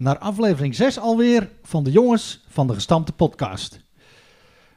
naar 0.00 0.18
aflevering 0.18 0.74
6 0.74 0.98
alweer 0.98 1.48
van 1.62 1.84
de 1.84 1.90
Jongens 1.90 2.44
van 2.48 2.66
de 2.66 2.74
Gestampte 2.74 3.12
Podcast. 3.12 3.80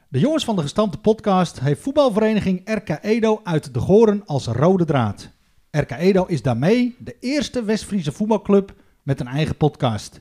De 0.08 0.18
Jongens 0.18 0.44
van 0.44 0.56
de 0.56 0.62
Gestampte 0.62 0.98
Podcast 0.98 1.60
heeft 1.60 1.80
voetbalvereniging 1.80 2.60
RK 2.64 2.98
Edo 3.02 3.40
uit 3.44 3.74
de 3.74 3.80
Goren 3.80 4.22
als 4.26 4.46
rode 4.46 4.84
draad. 4.84 5.30
RK 5.70 5.90
Edo 5.90 6.24
is 6.24 6.42
daarmee 6.42 6.96
de 6.98 7.16
eerste 7.20 7.64
West-Friese 7.64 8.12
voetbalclub 8.12 8.74
met 9.02 9.20
een 9.20 9.26
eigen 9.26 9.56
podcast. 9.56 10.20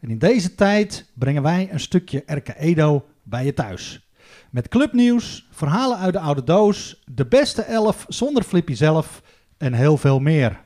En 0.00 0.10
in 0.10 0.18
deze 0.18 0.54
tijd 0.54 1.10
brengen 1.14 1.42
wij 1.42 1.68
een 1.72 1.80
stukje 1.80 2.22
RK 2.26 2.48
Edo 2.48 3.04
bij 3.22 3.44
je 3.44 3.54
thuis. 3.54 4.08
Met 4.50 4.68
clubnieuws, 4.68 5.48
verhalen 5.50 5.98
uit 5.98 6.12
de 6.12 6.20
oude 6.20 6.44
doos, 6.44 7.02
de 7.04 7.26
beste 7.26 7.62
elf 7.62 8.04
zonder 8.08 8.42
Flippy 8.42 8.74
zelf 8.74 9.22
en 9.58 9.72
heel 9.72 9.96
veel 9.96 10.18
meer. 10.18 10.60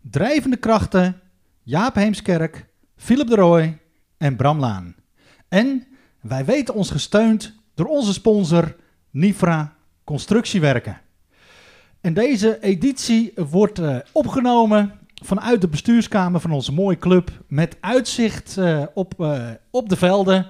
Drijvende 0.00 0.56
krachten, 0.56 1.20
Jaap 1.62 1.94
Heemskerk, 1.94 2.68
Philip 3.00 3.28
de 3.28 3.34
Rooij 3.34 3.78
en 4.18 4.36
Bram 4.36 4.58
Laan. 4.58 4.94
En 5.48 5.86
wij 6.20 6.44
weten 6.44 6.74
ons 6.74 6.90
gesteund 6.90 7.54
door 7.74 7.86
onze 7.86 8.12
sponsor 8.12 8.76
Nifra 9.10 9.74
Constructiewerken. 10.04 11.00
En 12.00 12.14
deze 12.14 12.60
editie 12.60 13.32
wordt 13.34 13.78
eh, 13.78 13.96
opgenomen 14.12 14.92
vanuit 15.24 15.60
de 15.60 15.68
bestuurskamer 15.68 16.40
van 16.40 16.50
onze 16.50 16.72
mooie 16.72 16.98
club 16.98 17.30
met 17.48 17.76
uitzicht 17.80 18.56
eh, 18.56 18.82
op, 18.94 19.20
eh, 19.20 19.48
op 19.70 19.88
de 19.88 19.96
velden. 19.96 20.46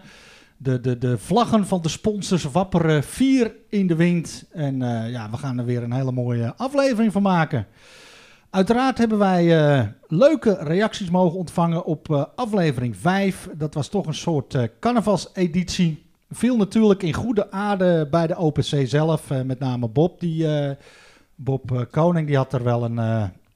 De, 0.56 0.80
de, 0.80 0.98
de 0.98 1.18
vlaggen 1.18 1.66
van 1.66 1.82
de 1.82 1.88
sponsors 1.88 2.44
wapperen 2.44 3.04
vier 3.04 3.54
in 3.68 3.86
de 3.86 3.96
wind. 3.96 4.44
En 4.52 4.78
ja, 5.10 5.30
we 5.30 5.36
gaan 5.36 5.58
er 5.58 5.64
weer 5.64 5.82
een 5.82 5.92
hele 5.92 6.12
mooie 6.12 6.54
aflevering 6.56 7.12
van 7.12 7.22
maken. 7.22 7.66
Uiteraard 8.50 8.98
hebben 8.98 9.18
wij 9.18 9.58
eh, 9.58 9.86
leuke 10.06 10.56
reacties 10.60 11.10
mogen 11.10 11.38
ontvangen 11.38 11.84
op 11.84 12.10
eh, 12.10 12.24
aflevering 12.34 12.96
5. 12.96 13.48
Dat 13.56 13.74
was 13.74 13.88
toch 13.88 14.06
een 14.06 14.14
soort 14.14 14.54
eh 14.54 14.62
carnavalseditie. 14.80 16.02
Viel 16.30 16.56
natuurlijk 16.56 17.02
in 17.02 17.12
goede 17.12 17.50
aarde 17.50 18.08
bij 18.10 18.26
de 18.26 18.36
OPC 18.36 18.74
zelf. 18.84 19.28
met 19.44 19.58
name 19.58 19.88
Bob, 19.88 20.20
die, 20.20 20.46
Bob 21.34 21.86
Koning, 21.90 22.26
die 22.26 22.36
had 22.36 22.52
er 22.52 22.64
wel 22.64 22.84
een... 22.84 22.94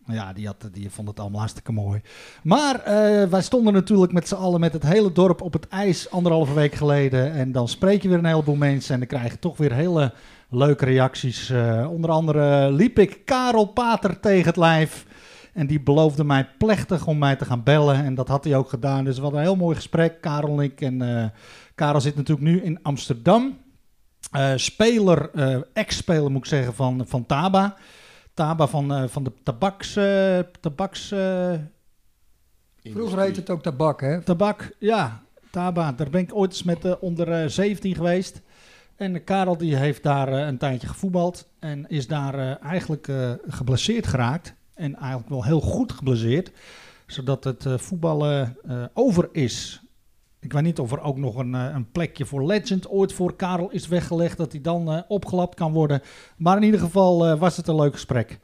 ja, 0.07 0.33
die, 0.33 0.47
had, 0.47 0.69
die 0.73 0.91
vond 0.91 1.09
het 1.09 1.21
allemaal 1.21 1.39
hartstikke 1.39 1.73
mooi. 1.73 2.01
Maar 2.43 2.83
wij 3.31 3.43
stonden 3.43 3.73
natuurlijk 3.73 4.13
met 4.13 4.29
z'n 4.29 4.35
allen 4.35 4.61
met 4.61 4.73
het 4.73 4.83
hele 4.83 5.13
dorp 5.13 5.41
op 5.41 5.53
het 5.53 5.69
ijs 5.69 6.11
anderhalve 6.11 6.55
week 6.55 6.75
geleden. 6.75 7.33
En 7.33 7.53
dan 7.53 7.69
spreek 7.69 8.03
je 8.03 8.09
weer 8.09 8.19
een 8.19 8.25
heleboel 8.25 8.57
mensen 8.57 8.93
en 8.95 8.99
dan 8.99 9.09
krijg 9.09 9.33
je 9.33 9.39
toch 9.39 9.57
weer 9.57 9.73
hele 9.73 10.13
leuke 10.57 10.85
reacties. 10.85 11.51
Eh, 11.51 11.91
onder 11.91 12.11
andere 12.11 12.73
liep 12.73 12.99
ik 12.99 13.25
Karel 13.25 13.67
Pater 13.67 14.21
tegen 14.21 14.47
het 14.47 14.57
lijf. 14.57 15.07
En 15.53 15.67
die 15.67 15.81
beloofde 15.81 16.25
mij 16.25 16.49
plechtig 16.59 17.07
om 17.07 17.19
mij 17.19 17.37
te 17.37 17.45
gaan 17.45 17.63
bellen. 17.63 18.05
En 18.05 18.15
dat 18.15 18.29
had 18.29 18.45
hij 18.45 18.57
ook 18.57 18.69
gedaan. 18.69 19.05
Dus 19.05 19.17
we 19.17 19.23
hadden 19.23 19.41
een 19.41 19.47
heel 19.47 19.57
mooi 19.57 19.77
gesprek, 19.77 20.21
Karel 20.21 20.59
en 20.59 20.65
ik. 20.65 20.81
En 20.81 21.03
eh, 21.03 21.29
Karel 21.75 22.01
zit 22.01 22.17
natuurlijk 22.17 22.47
nu 22.47 22.61
in 22.63 22.83
Amsterdam. 22.83 23.59
Eh, 24.31 24.53
speler, 24.57 25.31
ex-speler 25.73 26.31
moet 26.31 26.43
ik 26.45 26.49
zeggen, 26.49 26.75
van, 26.75 27.05
van 27.07 27.27
Taba. 27.27 27.77
Taba 28.35 28.67
van, 28.67 29.09
van 29.09 29.25
de 29.25 29.33
tabaks... 29.43 29.99
tabaks 30.61 31.13
Vroeger 32.93 33.21
heette 33.21 33.41
het 33.41 33.51
ook 33.51 33.63
tabak, 33.63 34.01
hè? 34.01 34.23
Tabak, 34.23 34.77
ja. 34.79 35.23
Taba, 35.51 35.93
daar 35.93 36.11
ben 36.11 36.21
ik 36.21 36.35
ooit 36.35 36.51
eens 36.51 36.63
met 36.63 36.83
de 36.83 37.01
onder 37.01 37.33
eh, 37.33 37.49
17 37.49 37.95
geweest. 37.95 38.43
En 38.97 39.25
Karel 39.25 39.57
die 39.57 39.77
heeft 39.77 40.03
daar 40.03 40.29
eh, 40.29 40.47
een 40.47 40.59
tijdje 40.59 40.87
gevoetbald. 40.87 41.49
En 41.59 41.89
is 41.89 42.07
daar 42.07 42.35
eh, 42.35 42.65
eigenlijk 42.65 43.09
eh, 43.09 43.31
geblesseerd 43.47 44.07
geraakt. 44.07 44.55
En 44.75 44.97
eigenlijk 44.97 45.29
wel 45.29 45.45
heel 45.45 45.61
goed 45.61 45.93
geblesseerd. 45.93 46.53
Zodat 47.07 47.45
het 47.45 47.67
voetballen 47.77 48.57
over 48.95 49.29
is. 49.33 49.83
Ik 50.41 50.53
weet 50.53 50.63
niet 50.63 50.79
of 50.79 50.93
er 50.93 51.01
ook 51.01 51.17
nog 51.17 51.37
een, 51.37 51.53
een 51.53 51.91
plekje 51.91 52.25
voor 52.25 52.47
Legend 52.47 52.89
ooit 52.89 53.13
voor 53.13 53.37
Karel 53.37 53.71
is 53.71 53.89
weggelegd. 53.89 54.37
Dat 54.37 54.53
hij 54.53 54.61
dan 54.61 55.05
opgelapt 55.09 55.55
kan 55.55 55.73
worden. 55.73 56.03
Maar 56.37 56.57
in 56.57 56.63
ieder 56.63 56.81
geval 56.81 57.37
was 57.37 57.57
het 57.57 57.69
een 57.69 57.75
leuk 57.75 57.93
gesprek. 57.93 58.39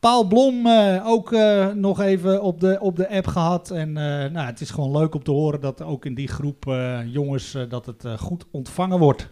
Paul 0.00 0.26
Blom 0.26 0.68
ook 1.04 1.30
nog 1.74 2.00
even 2.00 2.42
op 2.42 2.60
de, 2.60 2.78
op 2.80 2.96
de 2.96 3.08
app 3.08 3.26
gehad. 3.26 3.70
En 3.70 3.92
nou, 3.92 4.38
het 4.46 4.60
is 4.60 4.70
gewoon 4.70 4.98
leuk 4.98 5.14
om 5.14 5.22
te 5.22 5.30
horen 5.30 5.60
dat 5.60 5.82
ook 5.82 6.04
in 6.04 6.14
die 6.14 6.28
groep 6.28 6.64
jongens 7.06 7.56
dat 7.68 7.86
het 7.86 8.04
goed 8.18 8.46
ontvangen 8.50 8.98
wordt. 8.98 9.30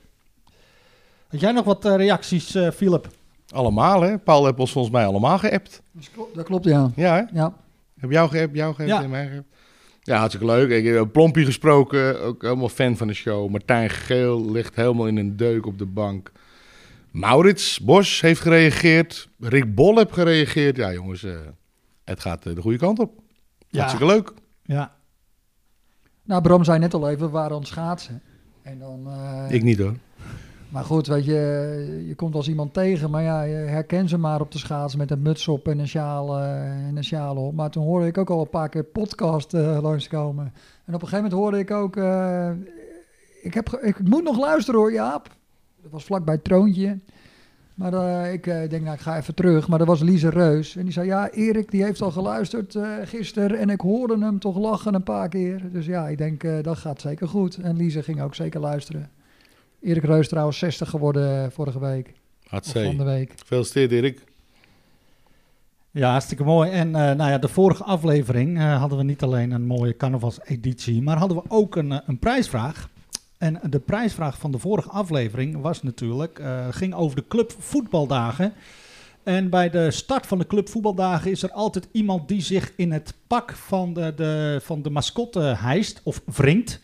Had 1.36 1.44
jij 1.44 1.54
nog 1.54 1.64
wat 1.64 1.84
eh, 1.84 1.97
reacties, 1.97 2.54
eh 2.54 2.70
Philip? 2.70 3.08
Allemaal, 3.48 4.00
hè? 4.02 4.19
Paul 4.19 4.44
heeft 4.44 4.58
ons 4.58 4.72
volgens 4.72 4.94
mij 4.94 5.06
allemaal 5.06 5.38
geappt. 5.38 5.82
Dat 5.92 6.10
klopt, 6.14 6.34
dat 6.34 6.44
klopt 6.44 6.64
ja. 6.64 6.91
Ja, 6.97 7.14
hè? 7.14 7.22
ja. 7.38 7.54
Heb 8.00 8.10
jou 8.10 8.28
geappt, 8.28 8.54
jou 8.56 8.74
geappt 8.74 8.91
Ja. 8.92 9.02
en 9.02 9.10
mij 9.10 9.28
geappt? 9.28 9.48
Ja, 10.02 10.16
hartstikke 10.19 10.46
leuk. 10.46 10.70
Ik 10.70 10.84
heb 10.94 11.12
Plompie 11.12 11.44
gesproken, 11.44 12.20
ook 12.22 12.42
helemaal 12.42 12.69
fan 12.69 12.96
van 12.96 13.06
de 13.06 13.14
show. 13.14 13.50
Martijn 13.50 13.91
Geel 13.91 14.50
ligt 14.50 14.75
helemaal 14.75 15.06
in 15.06 15.16
een 15.16 15.36
deuk 15.36 15.66
op 15.66 15.78
de 15.78 15.86
bank. 15.86 16.32
Maurits 17.10 17.80
Bos 17.80 18.20
heeft 18.20 18.41
gereageerd. 18.41 19.28
Rick 19.41 19.75
Bol 19.75 19.96
heeft 19.96 20.12
gereageerd. 20.12 20.76
Ja, 20.76 20.92
jongens, 20.92 21.22
eh, 21.25 21.34
het 22.04 22.20
gaat 22.20 22.46
eh, 22.46 22.54
de 22.54 22.60
goede 22.60 22.78
kant 22.78 22.98
op. 22.98 23.12
Ja. 23.69 23.78
Hartstikke 23.78 24.12
leuk. 24.12 24.32
Ja, 24.62 24.94
Nou, 26.25 26.42
Bram 26.42 26.64
zei 26.64 26.78
net 26.78 26.94
al 26.94 27.08
even, 27.08 27.26
we 27.26 27.32
waren 27.32 27.52
aan 27.52 27.58
het 27.58 27.69
schaatsen. 27.69 28.22
En 28.62 28.78
dan, 28.78 29.06
eh, 29.06 29.44
Ik 29.54 29.62
niet 29.62 29.78
hoor. 29.78 29.94
Maar 30.76 30.84
goed, 30.84 31.06
je, 31.06 32.04
je 32.06 32.14
komt 32.14 32.34
als 32.34 32.48
iemand 32.48 32.75
tegen, 32.75 33.10
maar 33.10 33.22
ja, 33.22 33.41
herken 33.47 34.09
ze 34.09 34.19
maar 34.19 34.41
op 34.41 34.53
de 34.53 34.59
schaats 34.59 34.97
met 34.97 35.10
een 35.10 35.22
muts 35.22 35.48
op 35.48 35.69
en 35.69 35.78
een 35.78 35.88
sjaal, 35.88 36.38
eh, 36.38 36.87
en 36.88 36.97
een 36.97 37.04
sjaal 37.04 37.37
op. 37.37 37.54
Maar 37.54 37.70
toen 37.70 37.84
hoorde 37.84 38.06
ik 38.06 38.19
ook 38.19 38.31
al 38.31 38.41
een 38.41 38.48
paar 38.48 38.69
keer 38.69 38.84
podcast 38.84 39.54
eh, 39.54 39.78
langskomen. 39.82 40.53
En 40.84 40.94
op 40.94 41.03
een 41.03 41.09
gegeven 41.09 41.16
moment 41.16 41.32
hoorde 41.32 41.59
ik 41.59 41.70
ook, 41.70 41.97
eh, 41.97 42.50
ik, 43.42 43.54
heb 43.54 43.69
ik 43.69 44.09
moet 44.09 44.22
nog 44.22 44.38
luisteren 44.38 44.81
hoor, 44.81 44.92
Jaap. 44.92 45.28
Dat 45.82 45.91
was 45.91 46.04
vlakbij 46.04 46.34
het 46.34 46.44
troontje. 46.44 46.98
Maar 47.75 48.32
ik 48.32 48.44
denk, 48.44 48.82
nou, 48.82 48.94
ik 48.94 49.00
ga 49.00 49.16
even 49.16 49.34
terug. 49.34 49.69
Maar 49.69 49.78
dat 49.78 49.87
was 49.87 50.00
Lise 50.00 50.28
Reus. 50.28 50.76
En 50.76 50.82
die 50.82 50.93
zei, 50.93 51.06
ja, 51.06 51.31
Erik, 51.31 51.70
die 51.70 51.84
heeft 51.84 52.03
al 52.03 52.10
geluisterd 52.10 52.75
eh 52.75 52.93
gisteren. 53.04 53.58
En 53.58 53.70
ik 53.70 53.81
hoorde 53.81 54.19
hem 54.19 54.38
toch 54.38 54.58
lachen 54.58 54.94
een 54.94 55.03
paar 55.03 55.28
keer. 55.28 55.70
Dus 55.72 55.87
ja, 55.87 56.08
ik 56.08 56.19
denk, 56.19 56.64
dat 56.64 56.76
gaat 56.76 57.00
zeker 57.00 57.28
goed. 57.28 57.56
En 57.56 57.76
Lise 57.76 58.03
ging 58.03 58.22
ook 58.22 58.34
zeker 58.34 58.60
luisteren. 58.60 59.10
Erik 59.86 60.04
Reus 60.04 60.28
trouwens 60.28 60.58
60 60.58 60.91
geworden 60.91 61.44
eh, 61.44 61.50
vorige 61.50 61.78
week. 61.80 62.06
Of 62.06 62.12
van 62.12 62.60
de 62.72 62.76
Hartstikke. 62.78 63.04
week. 63.04 63.32
Gefeliciteerd, 63.36 63.92
Erik. 63.92 64.24
ja 65.91 66.10
hartstikke 66.10 66.44
mooi. 66.44 66.70
En 66.70 66.94
eh, 66.94 67.16
nou 67.16 67.30
ja, 67.30 67.38
de 67.38 67.48
vorige 67.48 67.84
aflevering 67.84 68.58
eh, 68.58 68.78
hadden 68.78 68.98
we 68.98 69.04
niet 69.04 69.22
alleen 69.22 69.50
een 69.50 69.66
mooie 69.66 69.96
carnavalseditie, 69.96 71.02
maar 71.02 71.16
hadden 71.19 71.36
we 71.36 71.42
ook 71.48 71.76
een, 71.76 72.00
een 72.06 72.19
prijsvraag. 72.19 72.88
En 73.38 73.60
de 73.70 73.78
prijsvraag 73.78 74.38
van 74.38 74.50
de 74.50 74.58
vorige 74.58 74.88
aflevering 74.88 75.60
was 75.60 75.82
natuurlijk, 75.82 76.38
eh, 76.38 76.66
ging 76.70 76.94
over 76.94 77.16
de 77.16 77.25
club 77.28 77.54
voetbaldagen. 77.58 78.52
En 79.22 79.50
bij 79.50 79.70
de 79.70 79.91
start 79.91 80.26
van 80.26 80.38
de 80.38 80.46
club 80.46 80.69
voetbaldagen 80.69 81.30
is 81.30 81.42
er 81.42 81.52
altijd 81.52 81.88
iemand 81.92 82.28
die 82.28 82.41
zich 82.41 82.72
in 82.76 82.92
het 82.92 83.14
pak 83.26 83.52
van 83.52 83.92
de, 83.92 84.12
de, 84.16 84.60
van 84.62 84.82
de 84.82 84.91
mascotte 84.91 85.41
hijst 85.41 86.00
of 86.02 86.22
wringt. 86.25 86.80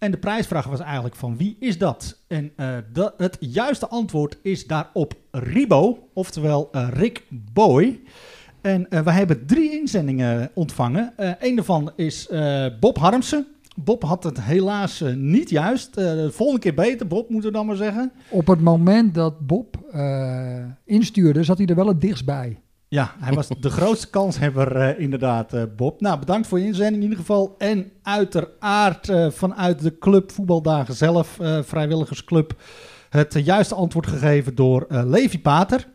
En 0.00 0.10
de 0.10 0.18
prijsvraag 0.18 0.66
was 0.66 0.80
eigenlijk 0.80 1.14
van 1.14 1.36
wie 1.36 1.56
is 1.58 1.78
dat? 1.78 2.18
En 2.26 2.52
eh, 2.56 2.76
het 3.16 3.36
juiste 3.40 3.88
antwoord 3.88 4.38
is 4.42 4.66
daarop 4.66 5.14
Ribo, 5.30 6.08
oftewel 6.12 6.68
eh, 6.72 6.88
Rick 6.92 7.24
Boy. 7.28 8.00
En 8.60 8.90
eh 8.90 9.00
wij 9.00 9.14
hebben 9.14 9.46
drie 9.46 9.80
inzendingen 9.80 10.50
ontvangen. 10.54 11.12
Een 11.38 11.54
daarvan 11.56 11.92
is 11.96 12.28
Bob 12.80 12.98
Harmsen. 12.98 13.46
Bob 13.76 14.02
had 14.02 14.24
het 14.24 14.40
helaas 14.40 15.04
niet 15.14 15.50
juist. 15.50 15.94
De 15.94 16.28
volgende 16.32 16.60
keer 16.60 16.74
beter, 16.74 17.06
Bob, 17.06 17.30
moeten 17.30 17.50
we 17.50 17.56
dan 17.56 17.66
maar 17.66 17.76
zeggen. 17.76 18.12
Op 18.28 18.46
het 18.46 18.60
moment 18.60 19.14
dat 19.14 19.46
Bob 19.46 19.76
instuurde, 20.84 21.44
zat 21.44 21.58
hij 21.58 21.66
er 21.66 21.74
wel 21.74 21.86
het 21.86 22.00
dichtst 22.00 22.24
bij. 22.24 22.58
Ja, 22.90 23.14
hij 23.18 23.34
was 23.34 23.48
de 23.48 23.70
grootste 23.70 24.10
kanshebber 24.18 24.76
eh, 24.76 24.98
inderdaad, 24.98 25.52
eh, 25.52 25.62
Bob. 25.76 26.00
Nou, 26.00 26.18
bedankt 26.18 26.46
voor 26.46 26.58
je 26.58 26.66
inzending 26.66 26.96
in 26.96 27.02
ieder 27.02 27.18
geval. 27.18 27.54
En 27.58 27.92
uiteraard 28.02 29.08
eh, 29.08 29.30
vanuit 29.30 29.82
de 29.82 29.98
club 29.98 30.32
Voetbaldagen 30.32 30.94
zelf, 30.94 31.38
vrijwilligersclub, 31.62 32.54
het 33.10 33.40
juiste 33.44 33.74
antwoord 33.74 34.06
gegeven 34.06 34.54
door 34.54 34.86
Levi 34.88 35.40
Pater. 35.40 35.88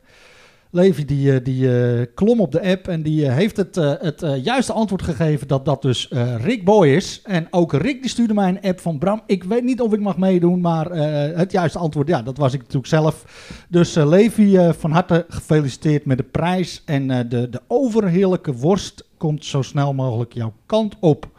Levi 0.75 1.06
die, 1.06 1.33
eh, 1.33 1.44
die 1.44 1.77
eh, 1.77 2.06
klom 2.13 2.42
op 2.42 2.51
de 2.51 2.62
app 2.62 2.88
en 2.88 3.01
die 3.01 3.25
eh, 3.25 3.33
heeft 3.33 3.57
het, 3.57 3.75
het 3.75 4.25
juiste 4.44 4.74
antwoord 4.74 5.01
gegeven 5.01 5.48
dat 5.48 5.66
dat 5.66 5.81
dus 5.81 6.10
Rick 6.42 6.66
Boy 6.66 6.88
is. 6.88 7.22
En 7.24 7.48
ook 7.50 7.74
Rick 7.74 8.01
die 8.01 8.10
stuurde 8.10 8.33
mij 8.33 8.50
een 8.50 8.62
app 8.62 8.80
van 8.80 8.98
Bram, 8.98 9.22
ik 9.25 9.44
weet 9.44 9.63
niet 9.63 9.81
of 9.81 9.94
ik 9.94 10.00
mag 10.00 10.18
meedoen, 10.18 10.62
maar 10.62 10.92
het 11.36 11.51
juiste 11.51 11.80
antwoord, 11.80 12.07
ja, 12.07 12.22
dat 12.22 12.38
was 12.38 12.54
ik 12.54 12.60
natuurlijk 12.60 12.88
zelf. 12.88 13.25
Dus 13.69 13.94
Levi, 13.94 14.74
van 14.77 14.92
harte 14.92 15.25
gefeliciteerd 15.30 16.06
met 16.06 16.18
de 16.18 16.24
prijs 16.24 16.81
en 16.86 17.07
de, 17.07 17.50
de 17.50 17.62
overheerlijke 17.68 18.54
worst 18.54 19.07
komt 19.18 19.45
zo 19.45 19.62
snel 19.62 19.94
mogelijk 19.94 20.33
jouw 20.33 20.54
kant 20.66 20.95
op. 21.00 21.30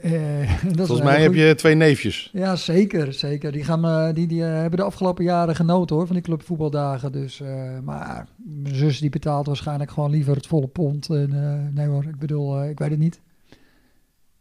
Eh, 0.00 0.12
dat 0.62 0.80
is 0.80 0.86
Volgens 0.86 1.02
mij 1.02 1.22
heb 1.22 1.34
je 1.34 1.54
twee 1.54 1.74
neefjes. 1.74 2.30
Ja, 2.32 2.56
zeker. 2.56 3.12
zeker. 3.12 3.52
Die, 3.52 3.64
gaan, 3.64 3.84
eh, 3.84 4.14
die, 4.14 4.26
die 4.26 4.44
eh, 4.44 4.52
hebben 4.52 4.78
de 4.78 4.84
afgelopen 4.84 5.24
jaren 5.24 5.56
genoten 5.56 5.96
hoor, 5.96 6.06
van 6.06 6.14
die 6.14 6.24
clubvoetbaldagen. 6.24 7.12
Dus, 7.12 7.40
eh, 7.40 7.78
maar 7.82 8.28
mijn 8.36 8.74
zus 8.74 8.98
die 8.98 9.10
betaalt 9.10 9.46
waarschijnlijk 9.46 9.90
gewoon 9.90 10.10
liever 10.10 10.36
het 10.36 10.46
volle 10.46 10.66
pond. 10.66 11.08
En, 11.08 11.32
eh, 11.32 11.74
nee 11.74 11.86
hoor, 11.86 12.04
ik 12.04 12.18
bedoel, 12.18 12.64
ik 12.64 12.78
weet 12.78 12.90
het 12.90 12.98
niet. 12.98 13.20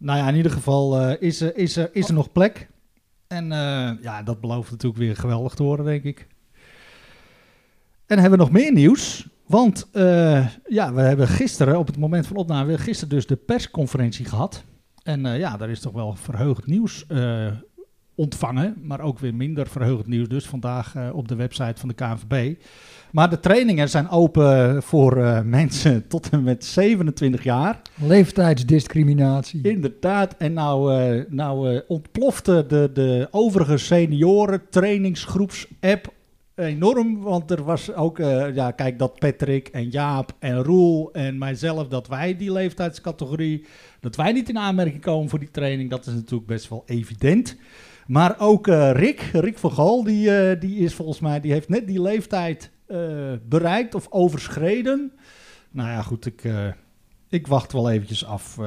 Nou 0.03 0.19
ja, 0.19 0.27
in 0.27 0.35
ieder 0.35 0.51
geval 0.51 0.99
eh, 0.99 1.21
is, 1.21 1.41
er, 1.41 1.57
is, 1.57 1.77
er, 1.77 1.89
is 1.91 2.07
er 2.07 2.13
nog 2.13 2.31
plek. 2.31 2.69
En 3.27 3.51
eh, 3.51 3.91
ja, 4.01 4.23
dat 4.23 4.41
belooft 4.41 4.71
natuurlijk 4.71 5.01
weer 5.01 5.15
geweldig 5.15 5.53
te 5.53 5.63
worden, 5.63 5.85
denk 5.85 6.03
ik. 6.03 6.27
En 8.05 8.19
hebben 8.19 8.39
we 8.39 8.45
nog 8.45 8.53
meer 8.53 8.71
nieuws. 8.71 9.27
Want 9.47 9.87
eh, 9.91 10.47
ja, 10.67 10.93
we 10.93 11.01
hebben 11.01 11.27
gisteren, 11.27 11.79
op 11.79 11.87
het 11.87 11.97
moment 11.97 12.27
van 12.27 12.35
opname, 12.35 12.77
gisteren 12.77 13.15
dus 13.15 13.27
de 13.27 13.35
persconferentie 13.35 14.25
gehad. 14.25 14.63
En 15.03 15.25
eh, 15.25 15.39
ja, 15.39 15.57
daar 15.57 15.69
is 15.69 15.79
toch 15.79 15.93
wel 15.93 16.15
verheugend 16.15 16.67
nieuws 16.67 17.05
eh, 17.07 17.47
ontvangen. 18.15 18.75
Maar 18.81 19.01
ook 19.01 19.19
weer 19.19 19.33
minder 19.33 19.67
verheugend 19.67 20.07
nieuws 20.07 20.27
dus 20.27 20.45
vandaag 20.45 20.95
op 21.13 21.27
de 21.27 21.35
website 21.35 21.79
van 21.79 21.89
de 21.89 21.95
KNVB. 21.95 22.55
Maar 23.11 23.29
de 23.29 23.39
trainingen 23.39 23.89
zijn 23.89 24.09
open 24.09 24.83
voor 24.83 25.17
mensen 25.45 26.07
tot 26.07 26.29
en 26.29 26.43
met 26.43 26.65
27 26.65 27.43
jaar. 27.43 27.81
Leeftijdsdiscriminatie. 27.95 29.67
Inderdaad, 29.67 30.35
en 30.37 30.53
nou, 30.53 31.25
nou 31.29 31.81
ontplofte 31.87 32.65
de, 32.67 32.89
de 32.93 33.27
overige 33.31 33.77
senioren 33.77 34.61
trainingsgroeps-app 34.69 36.13
enorm. 36.55 37.21
Want 37.21 37.51
er 37.51 37.63
was 37.63 37.93
ook, 37.93 38.19
eh, 38.19 38.55
ja, 38.55 38.71
kijk, 38.71 38.99
dat 38.99 39.19
Patrick 39.19 39.67
en 39.67 39.89
Jaap 39.89 40.35
en 40.39 40.63
Roel 40.63 41.11
en 41.13 41.37
mijzelf, 41.37 41.87
dat 41.87 42.07
wij 42.07 42.37
die 42.37 42.51
leeftijdscategorie, 42.51 43.65
dat 43.99 44.15
wij 44.15 44.31
niet 44.31 44.49
in 44.49 44.57
aanmerking 44.57 45.01
komen 45.01 45.29
voor 45.29 45.39
die 45.39 45.51
training, 45.51 45.89
dat 45.89 46.05
is 46.05 46.13
natuurlijk 46.13 46.47
best 46.47 46.69
wel 46.69 46.83
evident. 46.85 47.57
Maar 48.07 48.35
ook 48.39 48.67
eh, 48.67 48.91
Rick, 48.91 49.19
Rick 49.33 49.57
van 49.57 49.71
Gaal, 49.71 50.03
die, 50.03 50.35
eh, 50.35 50.59
die 50.59 50.77
is 50.77 50.93
volgens 50.93 51.19
mij, 51.19 51.39
die 51.39 51.51
heeft 51.51 51.69
net 51.69 51.87
die 51.87 52.01
leeftijd 52.01 52.71
bereikt 53.49 53.95
of 53.95 54.07
overschreden. 54.09 55.11
Nou 55.71 55.89
ja, 55.89 56.01
goed, 56.01 56.25
ik, 56.25 56.43
ik 57.29 57.47
wacht 57.47 57.71
wel 57.71 57.89
eventjes 57.89 58.25
af. 58.25 58.57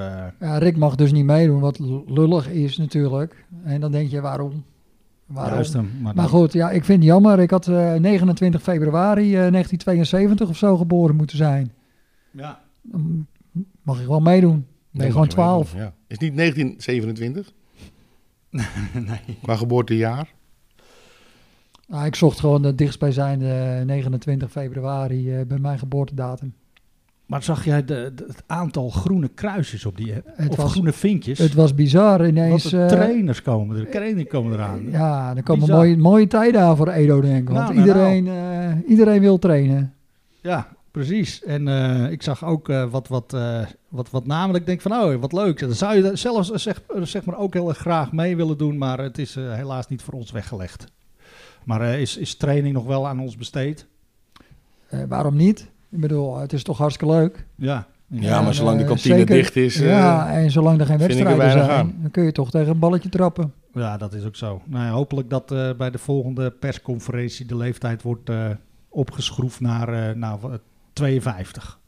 Ja, 0.41 0.59
Rick 0.59 0.77
mag 0.77 0.95
dus 0.95 1.13
niet 1.13 1.25
meedoen, 1.25 1.61
wat 1.61 1.79
lullig 2.07 2.49
is 2.49 2.77
natuurlijk. 2.77 3.45
En 3.65 3.81
dan 3.81 3.93
denk 3.93 4.11
je, 4.11 4.21
waarom? 4.21 4.65
Waarom? 5.27 5.55
Juist 5.55 5.73
hem. 5.73 5.91
Maar, 6.15 6.29
goed, 6.29 6.53
ja, 6.53 6.71
ik 6.71 6.85
vind 6.85 6.99
het 6.99 7.09
jammer. 7.09 7.39
Ik 7.39 7.51
had 7.51 7.67
eh, 7.67 7.95
29 7.95 8.63
februari 8.63 9.35
eh, 9.35 9.51
1972 9.51 10.49
of 10.49 10.57
zo 10.57 10.77
geboren 10.77 11.17
moeten 11.17 11.37
zijn. 11.37 11.73
ja. 12.31 12.65
Dan 12.83 13.27
mag 13.83 14.01
ik 14.01 14.07
wel 14.07 14.21
meedoen. 14.21 14.67
Ben 14.91 15.07
je 15.07 15.13
gewoon 15.13 15.29
12. 15.29 15.75
Ja. 15.75 15.87
Is 15.87 15.93
het 16.07 16.21
niet 16.21 16.37
1927 16.37 17.53
nee. 19.09 19.39
qua 19.43 19.57
geboortejaar? 19.57 20.35
Ah, 21.89 22.07
ik 22.07 22.15
zocht 22.15 22.41
gewoon 22.41 22.63
de 22.63 22.75
dichtstbijzijnde 22.75 23.83
29 23.87 24.51
februari 24.51 25.35
eh, 25.35 25.47
bij 25.47 25.59
mijn 25.59 25.79
geboortedatum. 25.79 26.55
Maar 27.27 27.43
zag 27.43 27.65
jij 27.65 27.85
de, 27.85 28.13
de- 28.15 28.25
het 28.27 28.43
aantal 28.47 28.91
groene 28.91 29.29
kruisjes 29.29 29.87
op 29.87 29.97
die 29.97 30.15
app? 30.15 30.29
Het 30.37 30.49
of 30.51 30.57
was- 30.57 30.71
groene 30.73 30.93
vinkjes? 30.93 31.39
Het 31.39 31.55
was 31.55 31.75
bizar 31.75 32.19
Want 32.19 32.31
ineens. 32.31 32.63
de 32.71 32.81
eh, 32.81 32.87
trainers 32.87 33.43
komen 33.43 33.77
er, 33.77 33.91
trainers 33.91 34.29
komen 34.29 34.53
eraan. 34.53 34.91
ja, 34.91 35.37
er 35.37 35.43
komen 35.43 35.65
Bizar. 35.67 35.77
mooie, 35.81 35.97
mooie 35.97 36.27
tijden 36.27 36.61
aan 36.61 36.77
voor 36.77 36.89
Edo, 36.89 37.21
denk 37.21 37.39
ik. 37.49 37.55
Want 37.55 37.59
Nou, 37.59 37.75
nou, 37.75 37.87
iedereen, 37.87 38.29
eh, 38.29 38.91
iedereen 38.91 39.21
wil 39.21 39.39
trainen. 39.39 39.95
Ja, 40.41 40.69
precies. 40.91 41.43
En 41.45 41.69
eh, 41.69 42.11
ik 42.11 42.23
zag 42.23 42.45
ook 42.45 42.69
eh, 42.69 42.91
wat, 42.91 43.09
wat, 43.09 43.33
eh, 43.35 43.61
wat, 43.89 44.11
wat 44.11 44.55
Ik 44.57 44.67
denk 44.67 44.81
van, 44.81 44.93
oh, 44.93 45.15
wat 45.21 45.33
leuk. 45.33 45.59
Dan 45.59 45.73
zou 45.75 45.95
je 46.05 46.17
zelfs 46.17 46.53
eh, 46.53 46.59
zeg, 46.59 46.83
eh, 46.95 47.03
zeg 47.03 47.25
maar 47.25 47.37
ook 47.39 47.53
heel 47.55 47.69
erg 47.69 47.79
graag 47.79 48.13
mee 48.13 48.37
willen 48.37 48.59
doen. 48.59 48.79
Maar 48.79 48.99
het 48.99 49.19
is 49.19 49.37
eh, 49.37 49.53
helaas 49.55 49.89
niet 49.89 50.03
voor 50.03 50.15
ons 50.15 50.31
weggelegd. 50.31 50.85
Maar 51.65 51.81
eh, 51.81 52.01
is, 52.01 52.17
is 52.17 52.35
training 52.35 52.75
nog 52.75 52.85
wel 52.87 53.09
aan 53.09 53.21
ons 53.21 53.37
besteed? 53.37 53.87
Eh, 54.89 55.01
waarom 55.09 55.37
niet? 55.37 55.67
Ik 55.97 56.03
bedoel, 56.03 56.39
het 56.39 56.53
is 56.53 56.63
toch 56.63 56.79
hartstikke 56.79 57.15
leuk. 57.15 57.47
Ja. 57.55 57.87
Ja, 58.09 58.43
maar 58.43 58.55
zolang 58.55 58.77
de 58.77 58.83
eh, 58.83 58.89
kantine 58.89 59.17
zeker- 59.17 59.35
dicht 59.35 59.57
is... 59.57 59.81
eh, 59.81 59.89
ja, 59.89 60.33
en 60.33 60.51
zolang 60.51 60.81
er 60.81 60.87
geen 60.87 60.99
wedstrijden 60.99 61.51
zijn, 61.51 61.71
aan. 61.71 61.95
dan 62.01 62.11
kun 62.11 62.25
je 62.25 62.33
toch 62.33 62.51
tegen 62.51 62.69
een 62.73 62.79
balletje 62.79 63.09
trappen. 63.09 63.53
Ja, 63.73 63.97
dat 63.97 64.13
is 64.15 64.25
ook 64.25 64.37
zo. 64.37 64.63
Nou 64.65 64.85
ja, 64.85 64.91
hopelijk 64.91 65.31
dat 65.31 65.53
eh, 65.53 65.71
bij 65.77 65.91
de 65.91 65.99
volgende 65.99 66.51
persconferentie 66.51 67.47
de 67.47 67.57
leeftijd 67.57 68.03
wordt 68.03 68.29
eh, 68.31 68.51
opgeschroefd 68.89 69.61
naar 69.61 70.09
eh, 70.09 70.15
nou, 70.15 70.41
wat, 70.41 70.61
52. 70.93 71.81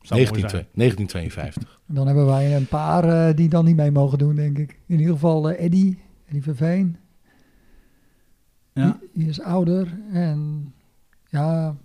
Zou 0.00 0.20
mooi 0.20 0.32
19, 0.32 0.50
zijn. 0.50 0.66
1952. 0.72 1.80
Dan 1.86 2.06
hebben 2.06 2.26
wij 2.26 2.56
een 2.56 2.66
paar 2.66 3.04
eh, 3.28 3.36
die 3.36 3.48
dan 3.48 3.64
niet 3.64 3.76
mee 3.76 3.90
mogen 3.90 4.18
doen, 4.18 4.34
denk 4.34 4.58
ik. 4.58 4.78
In 4.86 4.98
ieder 4.98 5.12
geval 5.14 5.50
eh, 5.50 5.64
Eddy, 5.64 5.96
Eddy 6.26 6.40
Verveen. 6.42 6.96
Ja. 8.72 8.96
Die, 9.00 9.08
die 9.14 9.28
is 9.28 9.40
ouder. 9.40 9.98
En 10.12 10.72
ja, 11.28 11.76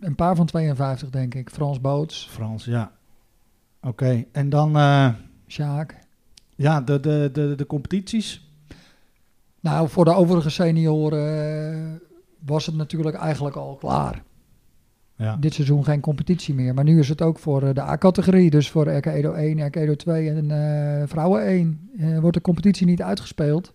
een 0.00 0.14
paar 0.14 0.36
van 0.36 0.46
52, 0.46 1.10
denk 1.10 1.34
ik. 1.34 1.50
Frans 1.50 1.80
Boots, 1.80 2.28
Frans, 2.30 2.64
ja. 2.64 2.92
Oké, 3.82 4.24
en 4.32 4.48
dan 4.48 4.76
eh, 4.76 5.08
Sjaak. 5.48 5.96
ja, 6.56 6.80
de, 6.80 7.00
de, 7.00 7.30
de, 7.32 7.54
de 7.56 7.66
competities. 7.66 8.48
Nou, 9.60 9.88
voor 9.88 10.04
de 10.04 10.14
overige 10.14 10.50
senioren 10.50 11.54
eh, 11.72 12.08
was 12.46 12.66
het 12.66 12.74
natuurlijk 12.74 13.16
eigenlijk 13.16 13.56
al 13.56 13.76
klaar. 13.76 14.22
Ja. 15.16 15.36
Dit 15.36 15.54
seizoen 15.54 15.84
geen 15.84 16.00
competitie 16.00 16.54
meer. 16.54 16.74
Maar 16.74 16.84
nu 16.84 16.98
is 16.98 17.08
het 17.08 17.22
ook 17.22 17.38
voor 17.38 17.62
eh, 17.62 17.74
de 17.74 17.82
A-categorie. 17.82 18.50
Dus 18.50 18.70
voor 18.70 18.88
RK 18.88 19.06
Edo 19.06 19.32
1, 19.32 19.66
RK 19.66 19.76
Edo 19.76 19.94
2 19.94 20.30
en 20.30 21.08
Vrouwen 21.08 21.44
1 21.44 21.90
eh, 21.98 22.18
wordt 22.18 22.36
de 22.36 22.42
competitie 22.42 22.86
niet 22.86 23.02
uitgespeeld. 23.02 23.72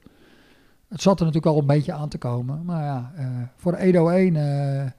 Het 0.87 1.01
zat 1.01 1.19
er 1.19 1.25
natuurlijk 1.25 1.53
al 1.53 1.61
een 1.61 1.67
beetje 1.67 1.93
aan 1.93 2.09
te 2.09 2.17
komen. 2.17 2.65
Maar 2.65 2.83
ja, 2.83 3.11
eh, 3.15 3.25
voor 3.55 3.73
Edo 3.73 4.09
1 4.09 4.35
eh, 4.35 4.91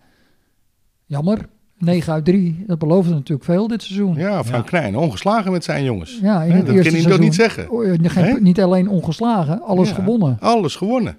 jammer. 1.07 1.49
9 1.79 2.13
uit 2.13 2.25
3. 2.25 2.65
Dat 2.67 2.79
beloofde 2.79 3.13
natuurlijk 3.15 3.45
veel 3.45 3.69
dit 3.69 3.83
seizoen. 3.83 4.15
Ja, 4.15 4.29
Ja, 4.29 4.45
Frank 4.45 4.67
Knijn, 4.67 4.97
ongeslagen 4.97 5.53
met 5.53 5.65
zijn 5.65 5.85
jongens. 5.85 6.19
in 6.19 6.25
Hè, 6.27 6.33
het 6.39 6.67
dat 6.67 6.75
eerste 6.75 6.91
kan 6.93 7.01
je 7.01 7.09
toch 7.09 7.19
niet 7.19 7.35
zeggen? 7.35 7.71
Oh, 7.71 7.89
eh, 7.89 7.99
geen-? 8.03 8.43
Niet 8.43 8.61
alleen 8.61 8.89
ongeslagen, 8.89 9.63
alles 9.63 9.89
Ja. 9.89 9.95
gewonnen. 9.95 10.37
Alles 10.41 10.77
gewonnen. 10.77 11.17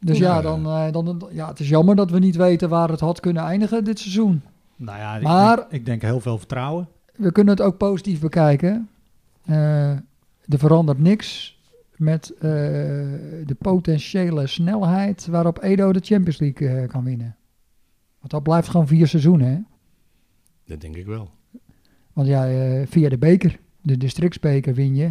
Dus 0.00 0.18
Ja. 0.18 0.34
ja, 0.34 0.40
dan, 0.42 0.66
eh, 0.66 0.92
dan, 0.92 1.28
ja, 1.32 1.48
het 1.48 1.60
is 1.60 1.68
jammer 1.68 1.96
dat 1.96 2.10
we 2.10 2.18
niet 2.18 2.36
weten 2.36 2.68
waar 2.68 2.88
het 2.88 3.00
had 3.00 3.20
kunnen 3.20 3.42
eindigen 3.42 3.84
dit 3.84 3.98
seizoen. 3.98 4.42
Nou 4.76 4.98
ja, 4.98 5.16
ik, 5.16 5.22
Maar- 5.22 5.56
denk, 5.56 5.70
ik 5.70 5.86
denk 5.86 6.02
heel 6.02 6.20
veel 6.20 6.38
vertrouwen. 6.38 6.88
We 7.16 7.32
kunnen 7.32 7.54
het 7.56 7.62
ook 7.66 7.76
positief 7.76 8.20
bekijken. 8.20 8.88
Eh, 9.44 9.90
er 9.90 10.58
verandert 10.58 10.98
niks 10.98 11.58
met 11.96 12.32
eh, 12.34 12.40
de 13.44 13.56
potentiële 13.58 14.46
snelheid 14.46 15.26
waarop 15.26 15.62
Edo 15.62 15.92
de 15.92 16.00
Champions 16.02 16.38
League 16.38 16.68
eh, 16.68 16.88
kan 16.88 17.04
winnen. 17.04 17.36
Want 18.24 18.30
dat 18.30 18.42
blijft 18.42 18.68
gewoon 18.68 18.86
vier 18.86 19.06
seizoenen. 19.06 19.46
Hè? 19.48 19.58
Dat 20.66 20.80
denk 20.80 20.96
ik 20.96 21.06
wel. 21.06 21.30
Want 22.12 22.28
ja, 22.28 22.48
eh, 22.48 22.86
via 22.86 23.08
de 23.08 23.18
beker, 23.18 23.58
de 23.82 23.96
districtsbeker 23.96 24.74
win 24.74 24.94
je. 24.94 25.10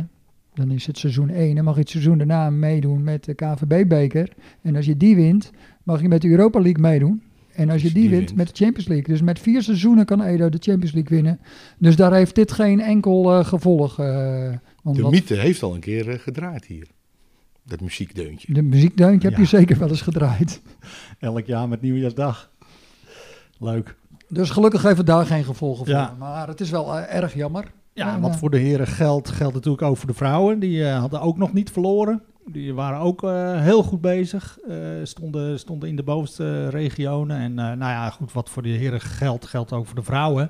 Dan 0.54 0.72
is 0.72 0.88
het 0.88 0.98
seizoen 0.98 1.30
1. 1.30 1.56
Dan 1.56 1.64
mag 1.64 1.74
je 1.74 1.80
het 1.80 1.90
seizoen 1.90 2.18
daarna 2.18 2.50
meedoen 2.50 3.04
met 3.04 3.24
de 3.24 3.34
KVB-beker. 3.34 4.34
En 4.62 4.76
als 4.76 4.86
je 4.86 4.98
die 4.98 5.16
wint, 5.16 5.52
mag 5.84 6.02
je 6.02 6.08
met 6.08 6.22
de 6.22 6.28
Europa 6.30 6.60
League 6.60 6.82
meedoen. 6.82 7.22
En 7.54 7.70
als 7.70 7.82
je 7.82 7.92
die, 7.92 8.10
wint, 8.10 8.26
wint. 8.26 8.36
met 8.36 8.48
de 8.48 8.64
Champions 8.64 8.88
League. 8.88 9.08
Dus 9.08 9.22
met 9.22 9.40
vier 9.40 9.62
seizoenen 9.62 10.06
kan 10.06 10.22
Edo 10.24 10.50
de 10.50 10.58
Champions 10.62 10.92
League 10.94 11.16
winnen. 11.18 11.40
Dus 11.78 11.96
daar 11.96 12.14
heeft 12.14 12.36
dit 12.36 12.52
geen 12.52 12.80
enkel 12.82 13.32
eh, 13.34 13.46
gevolg. 13.46 14.00
eh, 14.00 14.54
want 14.84 14.96
De 14.96 15.02
dat- 15.02 15.12
mythe 15.12 15.36
heeft 15.36 15.64
al 15.64 15.74
een 15.74 15.80
keer 15.80 16.20
gedraaid 16.20 16.66
hier. 16.66 16.88
Dat 17.66 17.82
muziekdeuntje. 17.82 18.54
de 18.54 18.62
muziekdeuntje 18.62 19.30
heb 19.30 19.38
je 19.38 19.46
zeker 19.46 19.78
wel 19.80 19.90
eens 19.90 20.02
gedraaid. 20.02 20.62
Elk 21.20 21.46
jaar 21.46 21.68
met 21.68 21.82
Nieuwjaarsdag. 21.82 22.52
Leuk. 23.60 23.96
Dus 24.34 24.50
gelukkig 24.50 24.82
heeft 24.82 24.98
het 24.98 25.06
daar 25.06 25.26
geen 25.26 25.44
gevolgen 25.44 25.86
voor. 25.86 25.96
Ja. 25.96 26.16
Maar 26.20 26.48
het 26.48 26.62
is 26.62 26.70
wel 26.70 26.98
eh, 26.98 27.16
erg 27.16 27.34
jammer. 27.34 27.72
Ja, 27.94 28.14
En, 28.14 28.22
wat 28.22 28.32
eh, 28.32 28.38
voor 28.38 28.50
de 28.50 28.58
heren 28.58 28.88
geldt, 28.88 29.30
geldt 29.30 29.54
natuurlijk 29.54 29.84
ook 29.84 29.98
voor 29.98 30.08
de 30.08 30.14
vrouwen. 30.14 30.60
Die 30.60 30.88
eh, 30.88 31.00
hadden 31.00 31.22
ook 31.22 31.38
nog 31.38 31.54
niet 31.54 31.72
verloren. 31.72 32.22
Die 32.46 32.74
waren 32.74 33.00
ook 33.00 33.22
heel 33.60 33.84
goed 33.84 34.02
bezig. 34.02 34.58
Stonden, 35.04 35.60
stonden 35.60 35.90
in 35.90 35.96
de 35.96 36.04
bovenste 36.04 36.70
regionen. 36.70 37.38
En 37.38 37.54
nou 37.54 37.78
ja, 37.78 38.10
goed, 38.10 38.34
wat 38.34 38.50
voor 38.50 38.62
de 38.62 38.70
heren 38.70 39.02
geldt, 39.02 39.46
geldt 39.46 39.74
ook 39.74 39.86
voor 39.86 39.96
de 39.96 40.04
vrouwen. 40.04 40.50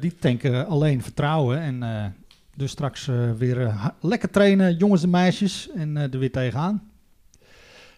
Die 0.00 0.16
tanken 0.16 0.66
alleen 0.66 1.02
vertrouwen. 1.02 1.60
En 1.60 2.14
dus 2.56 2.70
straks 2.70 3.10
weer 3.38 3.74
lekker 4.00 4.30
trainen, 4.30 4.76
jongens 4.76 5.02
en 5.02 5.10
meisjes. 5.10 5.70
En 5.74 5.96
er 5.96 6.18
weer 6.18 6.32
tegenaan. 6.32 6.82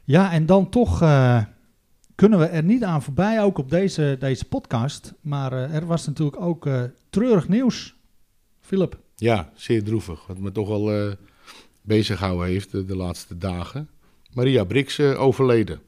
Ja, 0.05 0.33
en 0.33 0.47
dan 0.47 0.69
toch 0.69 1.03
kunnen 2.17 2.39
we 2.39 2.45
er 2.45 2.63
niet 2.63 2.85
aan 2.85 3.03
voorbij, 3.03 3.43
ook 3.43 3.59
op 3.59 3.71
deze, 3.71 4.17
deze 4.19 4.45
podcast. 4.45 5.13
Maar 5.21 5.53
eh, 5.53 5.75
er 5.75 5.87
was 5.87 6.07
natuurlijk 6.07 6.41
ook 6.41 6.67
eh, 6.67 6.83
treurig 7.11 7.49
nieuws. 7.49 7.95
Philip. 8.61 8.99
Ja, 9.15 9.51
zeer 9.55 9.85
droevig. 9.85 10.27
Wat 10.27 10.39
me 10.39 10.53
toch 10.53 10.69
wel 10.69 10.93
eh 10.93 11.13
bezig 11.83 12.19
gehouden 12.19 12.47
heeft 12.47 12.71
de 12.71 12.97
laatste 12.97 13.39
dagen. 13.39 13.89
Maria 14.33 14.65
Brix 14.65 15.01
overleden. 15.01 15.81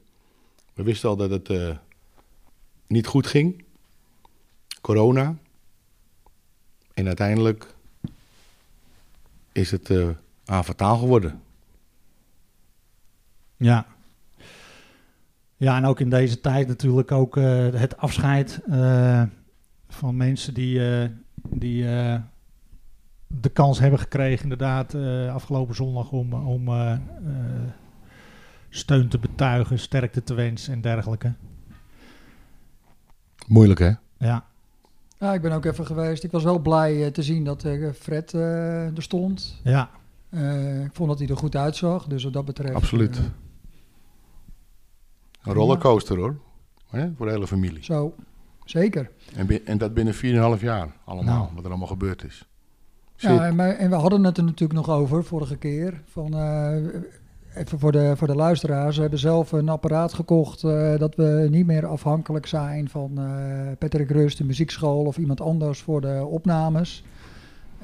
We 0.73 0.83
wisten 0.83 1.09
al 1.09 1.15
dat 1.15 1.29
het 1.29 1.77
niet 2.87 3.07
goed 3.07 3.27
ging. 3.27 3.63
Corona. 4.81 5.37
En 6.93 7.07
uiteindelijk 7.07 7.75
is 9.51 9.71
het 9.71 9.91
aan 10.45 10.65
fataal 10.65 10.97
geworden. 10.97 11.41
Ja. 13.57 13.87
Ja, 15.59 15.77
en 15.77 15.85
ook 15.85 15.99
in 15.99 16.09
deze 16.09 16.41
tijd 16.41 16.67
natuurlijk 16.67 17.11
ook 17.11 17.37
eh, 17.37 17.69
het 17.73 17.97
afscheid 17.97 18.61
eh, 18.69 19.23
van 19.87 20.17
mensen 20.17 20.53
die, 20.53 21.01
eh, 21.01 21.09
die 21.49 21.89
eh, 21.89 22.19
de 23.27 23.49
kans 23.49 23.79
hebben 23.79 23.99
gekregen 23.99 24.43
inderdaad 24.43 24.93
eh, 24.93 25.33
afgelopen 25.33 25.75
zondag 25.75 26.11
om, 26.11 26.33
om 26.33 26.69
steun 28.69 29.07
te 29.09 29.19
betuigen, 29.19 29.79
sterkte 29.79 30.23
te 30.23 30.33
wensen 30.33 30.73
en 30.73 30.81
dergelijke. 30.81 31.33
Moeilijk 33.47 33.79
hè? 33.79 33.91
Ja, 34.17 34.45
Ja, 35.19 35.33
ik 35.33 35.41
ben 35.41 35.51
ook 35.51 35.65
even 35.65 35.85
geweest. 35.85 36.23
Ik 36.23 36.31
was 36.31 36.43
wel 36.43 36.59
blij 36.59 37.11
te 37.11 37.23
zien 37.23 37.43
dat 37.43 37.63
eh, 37.63 37.91
Fred 37.93 38.33
eh, 38.33 38.95
er 38.97 39.01
stond. 39.03 39.61
ja, 39.63 39.89
Eh, 40.29 40.83
ik 40.83 40.89
vond 40.93 41.09
dat 41.09 41.19
hij 41.19 41.27
er 41.27 41.37
goed 41.37 41.55
uitzag. 41.55 42.07
Dus 42.07 42.23
wat 42.23 42.33
dat 42.33 42.45
betreft. 42.45 42.73
Absoluut. 42.75 43.21
Een 45.43 45.53
rollercoaster 45.53 46.17
hoor. 46.17 46.35
Hè? 46.89 47.09
Voor 47.17 47.25
de 47.25 47.31
hele 47.31 47.47
familie. 47.47 47.83
zo, 47.83 48.13
zeker. 48.65 49.11
En, 49.35 49.45
bi- 49.47 49.61
en 49.65 49.77
dat 49.77 49.93
binnen 49.93 50.13
4,5 50.57 50.61
jaar 50.61 50.87
allemaal. 51.05 51.35
Nou. 51.35 51.47
Wat 51.55 51.63
er 51.63 51.69
allemaal 51.69 51.87
gebeurd 51.87 52.23
is. 52.23 52.47
Ja, 53.15 53.45
en, 53.45 53.55
maar, 53.55 53.69
en 53.69 53.89
we 53.89 53.95
hadden 53.95 54.23
het 54.23 54.37
er 54.37 54.43
natuurlijk 54.43 54.79
nog 54.87 54.89
over 54.89 55.23
vorige 55.23 55.57
keer. 55.57 56.01
Van, 56.05 56.33
eh, 56.33 56.75
even 57.55 57.79
voor 57.79 57.91
de, 57.91 58.13
voor 58.15 58.27
de 58.27 58.35
luisteraars. 58.35 58.95
We 58.95 59.01
hebben 59.01 59.19
zelf 59.19 59.51
een 59.51 59.69
apparaat 59.69 60.13
gekocht 60.13 60.63
eh, 60.63 60.97
dat 60.97 61.15
we 61.15 61.47
niet 61.51 61.65
meer 61.65 61.85
afhankelijk 61.85 62.45
zijn 62.45 62.89
van 62.89 63.11
eh 63.17 63.77
Patrick 63.77 64.09
Rust, 64.09 64.37
de 64.37 64.43
muziekschool 64.43 65.05
of 65.05 65.17
iemand 65.17 65.41
anders 65.41 65.81
voor 65.81 66.01
de 66.01 66.25
opnames. 66.29 67.03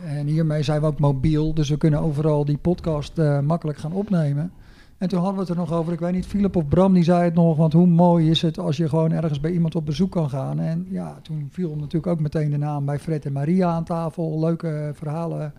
En 0.06 0.28
hiermee 0.28 0.64
zijn 0.64 0.82
we 0.82 0.88
ook 0.88 1.00
mobiel, 1.00 1.54
dus 1.54 1.70
we 1.70 1.78
kunnen 1.78 2.00
overal 2.00 2.46
die 2.46 2.58
podcast 2.58 3.18
eh, 3.20 3.40
makkelijk 3.40 3.78
gaan 3.78 3.94
opnemen. 3.94 4.52
En 4.98 5.08
toen 5.08 5.20
hadden 5.20 5.36
we 5.36 5.42
het 5.42 5.50
er 5.50 5.56
nog 5.56 5.74
over, 5.74 5.94
ik 5.94 6.00
weet 6.00 6.14
niet, 6.14 6.26
Philip 6.26 6.56
of 6.56 6.68
Bram 6.68 6.94
die 6.94 7.04
zei 7.04 7.24
het 7.24 7.34
nog, 7.34 7.58
want 7.58 7.74
hoe 7.74 7.88
mooi 7.88 8.30
is 8.30 8.42
het 8.42 8.60
als 8.60 8.78
je 8.78 8.90
gewoon 8.90 9.12
ergens 9.12 9.40
bij 9.40 9.52
iemand 9.52 9.76
op 9.76 9.86
bezoek 9.86 10.12
kan 10.12 10.30
gaan. 10.30 10.60
En 10.60 10.88
ja, 10.90 11.20
toen 11.22 11.48
viel 11.52 11.76
natuurlijk 11.76 12.08
ook 12.08 12.20
meteen 12.20 12.52
de 12.52 12.58
naam 12.58 12.86
bij 12.86 13.00
Fred 13.00 13.26
en 13.26 13.32
Maria 13.32 13.70
aan 13.70 13.84
tafel, 13.84 14.40
leuke 14.40 14.92
verhalen 14.94 15.54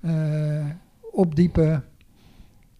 eh, 0.00 0.66
opdiepen 1.12 1.84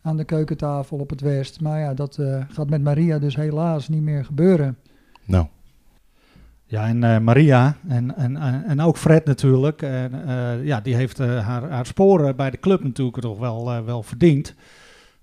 aan 0.02 0.16
de 0.16 0.24
keukentafel 0.24 0.98
op 0.98 1.10
het 1.10 1.20
West. 1.20 1.60
Maar 1.60 1.80
ja, 1.80 1.94
dat 1.94 2.18
eh, 2.18 2.42
gaat 2.48 2.70
met 2.70 2.82
Maria 2.82 3.18
dus 3.18 3.36
helaas 3.36 3.88
niet 3.88 4.02
meer 4.02 4.24
gebeuren. 4.24 4.76
Nou, 5.24 5.46
Ja, 6.64 6.86
en 6.86 7.04
eh, 7.04 7.18
Maria 7.18 7.76
en, 7.88 8.16
en, 8.16 8.36
en 8.66 8.80
ook 8.80 8.96
Fred 8.96 9.24
natuurlijk. 9.24 9.82
En, 9.82 10.26
eh, 10.26 10.64
ja, 10.64 10.80
die 10.80 10.94
heeft 10.94 11.18
haar, 11.18 11.70
haar 11.70 11.86
sporen 11.86 12.36
bij 12.36 12.50
de 12.50 12.60
club 12.60 12.82
natuurlijk 12.82 13.20
toch 13.20 13.38
wel, 13.38 13.84
wel 13.84 14.02
verdiend. 14.02 14.54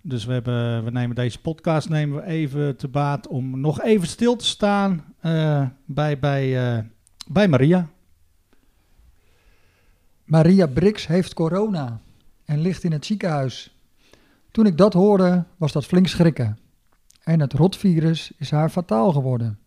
Dus 0.01 0.25
we, 0.25 0.34
hebben, 0.34 0.84
we 0.84 0.91
nemen 0.91 1.15
deze 1.15 1.41
podcast 1.41 1.89
nemen 1.89 2.15
we 2.15 2.25
even 2.25 2.75
te 2.75 2.88
baat 2.88 3.27
om 3.27 3.60
nog 3.60 3.82
even 3.82 4.08
stil 4.08 4.36
te 4.36 4.46
staan 4.46 5.06
eh, 5.20 5.65
bij, 5.86 6.20
bij, 6.20 6.75
eh, 6.77 6.84
bij 7.27 7.48
Maria. 7.48 7.89
Maria 10.24 10.68
Brix 10.68 11.08
heeft 11.08 11.34
corona 11.34 12.01
en 12.46 12.60
ligt 12.60 12.84
in 12.84 12.91
het 12.91 13.06
ziekenhuis. 13.06 13.77
Toen 14.51 14.65
ik 14.65 14.77
dat 14.77 14.94
hoorde, 14.94 15.44
was 15.58 15.72
dat 15.72 15.86
flink 15.86 16.08
schrikken. 16.08 16.58
En 17.24 17.39
het 17.39 17.53
rotvirus 17.53 18.32
is 18.38 18.51
haar 18.51 18.70
fataal 18.70 19.12
geworden. 19.12 19.60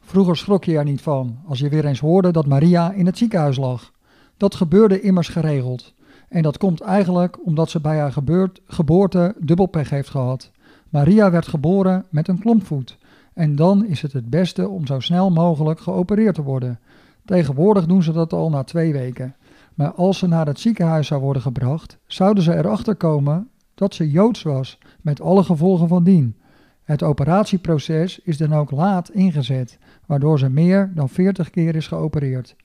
Vroeger 0.00 0.36
schrok 0.36 0.64
je 0.64 0.76
er 0.76 0.84
niet 0.84 1.00
van 1.00 1.40
als 1.46 1.58
je 1.58 1.68
weer 1.68 1.84
eens 1.84 2.00
hoorde 2.00 2.30
dat 2.30 2.46
Maria 2.46 2.92
in 2.92 3.06
het 3.06 3.18
ziekenhuis 3.18 3.56
lag. 3.56 3.92
Dat 4.36 4.54
gebeurde 4.54 5.00
immers 5.00 5.28
geregeld. 5.28 5.94
En 6.30 6.42
dat 6.42 6.58
komt 6.58 6.80
eigenlijk 6.80 7.46
omdat 7.46 7.70
ze 7.70 7.80
bij 7.80 7.98
haar 7.98 8.12
gebeurt, 8.12 8.60
geboorte 8.66 9.34
dubbelpech 9.38 9.90
heeft 9.90 10.08
gehad. 10.08 10.50
Maria 10.88 11.30
werd 11.30 11.48
geboren 11.48 12.04
met 12.10 12.28
een 12.28 12.38
klompvoet. 12.38 12.98
En 13.34 13.56
dan 13.56 13.86
is 13.86 14.02
het 14.02 14.12
het 14.12 14.30
beste 14.30 14.68
om 14.68 14.86
zo 14.86 15.00
snel 15.00 15.30
mogelijk 15.30 15.80
geopereerd 15.80 16.34
te 16.34 16.42
worden. 16.42 16.78
Tegenwoordig 17.24 17.86
doen 17.86 18.02
ze 18.02 18.12
dat 18.12 18.32
al 18.32 18.50
na 18.50 18.64
twee 18.64 18.92
weken. 18.92 19.34
Maar 19.74 19.92
als 19.92 20.18
ze 20.18 20.26
naar 20.26 20.46
het 20.46 20.60
ziekenhuis 20.60 21.06
zou 21.06 21.20
worden 21.20 21.42
gebracht, 21.42 21.98
zouden 22.06 22.42
ze 22.42 22.56
erachter 22.56 22.94
komen 22.94 23.48
dat 23.74 23.94
ze 23.94 24.10
Joods 24.10 24.42
was, 24.42 24.78
met 25.00 25.20
alle 25.20 25.42
gevolgen 25.42 25.88
van 25.88 26.04
dien. 26.04 26.36
Het 26.82 27.02
operatieproces 27.02 28.18
is 28.18 28.36
dan 28.36 28.54
ook 28.54 28.70
laat 28.70 29.10
ingezet, 29.10 29.78
waardoor 30.06 30.38
ze 30.38 30.48
meer 30.48 30.92
dan 30.94 31.08
40 31.08 31.50
keer 31.50 31.74
is 31.74 31.86
geopereerd. 31.86 32.56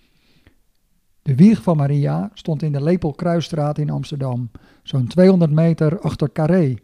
De 1.25 1.35
wieg 1.35 1.61
van 1.61 1.77
Maria 1.77 2.29
stond 2.33 2.61
in 2.61 2.71
de 2.71 2.83
Lepelkruisstraat 2.83 3.77
in 3.77 3.89
Amsterdam, 3.89 4.49
zo'n 4.83 5.07
200 5.07 5.51
meter 5.51 5.99
achter 5.99 6.31
Carré. 6.31 6.75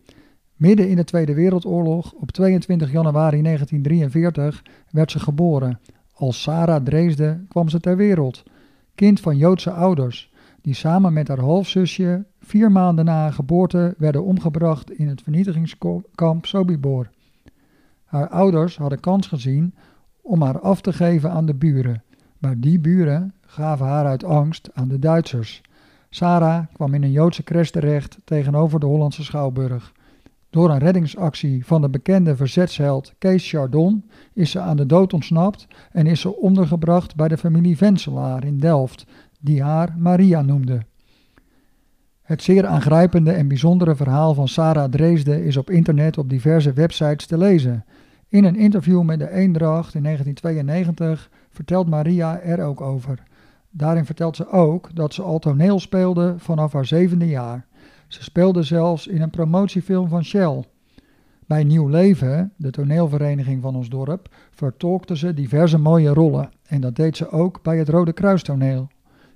Midden 0.55 0.89
in 0.89 0.95
de 0.95 1.03
Tweede 1.03 1.33
Wereldoorlog, 1.33 2.12
op 2.12 2.31
22 2.31 2.91
januari 2.91 3.41
1943, 3.41 4.63
werd 4.89 5.12
ze 5.12 5.19
geboren. 5.19 5.79
Als 6.13 6.41
Sarah 6.41 6.83
Dreesde 6.83 7.45
kwam 7.48 7.69
ze 7.69 7.79
ter 7.79 7.98
wereld 7.98 8.43
kind 8.95 9.19
van 9.19 9.38
Joodse 9.38 9.71
ouders, 9.71 10.31
die 10.62 10.74
samen 10.74 11.13
met 11.13 11.27
haar 11.27 11.39
halfzusje 11.39 12.25
vier 12.39 12.71
maanden 12.71 13.05
na 13.05 13.13
haar 13.13 13.33
geboorte 13.33 13.95
werden 13.98 14.24
omgebracht 14.24 14.91
in 14.91 15.07
het 15.07 15.21
vernietigingskamp 15.21 16.45
Sobibor. 16.45 17.10
Haar 18.05 18.29
ouders 18.29 18.77
hadden 18.77 19.00
kans 19.00 19.27
gezien 19.27 19.74
om 20.21 20.41
haar 20.41 20.60
af 20.60 20.81
te 20.81 20.93
geven 20.93 21.31
aan 21.31 21.45
de 21.45 21.55
buren, 21.55 22.03
maar 22.41 22.60
die 22.60 22.79
buren 22.79 23.33
gaven 23.45 23.86
haar 23.86 24.05
uit 24.05 24.24
angst 24.24 24.69
aan 24.74 24.88
de 24.88 25.00
Duitsers. 25.00 25.62
Sarah 26.10 26.65
kwam 26.74 26.93
in 26.93 27.03
een 27.03 27.12
Joodse 27.12 27.43
crash 27.43 27.69
terecht 27.69 28.17
tegenover 28.24 28.79
de 28.79 28.86
Hollandse 28.86 29.24
Schouwburg. 29.24 29.93
Door 30.50 30.69
een 30.69 30.77
reddingsactie 30.77 31.65
van 31.65 31.81
de 31.81 31.89
bekende 31.89 32.36
verzetsheld 32.36 33.13
Kees 33.17 33.50
Chardon 33.50 34.03
is 34.33 34.51
ze 34.51 34.60
aan 34.60 34.77
de 34.77 34.86
dood 34.86 35.13
ontsnapt 35.13 35.67
en 35.91 36.07
is 36.07 36.21
ze 36.21 36.36
ondergebracht 36.36 37.15
bij 37.15 37.27
de 37.27 37.38
familie 37.38 37.77
Venselaar 37.77 38.45
in 38.45 38.57
Delft, 38.57 39.05
die 39.39 39.63
haar 39.63 39.95
Maria 39.98 40.41
noemde. 40.41 40.81
Het 42.21 42.43
zeer 42.43 42.65
aangrijpende 42.65 43.31
en 43.31 43.48
bijzondere 43.48 43.95
verhaal 43.95 44.33
van 44.33 44.48
Sarah 44.48 44.91
Dreesde 44.91 45.45
is 45.45 45.57
op 45.57 45.69
internet 45.69 46.17
op 46.17 46.29
diverse 46.29 46.74
websites 46.74 47.25
te 47.25 47.38
lezen. 47.38 47.86
In 48.27 48.43
een 48.43 48.55
interview 48.55 49.01
met 49.03 49.19
de 49.19 49.31
Eendracht 49.31 49.95
in 49.95 50.03
1992 50.03 51.29
vertelt 51.51 51.88
Maria 51.88 52.39
er 52.39 52.63
ook 52.63 52.81
over. 52.81 53.24
Daarin 53.70 54.05
vertelt 54.05 54.36
ze 54.36 54.50
ook 54.50 54.96
dat 54.96 55.13
ze 55.13 55.22
al 55.22 55.39
toneel 55.39 55.79
speelde 55.79 56.36
vanaf 56.38 56.74
haar 56.74 56.86
zevende 56.86 57.27
jaar. 57.27 57.65
Ze 58.08 58.24
speelde 58.24 58.63
zelfs 58.63 59.08
in 59.08 59.22
een 59.22 59.29
promotiefilm 59.29 60.08
van 60.08 60.24
Shell. 60.24 60.63
Bij 61.46 61.63
Nieuw 61.63 61.88
Leven, 61.88 62.53
de 62.55 62.70
toneelvereniging 62.70 63.62
van 63.62 63.75
ons 63.75 63.89
dorp, 63.89 64.36
vertolkte 64.51 65.17
ze 65.17 65.34
diverse 65.34 65.77
mooie 65.77 66.13
rollen 66.13 66.50
en 66.67 66.81
dat 66.81 66.96
deed 66.96 67.17
ze 67.17 67.29
ook 67.29 67.62
bij 67.62 67.77
het 67.77 67.89
Rode 67.89 68.13
Kruistoneel. 68.13 68.88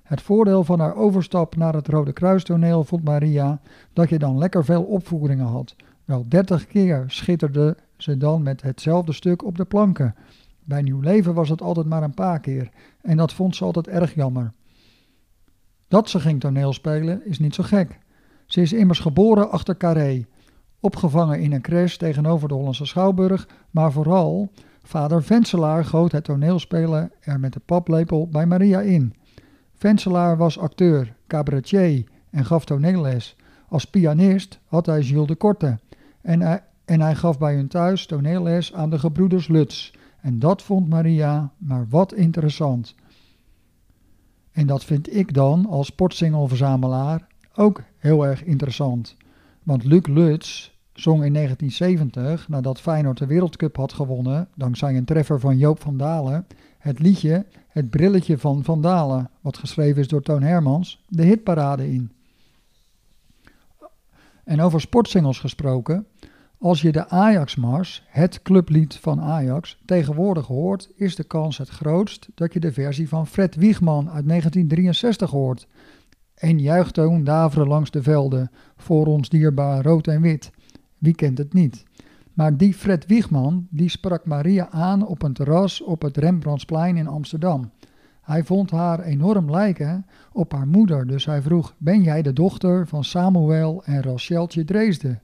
Het 0.02 0.22
voordeel 0.22 0.64
van 0.64 0.80
haar 0.80 0.96
overstap 0.96 1.56
naar 1.56 1.74
het 1.74 1.88
Rode 1.88 2.12
Kruistoneel 2.12 2.84
vond 2.84 3.04
Maria 3.04 3.60
dat 3.92 4.08
je 4.08 4.18
dan 4.18 4.38
lekker 4.38 4.64
veel 4.64 4.82
opvoeringen 4.82 5.46
had. 5.46 5.74
Wel 6.04 6.24
dertig 6.28 6.66
keer 6.66 7.04
schitterde 7.06 7.76
ze 7.96 8.16
dan 8.16 8.42
met 8.42 8.62
hetzelfde 8.62 9.12
stuk 9.12 9.44
op 9.44 9.56
de 9.56 9.64
planken. 9.64 10.14
Bij 10.66 10.82
Nieuw 10.82 11.00
Leven 11.00 11.34
was 11.34 11.48
het 11.48 11.62
altijd 11.62 11.86
maar 11.86 12.02
een 12.02 12.14
paar 12.14 12.40
keer 12.40 12.68
en 13.02 13.16
dat 13.16 13.32
vond 13.32 13.56
ze 13.56 13.64
altijd 13.64 13.88
erg 13.88 14.14
jammer. 14.14 14.52
Dat 15.88 16.10
ze 16.10 16.20
ging 16.20 16.40
toneelspelen 16.40 17.26
is 17.26 17.38
niet 17.38 17.54
zo 17.54 17.62
gek. 17.62 17.98
Ze 18.46 18.60
is 18.60 18.72
immers 18.72 18.98
geboren 18.98 19.50
achter 19.50 19.76
Carré, 19.76 20.26
opgevangen 20.80 21.40
in 21.40 21.52
een 21.52 21.60
crash 21.60 21.96
tegenover 21.96 22.48
de 22.48 22.54
Hollandse 22.54 22.84
Schouwburg, 22.84 23.48
maar 23.70 23.92
vooral 23.92 24.52
vader 24.82 25.22
Venselaar 25.22 25.84
goot 25.84 26.12
het 26.12 26.24
toneelspelen 26.24 27.12
er 27.20 27.40
met 27.40 27.52
de 27.52 27.60
paplepel 27.60 28.28
bij 28.28 28.46
Maria 28.46 28.80
in. 28.80 29.14
Venselaar 29.74 30.36
was 30.36 30.58
acteur, 30.58 31.16
cabaretier 31.26 32.04
en 32.30 32.44
gaf 32.44 32.64
toneelles. 32.64 33.36
Als 33.68 33.84
pianist 33.84 34.60
had 34.66 34.86
hij 34.86 35.00
Jules 35.00 35.26
de 35.26 35.34
Korte 35.34 35.78
en 36.22 36.40
hij, 36.40 36.62
en 36.84 37.00
hij 37.00 37.14
gaf 37.14 37.38
bij 37.38 37.54
hun 37.54 37.68
thuis 37.68 38.06
toneelles 38.06 38.74
aan 38.74 38.90
de 38.90 38.98
gebroeders 38.98 39.48
Lutz. 39.48 39.92
En 40.26 40.38
dat 40.38 40.62
vond 40.62 40.88
Maria 40.88 41.52
maar 41.58 41.86
wat 41.88 42.14
interessant. 42.14 42.94
En 44.52 44.66
dat 44.66 44.84
vind 44.84 45.14
ik 45.14 45.34
dan 45.34 45.66
als 45.66 45.86
sportsingelverzamelaar 45.86 47.26
ook 47.54 47.82
heel 47.98 48.26
erg 48.26 48.44
interessant. 48.44 49.16
Want 49.62 49.84
Luc 49.84 50.06
Lutz 50.06 50.70
zong 50.92 51.24
in 51.24 51.32
1970, 51.32 52.48
nadat 52.48 52.80
Feyenoord 52.80 53.18
de 53.18 53.26
Wereldcup 53.26 53.76
had 53.76 53.92
gewonnen, 53.92 54.48
dankzij 54.54 54.96
een 54.96 55.04
treffer 55.04 55.40
van 55.40 55.58
Joop 55.58 55.80
van 55.80 55.96
Dalen, 55.96 56.46
het 56.78 56.98
liedje 56.98 57.46
Het 57.68 57.90
brilletje 57.90 58.38
van 58.38 58.64
Van 58.64 58.80
Dalen, 58.82 59.30
wat 59.40 59.58
geschreven 59.58 60.00
is 60.00 60.08
door 60.08 60.22
Toon 60.22 60.42
Hermans, 60.42 61.04
de 61.08 61.22
hitparade 61.22 61.92
in. 61.92 62.12
En 64.44 64.60
over 64.60 64.80
sportsingels 64.80 65.38
gesproken, 65.38 66.06
als 66.58 66.82
je 66.82 66.92
de 66.92 67.08
Ajax-mars, 67.08 68.04
het 68.06 68.42
clublied 68.42 68.96
van 68.96 69.20
Ajax, 69.20 69.78
tegenwoordig 69.84 70.46
hoort, 70.46 70.90
is 70.94 71.16
de 71.16 71.24
kans 71.24 71.58
het 71.58 71.68
grootst 71.68 72.28
dat 72.34 72.52
je 72.52 72.60
de 72.60 72.72
versie 72.72 73.08
van 73.08 73.26
Fred 73.26 73.54
Wiegman 73.54 74.10
uit 74.10 74.28
1963 74.28 75.30
hoort. 75.30 75.66
En 76.34 76.58
juichtoon 76.58 77.24
daveren 77.24 77.68
langs 77.68 77.90
de 77.90 78.02
velden, 78.02 78.50
voor 78.76 79.06
ons 79.06 79.28
dierbaar 79.28 79.82
rood 79.82 80.06
en 80.06 80.20
wit. 80.20 80.50
Wie 80.98 81.14
kent 81.14 81.38
het 81.38 81.52
niet? 81.52 81.84
Maar 82.32 82.56
die 82.56 82.74
Fred 82.74 83.06
Wiegman, 83.06 83.66
die 83.70 83.88
sprak 83.88 84.26
Maria 84.26 84.70
aan 84.70 85.06
op 85.06 85.22
een 85.22 85.32
terras 85.32 85.82
op 85.82 86.02
het 86.02 86.16
Rembrandtsplein 86.16 86.96
in 86.96 87.06
Amsterdam. 87.06 87.70
Hij 88.22 88.44
vond 88.44 88.70
haar 88.70 89.00
enorm 89.00 89.50
lijken 89.50 90.06
op 90.32 90.52
haar 90.52 90.66
moeder, 90.66 91.06
dus 91.06 91.26
hij 91.26 91.42
vroeg: 91.42 91.74
Ben 91.78 92.02
jij 92.02 92.22
de 92.22 92.32
dochter 92.32 92.86
van 92.86 93.04
Samuel 93.04 93.84
en 93.84 94.02
Racheltje 94.02 94.64
Dreesde? 94.64 95.18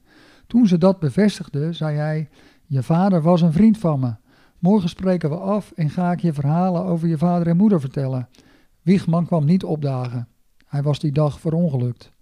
Toen 0.53 0.67
ze 0.67 0.79
dat 0.79 0.99
bevestigde, 0.99 1.73
zei 1.73 1.97
hij: 1.97 2.29
Je 2.67 2.83
vader 2.83 3.23
was 3.23 3.41
een 3.41 3.53
vriend 3.53 3.79
van 3.79 4.01
me. 4.01 4.15
Morgen 4.59 4.89
spreken 4.89 5.31
we 5.31 5.37
af 5.37 5.73
en 5.75 5.91
ga 5.91 6.13
ik 6.13 6.21
je 6.21 6.33
verhalen 6.33 6.85
over 6.85 7.09
je 7.09 7.19
vader 7.19 7.47
en 7.47 7.57
moeder 7.57 7.81
vertellen. 7.81 8.29
Wiegman 8.83 9.27
kwam 9.27 9.45
niet 9.45 9.65
opdagen. 9.65 10.29
Hij 10.67 10.83
was 10.83 10.99
die 10.99 11.13
dag 11.13 11.41
verongelukt. 11.41 12.13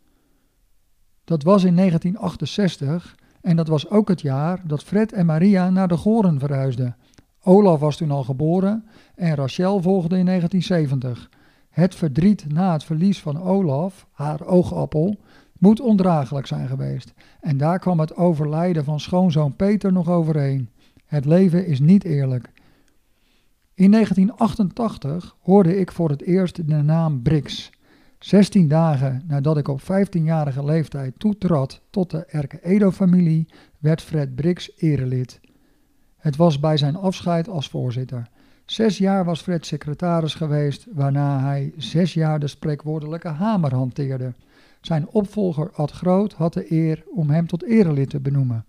Dat 1.25 1.43
was 1.43 1.65
in 1.65 1.77
1968 1.77 3.15
en 3.41 3.57
dat 3.57 3.69
was 3.69 3.89
ook 3.91 4.09
het 4.09 4.21
jaar 4.21 4.63
dat 4.67 4.83
Fred 4.83 5.13
en 5.13 5.27
Maria 5.27 5.71
naar 5.71 5.89
de 5.89 5.97
Goren 5.97 6.39
verhuisden. 6.39 6.97
Olaf 7.43 7.81
was 7.81 7.97
toen 7.97 8.11
al 8.11 8.25
geboren 8.25 8.85
en 9.15 9.35
Rachel 9.35 9.83
volgde 9.83 10.19
in 10.19 10.27
1970. 10.27 11.31
Het 11.71 11.95
verdriet 11.95 12.53
na 12.53 12.73
het 12.73 12.85
verlies 12.85 13.21
van 13.21 13.43
Olaf, 13.43 14.07
haar 14.13 14.47
oogappel, 14.47 15.19
moet 15.61 15.81
ondraaglijk 15.81 16.47
zijn 16.47 16.69
geweest. 16.69 17.13
En 17.41 17.57
daar 17.57 17.79
kwam 17.79 18.01
het 18.01 18.17
overlijden 18.17 18.85
van 18.85 19.01
schoonzoon 19.01 19.57
Peter 19.57 19.93
nog 19.93 20.09
overheen. 20.09 20.69
Het 21.07 21.25
leven 21.25 21.67
is 21.67 21.81
niet 21.81 22.05
eerlijk. 22.05 22.51
In 23.75 23.91
1988 23.91 25.37
hoorde 25.41 25.77
ik 25.77 25.93
voor 25.93 26.11
het 26.11 26.23
eerst 26.23 26.69
de 26.69 26.83
naam 26.83 27.23
Brix. 27.23 27.71
16 28.19 28.69
dagen 28.69 29.23
nadat 29.27 29.57
ik 29.57 29.69
op 29.69 29.81
15-jarige 29.83 30.65
leeftijd 30.65 31.15
toetrad 31.19 31.81
tot 31.91 32.11
de 32.11 32.25
Erke 32.25 32.59
Edo-familie, 32.63 33.49
werd 33.79 34.03
Fred 34.03 34.35
Brix 34.35 34.71
erelid. 34.77 35.41
Het 36.17 36.37
was 36.37 36.61
bij 36.61 36.77
zijn 36.77 36.97
afscheid 36.97 37.49
als 37.49 37.69
voorzitter. 37.69 38.29
Zes 38.65 38.99
jaar 38.99 39.25
was 39.25 39.41
Fred 39.41 39.67
secretaris 39.67 40.35
geweest, 40.35 40.87
waarna 40.93 41.41
hij 41.41 41.73
zes 41.77 42.15
jaar 42.15 42.39
de 42.39 42.47
spreekwoordelijke 42.47 43.29
hamer 43.29 43.75
hanteerde. 43.75 44.33
Zijn 44.81 45.09
opvolger 45.09 45.71
Ad 45.73 45.91
Groot 45.91 46.33
had 46.33 46.53
de 46.53 46.73
eer 46.73 47.05
om 47.15 47.31
hem 47.31 47.47
tot 47.47 47.65
erelid 47.65 48.11
te 48.11 48.21
benoemen. 48.21 48.65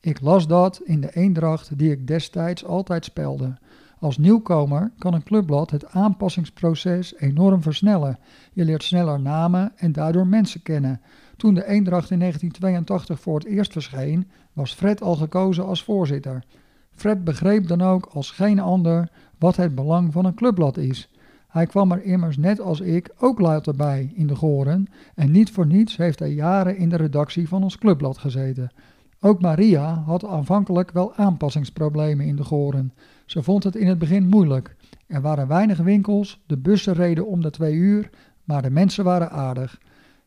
Ik 0.00 0.20
las 0.20 0.46
dat 0.46 0.80
in 0.84 1.00
de 1.00 1.14
eendracht 1.14 1.78
die 1.78 1.90
ik 1.90 2.06
destijds 2.06 2.64
altijd 2.64 3.04
spelde. 3.04 3.54
Als 3.98 4.18
nieuwkomer 4.18 4.92
kan 4.98 5.14
een 5.14 5.22
clubblad 5.22 5.70
het 5.70 5.86
aanpassingsproces 5.90 7.14
enorm 7.16 7.62
versnellen. 7.62 8.18
Je 8.52 8.64
leert 8.64 8.82
sneller 8.82 9.20
namen 9.20 9.72
en 9.76 9.92
daardoor 9.92 10.26
mensen 10.26 10.62
kennen. 10.62 11.00
Toen 11.36 11.54
de 11.54 11.66
Eendracht 11.66 12.10
in 12.10 12.18
1982 12.18 13.20
voor 13.20 13.38
het 13.38 13.48
eerst 13.48 13.72
verscheen, 13.72 14.30
was 14.52 14.74
Fred 14.74 15.02
al 15.02 15.14
gekozen 15.14 15.66
als 15.66 15.82
voorzitter. 15.82 16.44
Fred 16.90 17.24
begreep 17.24 17.66
dan 17.66 17.80
ook 17.80 18.06
als 18.06 18.30
geen 18.30 18.60
ander 18.60 19.10
wat 19.38 19.56
het 19.56 19.74
belang 19.74 20.12
van 20.12 20.24
een 20.24 20.34
clubblad 20.34 20.76
is. 20.76 21.08
Hij 21.52 21.66
kwam 21.66 21.92
er 21.92 22.02
immers 22.02 22.36
net 22.36 22.60
als 22.60 22.80
ik 22.80 23.10
ook 23.18 23.40
later 23.40 23.76
bij 23.76 24.12
in 24.14 24.26
de 24.26 24.36
Goren 24.36 24.86
en 25.14 25.30
niet 25.30 25.50
voor 25.50 25.66
niets 25.66 25.96
heeft 25.96 26.18
hij 26.18 26.32
jaren 26.32 26.76
in 26.76 26.88
de 26.88 26.96
redactie 26.96 27.48
van 27.48 27.62
ons 27.62 27.78
clubblad 27.78 28.18
gezeten. 28.18 28.72
Ook 29.20 29.40
Maria 29.40 30.02
had 30.06 30.24
aanvankelijk 30.24 30.90
wel 30.90 31.14
aanpassingsproblemen 31.14 32.26
in 32.26 32.36
de 32.36 32.44
Goren. 32.44 32.92
Ze 33.26 33.42
vond 33.42 33.64
het 33.64 33.76
in 33.76 33.86
het 33.86 33.98
begin 33.98 34.28
moeilijk. 34.28 34.76
Er 35.06 35.20
waren 35.20 35.48
weinig 35.48 35.78
winkels, 35.78 36.42
de 36.46 36.58
bussen 36.58 36.94
reden 36.94 37.26
om 37.26 37.42
de 37.42 37.50
twee 37.50 37.74
uur, 37.74 38.10
maar 38.44 38.62
de 38.62 38.70
mensen 38.70 39.04
waren 39.04 39.30
aardig. 39.30 39.80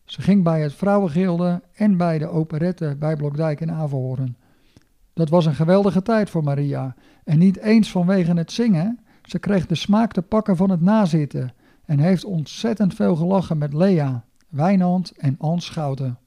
Ze 0.04 0.22
ging 0.22 0.44
bij 0.44 0.62
het 0.62 0.74
Vrouwengilde 0.74 1.62
en 1.74 1.98
bij 1.98 2.18
de 2.18 2.28
operette 2.28 2.96
bij 3.00 3.16
Blokdijk 3.16 3.62
en 3.62 3.72
Averhoorn. 3.72 4.38
Dat 5.14 5.30
was 5.30 5.46
een 5.46 5.56
geweldige 5.56 6.02
tijd 6.02 6.30
voor 6.30 6.44
Maria. 6.44 6.96
En 7.24 7.40
niet 7.40 7.58
eens 7.58 7.92
vanwege 7.92 8.34
het 8.34 8.52
zingen. 8.52 9.00
Ze 9.26 9.40
kreeg 9.40 9.66
de 9.66 9.76
smaak 9.76 10.12
te 10.12 10.22
pakken 10.22 10.56
van 10.56 10.70
het 10.70 10.82
nazitten. 10.82 11.54
En 11.86 12.00
heeft 12.00 12.26
ontzettend 12.26 12.94
veel 12.94 13.16
gelachen 13.16 13.58
met 13.58 13.74
Lea, 13.74 14.26
Wijnand 14.50 15.12
en 15.18 15.36
Ans 15.40 15.66
Schouten. 15.66 16.18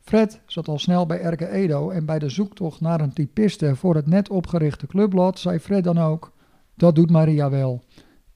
Fred 0.00 0.40
zat 0.46 0.68
al 0.68 0.78
snel 0.78 1.06
bij 1.06 1.20
Erke 1.20 1.48
Edo 1.48 1.90
en 1.90 2.04
bij 2.04 2.18
de 2.18 2.28
zoektocht 2.28 2.80
naar 2.80 3.00
een 3.00 3.12
typiste 3.12 3.76
voor 3.76 3.94
het 3.94 4.06
net 4.06 4.28
opgerichte 4.28 4.86
clubblad 4.86 5.38
zei 5.38 5.58
Fred 5.58 5.84
dan 5.84 5.98
ook: 5.98 6.32
Dat 6.74 6.94
doet 6.94 7.10
Maria 7.10 7.50
wel. 7.50 7.82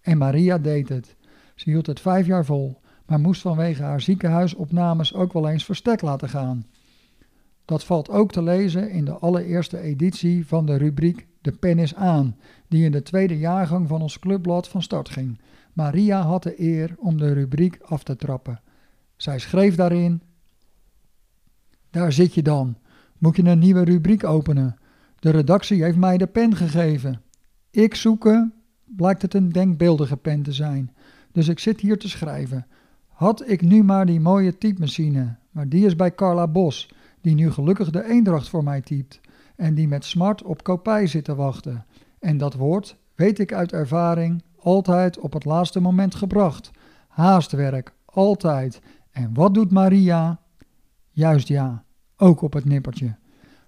En 0.00 0.18
Maria 0.18 0.58
deed 0.58 0.88
het. 0.88 1.16
Ze 1.54 1.70
hield 1.70 1.86
het 1.86 2.00
vijf 2.00 2.26
jaar 2.26 2.44
vol, 2.44 2.80
maar 3.06 3.20
moest 3.20 3.40
vanwege 3.40 3.82
haar 3.82 4.00
ziekenhuisopnames 4.00 5.14
ook 5.14 5.32
wel 5.32 5.48
eens 5.48 5.64
verstek 5.64 6.02
laten 6.02 6.28
gaan. 6.28 6.66
Dat 7.64 7.84
valt 7.84 8.10
ook 8.10 8.32
te 8.32 8.42
lezen 8.42 8.90
in 8.90 9.04
de 9.04 9.12
allereerste 9.12 9.78
editie 9.80 10.46
van 10.46 10.66
de 10.66 10.76
rubriek 10.76 11.26
De 11.40 11.52
pen 11.52 11.78
is 11.78 11.94
aan, 11.94 12.36
die 12.68 12.84
in 12.84 12.92
de 12.92 13.02
tweede 13.02 13.38
jaargang 13.38 13.88
van 13.88 14.02
ons 14.02 14.18
clubblad 14.18 14.68
van 14.68 14.82
start 14.82 15.08
ging. 15.08 15.40
Maria 15.72 16.22
had 16.22 16.42
de 16.42 16.60
eer 16.60 16.94
om 16.98 17.18
de 17.18 17.32
rubriek 17.32 17.78
af 17.82 18.02
te 18.02 18.16
trappen. 18.16 18.60
Zij 19.16 19.38
schreef 19.38 19.74
daarin: 19.74 20.22
Daar 21.90 22.12
zit 22.12 22.34
je 22.34 22.42
dan. 22.42 22.76
Moet 23.18 23.36
je 23.36 23.44
een 23.44 23.58
nieuwe 23.58 23.84
rubriek 23.84 24.24
openen? 24.24 24.76
De 25.18 25.30
redactie 25.30 25.82
heeft 25.82 25.96
mij 25.96 26.16
de 26.16 26.26
pen 26.26 26.56
gegeven. 26.56 27.22
Ik 27.70 27.94
zoeken, 27.94 28.54
blijkt 28.84 29.22
het 29.22 29.34
een 29.34 29.48
denkbeeldige 29.48 30.16
pen 30.16 30.42
te 30.42 30.52
zijn. 30.52 30.94
Dus 31.32 31.48
ik 31.48 31.58
zit 31.58 31.80
hier 31.80 31.98
te 31.98 32.08
schrijven. 32.08 32.66
Had 33.08 33.48
ik 33.48 33.62
nu 33.62 33.82
maar 33.82 34.06
die 34.06 34.20
mooie 34.20 34.58
typemachine, 34.58 35.36
maar 35.50 35.68
die 35.68 35.86
is 35.86 35.96
bij 35.96 36.14
Carla 36.14 36.48
Bos 36.48 36.88
die 37.24 37.34
nu 37.34 37.50
gelukkig 37.50 37.90
de 37.90 38.04
eendracht 38.04 38.48
voor 38.48 38.64
mij 38.64 38.80
typt 38.80 39.20
en 39.56 39.74
die 39.74 39.88
met 39.88 40.04
smart 40.04 40.42
op 40.42 40.62
kopij 40.62 41.06
zit 41.06 41.24
te 41.24 41.34
wachten. 41.34 41.84
En 42.18 42.36
dat 42.36 42.54
wordt, 42.54 42.96
weet 43.14 43.38
ik 43.38 43.52
uit 43.52 43.72
ervaring, 43.72 44.42
altijd 44.58 45.18
op 45.18 45.32
het 45.32 45.44
laatste 45.44 45.80
moment 45.80 46.14
gebracht. 46.14 46.70
Haastwerk, 47.08 47.92
altijd. 48.04 48.80
En 49.10 49.34
wat 49.34 49.54
doet 49.54 49.70
Maria? 49.70 50.40
Juist 51.10 51.48
ja, 51.48 51.84
ook 52.16 52.42
op 52.42 52.52
het 52.52 52.64
nippertje. 52.64 53.16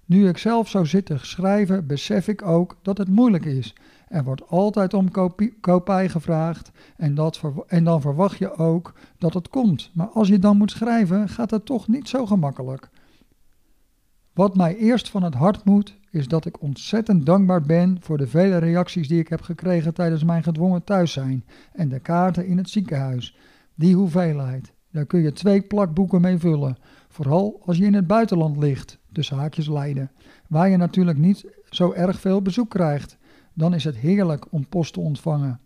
Nu 0.05 0.29
ik 0.29 0.39
zelf 0.39 0.69
zou 0.69 0.87
zitten 0.87 1.21
schrijven, 1.21 1.87
besef 1.87 2.29
ik 2.29 2.43
ook 2.43 2.77
dat 2.83 2.99
het 2.99 3.09
moeilijk 3.09 3.45
is. 3.45 3.75
Er 4.09 4.25
wordt 4.25 4.49
altijd 4.49 4.95
om 4.95 5.11
kopie, 5.11 5.61
kopij 5.61 6.09
gevraagd 6.09 6.71
en, 6.97 7.15
dat 7.15 7.41
en 7.67 7.85
dan 7.85 8.01
verwacht 8.01 8.39
je 8.39 8.57
ook 8.57 8.95
dat 9.19 9.35
het 9.35 9.49
komt. 9.49 9.91
Maar 9.95 10.09
als 10.09 10.29
je 10.29 10.39
dan 10.39 10.57
moet 10.57 10.71
schrijven, 10.71 11.29
gaat 11.29 11.51
het 11.51 11.65
toch 11.65 11.89
niet 11.89 12.09
zo 12.09 12.27
gemakkelijk. 12.27 12.91
Wat 14.37 14.57
mij 14.57 14.77
eerst 14.77 15.11
van 15.11 15.23
het 15.23 15.35
hart 15.35 15.65
moet, 15.65 15.97
is 16.11 16.29
dat 16.29 16.45
ik 16.45 16.63
ontzettend 16.63 17.27
dankbaar 17.27 17.63
ben 17.63 17.97
voor 18.01 18.19
de 18.19 18.27
vele 18.27 18.59
reacties 18.59 19.09
die 19.09 19.19
ik 19.19 19.29
heb 19.29 19.41
gekregen 19.41 19.95
tijdens 19.95 20.25
mijn 20.25 20.43
gedwongen 20.43 20.85
thuiszijn 20.85 21.45
en 21.73 21.89
de 21.89 21.99
kaarten 21.99 22.47
in 22.47 22.57
het 22.57 22.71
ziekenhuis. 22.71 23.37
Die 23.75 23.95
hoeveelheid, 23.95 24.73
Daar 24.91 25.07
kun 25.07 25.21
je 25.21 25.33
twee 25.33 25.63
plakboeken 25.63 26.21
mee 26.21 26.39
vullen. 26.39 26.77
Vooral 27.09 27.63
als 27.65 27.77
je 27.77 27.85
in 27.85 27.95
het 27.95 28.07
buitenland 28.07 28.57
ligt, 28.57 28.99
tussen 29.13 29.37
haakjes 29.37 29.69
Leiden. 29.69 30.11
Waar 30.49 30.69
je 30.69 30.77
natuurlijk 30.77 31.19
niet 31.19 31.47
zo 31.71 31.93
erg 31.93 32.21
veel 32.21 32.43
bezoek 32.43 32.71
krijgt. 32.71 33.17
Dan 33.53 33.75
is 33.75 33.85
het 33.85 33.97
heerlijk 33.97 34.53
om 34.53 34.69
post 34.69 34.93
te 34.93 35.01
ontvangen. 35.01 35.61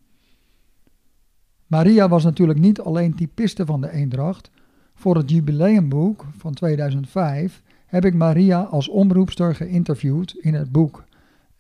Maria 1.67 2.09
was 2.09 2.25
natuurlijk 2.25 2.59
niet 2.59 2.81
alleen 2.81 3.15
typiste 3.15 3.67
van 3.67 3.81
de 3.81 3.91
Eendracht. 3.91 4.51
Voor 4.95 5.17
het 5.17 5.31
jubileumboek 5.31 6.27
van 6.37 6.55
2005 6.55 7.63
heb 7.91 8.05
ik 8.05 8.15
Maria 8.15 8.61
als 8.61 8.89
omroepster 8.89 9.55
geïnterviewd 9.55 10.35
in 10.41 10.55
het 10.55 10.73
boek. 10.73 11.05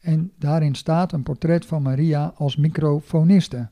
En 0.01 0.33
daarin 0.38 0.75
staat 0.75 1.12
een 1.12 1.23
portret 1.23 1.66
van 1.66 1.83
Maria 1.83 2.33
als 2.37 2.57
microfoniste. 2.57 3.69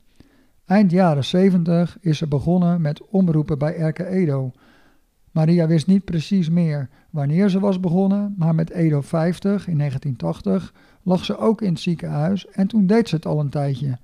Eind 0.65 0.91
jaren 0.91 1.25
70 1.25 1.99
is 2.01 2.19
ze 2.19 2.27
begonnen 2.27 2.81
met 2.81 3.09
omroepen 3.09 3.59
bij 3.59 3.77
Erke 3.77 4.07
Edo. 4.07 4.53
Maria 5.31 5.67
wist 5.67 5.87
niet 5.87 6.05
precies 6.05 6.51
meer 6.51 6.89
wanneer 7.11 7.49
ze 7.49 7.61
was 7.61 7.81
begonnen, 7.81 8.35
maar 8.39 8.55
met 8.55 8.71
Edo 8.71 9.01
50 9.01 9.69
in 9.69 9.79
1980 9.79 10.75
lag 11.03 11.25
ze 11.25 11.37
ook 11.37 11.63
in 11.63 11.73
het 11.73 11.81
ziekenhuis 11.81 12.47
en 12.47 12.67
toen 12.67 12.87
deed 12.87 13.09
ze 13.09 13.15
het 13.15 13.27
al 13.27 13.41
een 13.41 13.49
tijdje. 13.49 13.99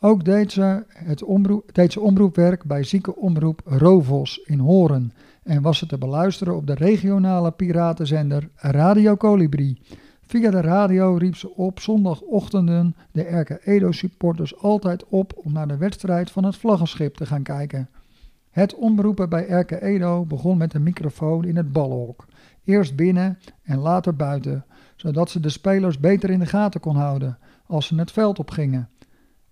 Ook 0.00 0.24
deed 0.24 0.52
ze, 0.52 0.84
het 0.88 1.22
omroep, 1.22 1.74
deed 1.74 1.92
ze 1.92 2.00
omroepwerk 2.00 2.64
bij 2.64 2.82
ziekenomroep 2.82 3.60
Rovos 3.64 4.40
in 4.44 4.58
Horen 4.58 5.12
en 5.44 5.62
was 5.62 5.78
ze 5.78 5.86
te 5.86 5.98
beluisteren 5.98 6.56
op 6.56 6.66
de 6.66 6.74
regionale 6.74 7.50
piratenzender 7.50 8.48
Radio 8.54 9.16
Colibri. 9.16 9.78
Via 10.26 10.50
de 10.50 10.60
radio 10.60 11.16
riep 11.16 11.36
ze 11.36 11.54
op 11.54 11.80
zondagochtenden 11.80 12.96
de 13.12 13.24
Erke 13.24 13.60
Edo 13.64 13.92
supporters 13.92 14.58
altijd 14.58 15.04
op 15.08 15.32
om 15.44 15.52
naar 15.52 15.68
de 15.68 15.76
wedstrijd 15.76 16.30
van 16.30 16.44
het 16.44 16.56
vlaggenschip 16.56 17.14
te 17.14 17.26
gaan 17.26 17.42
kijken. 17.42 17.88
Het 18.50 18.74
omroepen 18.74 19.28
bij 19.28 19.46
Erke 19.46 19.82
Edo 19.82 20.24
begon 20.24 20.56
met 20.56 20.74
een 20.74 20.82
microfoon 20.82 21.44
in 21.44 21.56
het 21.56 21.72
balhok. 21.72 22.26
Eerst 22.64 22.96
binnen 22.96 23.38
en 23.62 23.78
later 23.78 24.16
buiten, 24.16 24.64
zodat 24.96 25.30
ze 25.30 25.40
de 25.40 25.48
spelers 25.48 25.98
beter 25.98 26.30
in 26.30 26.38
de 26.38 26.46
gaten 26.46 26.80
kon 26.80 26.96
houden 26.96 27.38
als 27.66 27.86
ze 27.86 27.94
het 27.94 28.12
veld 28.12 28.38
op 28.38 28.50
gingen. 28.50 28.88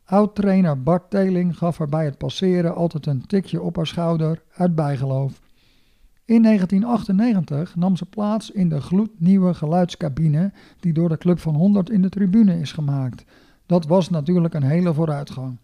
Oud-trainer 0.05 0.83
Bart 0.83 1.11
Teling 1.11 1.59
gaf 1.59 1.81
er 1.81 1.89
bij 1.89 2.05
het 2.05 2.19
passeren 2.19 2.75
altijd 2.75 3.07
een 3.07 3.27
tikje 3.27 3.63
op 3.63 3.77
haar 3.77 3.87
schouder 3.87 4.43
uit 4.57 4.75
bijgeloof. 4.75 5.42
In 6.25 6.43
1998 6.43 7.77
nam 7.77 7.97
ze 7.97 8.07
plaats 8.07 8.51
in 8.51 8.69
de 8.69 8.81
gloednieuwe 8.81 9.55
geluidscabine 9.55 10.53
die 10.81 10.93
door 10.93 11.09
de 11.09 11.19
Club 11.19 11.39
van 11.39 11.55
100 11.55 11.91
in 11.91 12.03
de 12.03 12.09
tribune 12.09 12.61
is 12.61 12.73
gemaakt. 12.73 13.25
Dat 13.67 13.87
was 13.87 14.11
natuurlijk 14.11 14.55
een 14.55 14.63
hele 14.63 14.95
vooruitgang. 14.95 15.59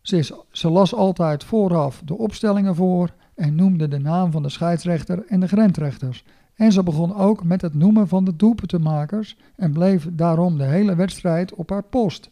Ze, 0.00 0.44
ze 0.50 0.70
las 0.70 0.94
altijd 0.94 1.44
vooraf 1.44 2.02
de 2.04 2.18
opstellingen 2.18 2.74
voor 2.74 3.14
en 3.34 3.54
noemde 3.54 3.88
de 3.88 3.98
naam 3.98 4.30
van 4.30 4.42
de 4.42 4.48
scheidsrechter 4.48 5.24
en 5.26 5.40
de 5.40 5.48
grensrechters. 5.48 6.24
En 6.54 6.72
ze 6.72 6.82
begon 6.82 7.14
ook 7.14 7.44
met 7.44 7.62
het 7.62 7.74
noemen 7.74 8.08
van 8.08 8.24
de 8.24 8.36
doelpuntenmakers 8.36 9.36
en 9.56 9.72
bleef 9.72 10.08
daarom 10.12 10.58
de 10.58 10.64
hele 10.64 10.94
wedstrijd 10.94 11.54
op 11.54 11.70
haar 11.70 11.84
post. 11.84 12.30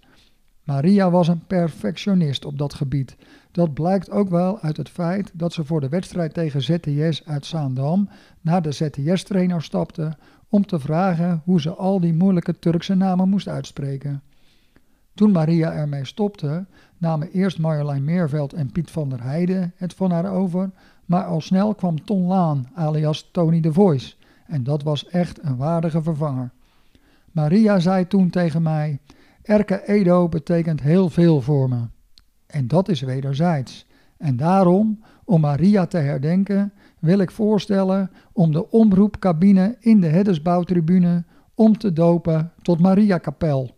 Maria 0.65 1.11
was 1.11 1.29
een 1.29 1.47
perfectionist 1.47 2.45
op 2.45 2.59
dat 2.59 2.75
gebied. 2.75 3.17
Dat 3.59 3.75
blijkt 3.75 4.11
ook 4.11 4.29
wel 4.29 4.61
uit 4.61 4.77
het 4.77 4.89
feit 4.89 5.31
dat 5.35 5.53
ze 5.53 5.65
voor 5.65 5.81
de 5.81 5.89
wedstrijd 5.89 6.35
tegen 6.35 6.63
ZTS 6.63 7.27
uit 7.27 7.47
Zaandam 7.47 8.09
naar 8.41 8.63
de 8.63 8.73
ZTS-trainer 8.73 9.63
stapte 9.63 10.17
om 10.49 10.67
te 10.67 10.79
vragen 10.79 11.43
hoe 11.45 11.61
ze 11.61 11.71
al 11.71 12.01
die 12.01 12.15
moeilijke 12.15 12.59
Turkse 12.59 12.95
namen 12.95 13.29
moest 13.29 13.49
uitspreken. 13.49 14.23
Toen 15.15 15.33
Maria 15.33 15.73
ermee 15.73 16.05
stopte, 16.05 16.67
namen 16.99 17.31
eerst 17.31 17.59
Marjolein 17.59 18.05
Meerveld 18.05 18.53
en 18.53 18.73
Piet 18.73 18.91
van 18.91 19.09
der 19.09 19.23
Heijden 19.23 19.73
het 19.77 19.95
van 19.95 20.11
haar 20.11 20.33
over, 20.33 20.71
maar 21.05 21.25
al 21.25 21.41
snel 21.41 21.75
kwam 21.75 22.05
Ton 22.05 22.27
Laan, 22.27 22.69
alias 22.75 23.29
Tony 23.33 23.61
de 23.61 23.73
Voice, 23.73 24.15
en 24.47 24.65
dat 24.65 24.83
was 24.83 25.09
echt 25.09 25.43
een 25.43 25.57
waardige 25.57 26.03
vervanger. 26.03 26.51
Maria 27.33 27.79
zei 27.79 28.07
toen 28.07 28.31
tegen 28.31 28.63
mij: 28.63 28.99
Erke 29.43 29.89
Edo 29.89 30.29
betekent 30.29 30.81
heel 30.81 31.09
veel 31.11 31.41
voor 31.41 31.69
me. 31.69 31.87
En 32.49 32.69
dat 32.69 32.89
is 32.89 33.01
wederzijds. 33.01 33.87
En 34.17 34.37
daarom, 34.37 35.03
om 35.25 35.41
Maria 35.41 35.87
te 35.87 35.99
herdenken, 35.99 36.73
wil 36.99 37.19
ik 37.19 37.31
voorstellen 37.31 38.11
om 38.33 38.53
de 38.53 38.71
omroepcabine 38.71 39.77
in 39.81 40.01
de 40.01 40.07
Heddersbouwtribune 40.07 41.25
om 41.55 41.79
te 41.79 41.93
dopen 41.93 42.53
tot 42.63 42.81
Maria 42.81 43.19
Kapel. 43.19 43.77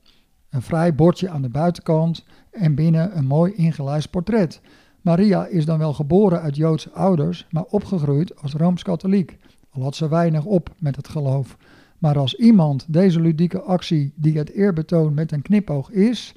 Een 0.50 0.62
vrij 0.62 0.94
bordje 0.94 1.28
aan 1.28 1.42
de 1.42 1.48
buitenkant 1.48 2.24
en 2.50 2.74
binnen 2.74 3.16
een 3.16 3.26
mooi 3.26 3.52
ingelijst 3.52 4.10
portret. 4.10 4.60
Maria 5.00 5.46
is 5.46 5.64
dan 5.64 5.78
wel 5.78 5.92
geboren 5.92 6.40
uit 6.40 6.56
Joodse 6.56 6.90
ouders, 6.90 7.46
maar 7.50 7.64
opgegroeid 7.64 8.40
als 8.42 8.52
Rooms-Katholiek. 8.52 9.38
Al 9.70 9.82
had 9.82 9.96
ze 9.96 10.08
weinig 10.08 10.44
op 10.44 10.74
met 10.78 10.96
het 10.96 11.08
geloof. 11.08 11.56
Maar 11.98 12.18
als 12.18 12.34
iemand 12.34 12.84
deze 12.88 13.20
ludieke 13.20 13.60
actie, 13.60 14.12
die 14.16 14.38
het 14.38 14.50
eerbetoon 14.50 15.14
met 15.14 15.32
een 15.32 15.42
knipoog 15.42 15.90
is, 15.90 16.34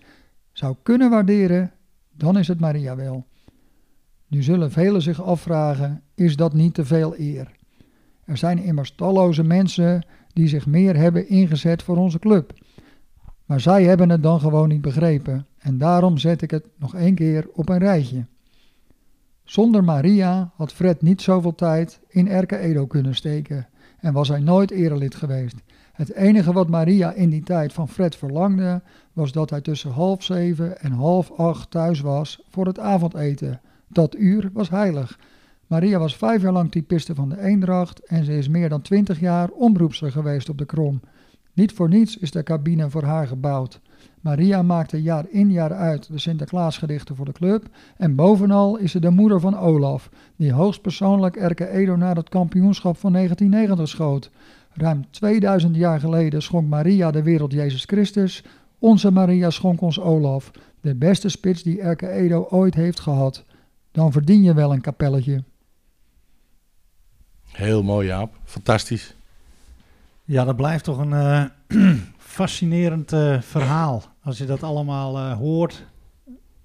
zou 0.51 0.75
kunnen 0.83 1.09
waarderen, 1.09 1.71
dan 2.15 2.37
is 2.37 2.47
het 2.47 2.59
Maria 2.59 2.95
wel. 2.95 3.25
Nu 4.27 4.43
zullen 4.43 4.71
velen 4.71 5.01
zich 5.01 5.23
afvragen: 5.23 6.01
is 6.15 6.35
dat 6.35 6.53
niet 6.53 6.73
te 6.73 6.85
veel 6.85 7.19
eer? 7.19 7.51
Er 8.25 8.37
zijn 8.37 8.63
immers 8.63 8.91
talloze 8.95 9.43
mensen 9.43 10.05
die 10.33 10.47
zich 10.47 10.65
meer 10.65 10.95
hebben 10.95 11.27
ingezet 11.29 11.83
voor 11.83 11.97
onze 11.97 12.19
club. 12.19 12.53
Maar 13.45 13.59
zij 13.59 13.83
hebben 13.83 14.09
het 14.09 14.23
dan 14.23 14.39
gewoon 14.39 14.69
niet 14.69 14.81
begrepen 14.81 15.45
en 15.57 15.77
daarom 15.77 16.17
zet 16.17 16.41
ik 16.41 16.51
het 16.51 16.67
nog 16.77 16.95
één 16.95 17.15
keer 17.15 17.47
op 17.53 17.69
een 17.69 17.77
rijtje. 17.77 18.25
Zonder 19.43 19.83
Maria 19.83 20.51
had 20.55 20.73
Fred 20.73 21.01
niet 21.01 21.21
zoveel 21.21 21.55
tijd 21.55 21.99
in 22.07 22.27
Erke 22.27 22.57
Edo 22.57 22.85
kunnen 22.85 23.15
steken 23.15 23.67
en 23.99 24.13
was 24.13 24.27
hij 24.27 24.39
nooit 24.39 24.71
erelid 24.71 25.15
geweest. 25.15 25.55
Het 25.93 26.13
enige 26.13 26.53
wat 26.53 26.69
Maria 26.69 27.11
in 27.11 27.29
die 27.29 27.43
tijd 27.43 27.73
van 27.73 27.89
Fred 27.89 28.15
verlangde, 28.15 28.81
was 29.13 29.31
dat 29.31 29.49
hij 29.49 29.61
tussen 29.61 29.91
half 29.91 30.23
zeven 30.23 30.79
en 30.79 30.91
half 30.91 31.31
acht 31.31 31.71
thuis 31.71 32.01
was 32.01 32.43
voor 32.49 32.65
het 32.65 32.79
avondeten. 32.79 33.61
Dat 33.87 34.15
uur 34.15 34.49
was 34.53 34.69
heilig. 34.69 35.19
Maria 35.67 35.99
was 35.99 36.15
vijf 36.15 36.41
jaar 36.41 36.51
lang 36.51 36.71
typiste 36.71 37.15
van 37.15 37.29
de 37.29 37.41
Eendracht 37.41 37.99
en 37.99 38.25
ze 38.25 38.37
is 38.37 38.47
meer 38.47 38.69
dan 38.69 38.81
twintig 38.81 39.19
jaar 39.19 39.49
omroepster 39.49 40.11
geweest 40.11 40.49
op 40.49 40.57
de 40.57 40.65
Krom. 40.65 41.01
Niet 41.53 41.71
voor 41.71 41.89
niets 41.89 42.17
is 42.17 42.31
de 42.31 42.43
cabine 42.43 42.89
voor 42.89 43.03
haar 43.03 43.27
gebouwd. 43.27 43.79
Maria 44.21 44.61
maakte 44.61 45.01
jaar 45.01 45.25
in 45.29 45.51
jaar 45.51 45.73
uit 45.73 46.11
de 46.11 46.19
Sinterklaasgedichten 46.19 47.15
voor 47.15 47.25
de 47.25 47.31
club 47.31 47.65
en 47.97 48.15
bovenal 48.15 48.77
is 48.77 48.91
ze 48.91 48.99
de 48.99 49.09
moeder 49.09 49.39
van 49.39 49.57
Olaf, 49.57 50.09
die 50.35 50.53
hoogstpersoonlijk 50.53 51.35
Erke 51.35 51.69
Edo 51.69 51.95
naar 51.95 52.15
het 52.15 52.29
kampioenschap 52.29 52.97
van 52.97 53.13
1990 53.13 53.87
schoot. 53.97 54.31
Ruim 54.73 55.05
2000 55.11 55.75
jaar 55.75 55.99
geleden 55.99 56.41
schonk 56.41 56.67
Maria 56.67 57.11
de 57.11 57.23
wereld 57.23 57.51
Jezus 57.51 57.83
Christus. 57.83 58.43
Onze 58.79 59.11
Maria 59.11 59.49
schonk 59.49 59.81
ons 59.81 59.99
Olaf, 59.99 60.51
de 60.81 60.95
beste 60.95 61.29
spits 61.29 61.63
die 61.63 61.81
Erke 61.81 62.09
Edo 62.09 62.47
ooit 62.49 62.73
heeft 62.75 62.99
gehad. 62.99 63.45
Dan 63.91 64.11
verdien 64.11 64.43
je 64.43 64.53
wel 64.53 64.73
een 64.73 64.81
kapelletje. 64.81 65.43
Heel 67.51 67.83
mooi, 67.83 68.07
Jaap. 68.07 68.39
Fantastisch. 68.43 69.15
Ja, 70.25 70.43
dat 70.43 70.55
blijft 70.55 70.83
toch 70.83 70.97
een 70.97 71.13
eh, 71.13 71.45
fascinerend 72.17 73.13
eh, 73.13 73.41
verhaal. 73.41 74.03
Als 74.23 74.37
je 74.37 74.45
dat 74.45 74.63
allemaal 74.63 75.17
eh, 75.17 75.37
hoort 75.37 75.85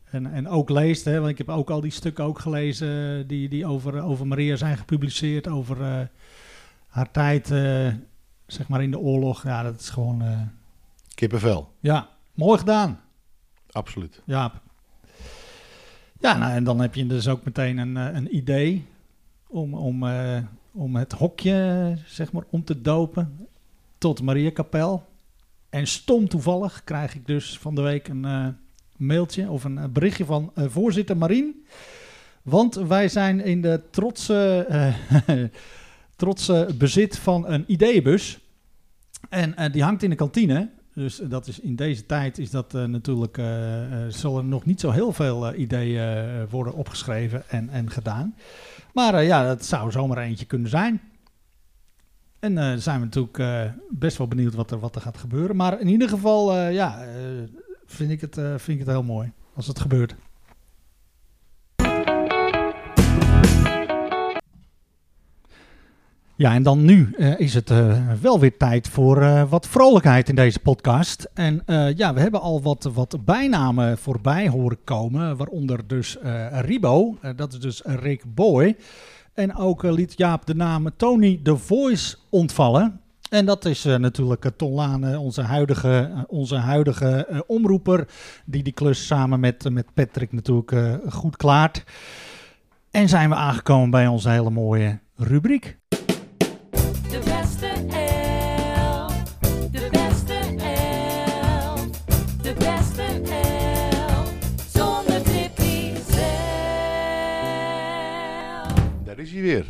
en, 0.04 0.32
en 0.32 0.48
ook 0.48 0.70
leest. 0.70 1.04
Hè, 1.04 1.18
want 1.18 1.30
ik 1.30 1.38
heb 1.38 1.48
ook 1.48 1.70
al 1.70 1.80
die 1.80 1.90
stukken 1.90 2.24
ook 2.24 2.38
gelezen 2.38 3.26
die, 3.26 3.48
die 3.48 3.66
over, 3.66 4.02
over 4.02 4.26
Maria 4.26 4.56
zijn 4.56 4.76
gepubliceerd. 4.76 5.48
Over 5.48 6.08
haar 6.98 7.10
tijd, 7.10 7.46
zeg 8.46 8.68
maar, 8.68 8.82
in 8.82 8.90
de 8.90 8.98
oorlog. 8.98 9.42
Ja, 9.42 9.62
dat 9.62 9.80
is 9.80 9.90
gewoon... 9.90 10.22
Kippenvel. 11.14 11.72
Ja, 11.80 12.08
mooi 12.34 12.58
gedaan. 12.58 13.00
Absoluut. 13.70 14.22
Ja. 14.24 14.52
Ja, 16.20 16.36
nou, 16.38 16.52
en 16.52 16.64
dan 16.64 16.80
heb 16.80 16.94
je 16.94 17.06
dus 17.06 17.28
ook 17.28 17.44
meteen 17.44 17.78
een, 17.78 17.96
een 17.96 18.36
idee 18.36 18.86
om, 19.46 19.74
om, 19.74 20.04
om 20.72 20.96
het 20.96 21.12
hokje, 21.12 21.96
zeg 22.06 22.32
maar, 22.32 22.44
om 22.50 22.64
te 22.64 22.80
dopen 22.80 23.48
tot 23.98 24.22
Maria 24.22 24.50
Kapel. 24.50 25.06
En 25.70 25.86
stom 25.86 26.28
toevallig 26.28 26.84
krijg 26.84 27.14
ik 27.14 27.26
dus 27.26 27.58
van 27.58 27.74
de 27.74 27.80
week 27.80 28.08
een 28.08 28.24
uh, 28.24 28.46
mailtje 28.96 29.50
of 29.50 29.64
een 29.64 29.92
berichtje 29.92 30.24
van 30.24 30.52
uh, 30.54 30.64
voorzitter 30.68 31.16
Marien. 31.16 31.64
Want 32.42 32.74
wij 32.74 33.08
zijn 33.08 33.40
in 33.40 33.62
de 33.62 33.80
trotse, 33.90 34.66
uh, 34.70 35.44
trotse 36.18 36.68
bezit 36.78 37.18
van 37.18 37.48
een 37.48 37.64
ideeënbus. 37.66 38.38
En 39.28 39.72
die 39.72 39.82
hangt 39.82 40.02
in 40.02 40.10
de 40.10 40.16
kantine. 40.16 40.70
Dus 40.94 41.16
dat 41.16 41.46
is 41.46 41.60
in 41.60 41.76
deze 41.76 42.06
tijd 42.06 42.38
is 42.38 42.50
dat 42.50 42.72
natuurlijk, 42.72 43.36
zullen 44.08 44.38
er 44.38 44.44
nog 44.44 44.64
niet 44.64 44.80
zo 44.80 44.90
heel 44.90 45.12
veel 45.12 45.54
ideeën 45.54 46.46
worden 46.50 46.74
opgeschreven 46.74 47.42
en, 47.48 47.68
en 47.68 47.90
gedaan. 47.90 48.34
Maar 48.94 49.24
ja, 49.24 49.46
dat 49.46 49.64
zou 49.64 49.90
zomaar 49.90 50.18
eentje 50.18 50.44
kunnen 50.44 50.70
zijn. 50.70 51.00
En 52.38 52.52
uh, 52.56 52.74
zijn 52.74 52.98
we 52.98 53.04
natuurlijk 53.04 53.38
uh, 53.38 53.62
best 53.90 54.16
wel 54.16 54.28
benieuwd 54.28 54.54
wat 54.54 54.70
er, 54.70 54.78
wat 54.78 54.94
er 54.94 55.00
gaat 55.00 55.18
gebeuren. 55.18 55.56
Maar 55.56 55.80
in 55.80 55.88
ieder 55.88 56.08
geval, 56.08 56.56
uh, 56.56 56.72
ja, 56.72 57.04
vind, 57.86 58.10
ik 58.10 58.20
het, 58.20 58.34
vind 58.34 58.68
ik 58.68 58.78
het 58.78 58.88
heel 58.88 59.02
mooi 59.02 59.32
als 59.54 59.66
het 59.66 59.80
gebeurt. 59.80 60.14
Ja, 66.38 66.54
en 66.54 66.62
dan 66.62 66.84
nu 66.84 67.10
eh, 67.16 67.40
is 67.40 67.54
het 67.54 67.70
eh, 67.70 68.12
wel 68.20 68.40
weer 68.40 68.56
tijd 68.56 68.88
voor 68.88 69.22
eh, 69.22 69.50
wat 69.50 69.66
vrolijkheid 69.66 70.28
in 70.28 70.34
deze 70.34 70.58
podcast. 70.58 71.30
En 71.34 71.62
ja, 71.96 72.14
we 72.14 72.20
hebben 72.20 72.40
al 72.40 72.62
wat, 72.62 72.90
wat 72.94 73.24
bijnamen 73.24 73.98
voorbij 73.98 74.48
horen 74.48 74.78
komen, 74.84 75.36
waaronder 75.36 75.86
dus 75.86 76.16
Ribo, 76.50 77.18
dat 77.36 77.52
is 77.52 77.60
dus 77.60 77.82
Rick 77.84 78.34
Boy. 78.34 78.76
En 79.34 79.56
ook 79.56 79.82
liet 79.82 80.14
Jaap 80.16 80.46
de 80.46 80.54
naam 80.54 80.88
Tony 80.96 81.40
The 81.42 81.56
Voice 81.56 82.16
ontvallen. 82.28 83.00
En 83.30 83.46
dat 83.46 83.64
is 83.64 83.84
natuurlijk 83.84 84.44
uh, 84.44 84.50
Ton 84.56 85.16
onze 85.16 85.42
huidige, 85.42 86.24
onze 86.28 86.56
huidige 86.56 87.44
omroeper, 87.46 88.08
die 88.44 88.62
die 88.62 88.72
klus 88.72 89.06
samen 89.06 89.40
met, 89.40 89.70
met 89.70 89.94
Patrick 89.94 90.32
natuurlijk 90.32 91.00
goed 91.08 91.36
klaart. 91.36 91.84
En 92.90 93.08
zijn 93.08 93.28
we 93.28 93.34
aangekomen 93.34 93.90
bij 93.90 94.06
onze 94.06 94.30
hele 94.30 94.50
mooie 94.50 94.98
rubriek. 95.16 95.78
Hij 109.38 109.48
weer. 109.48 109.66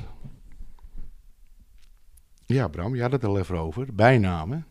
Ja, 2.47 2.69
Bram, 2.69 2.95
je 2.95 3.03
had 3.03 3.13
het 3.13 3.25
al 3.25 3.39
even 3.39 3.59
over. 3.59 3.95
Bijnamen. 3.95 4.67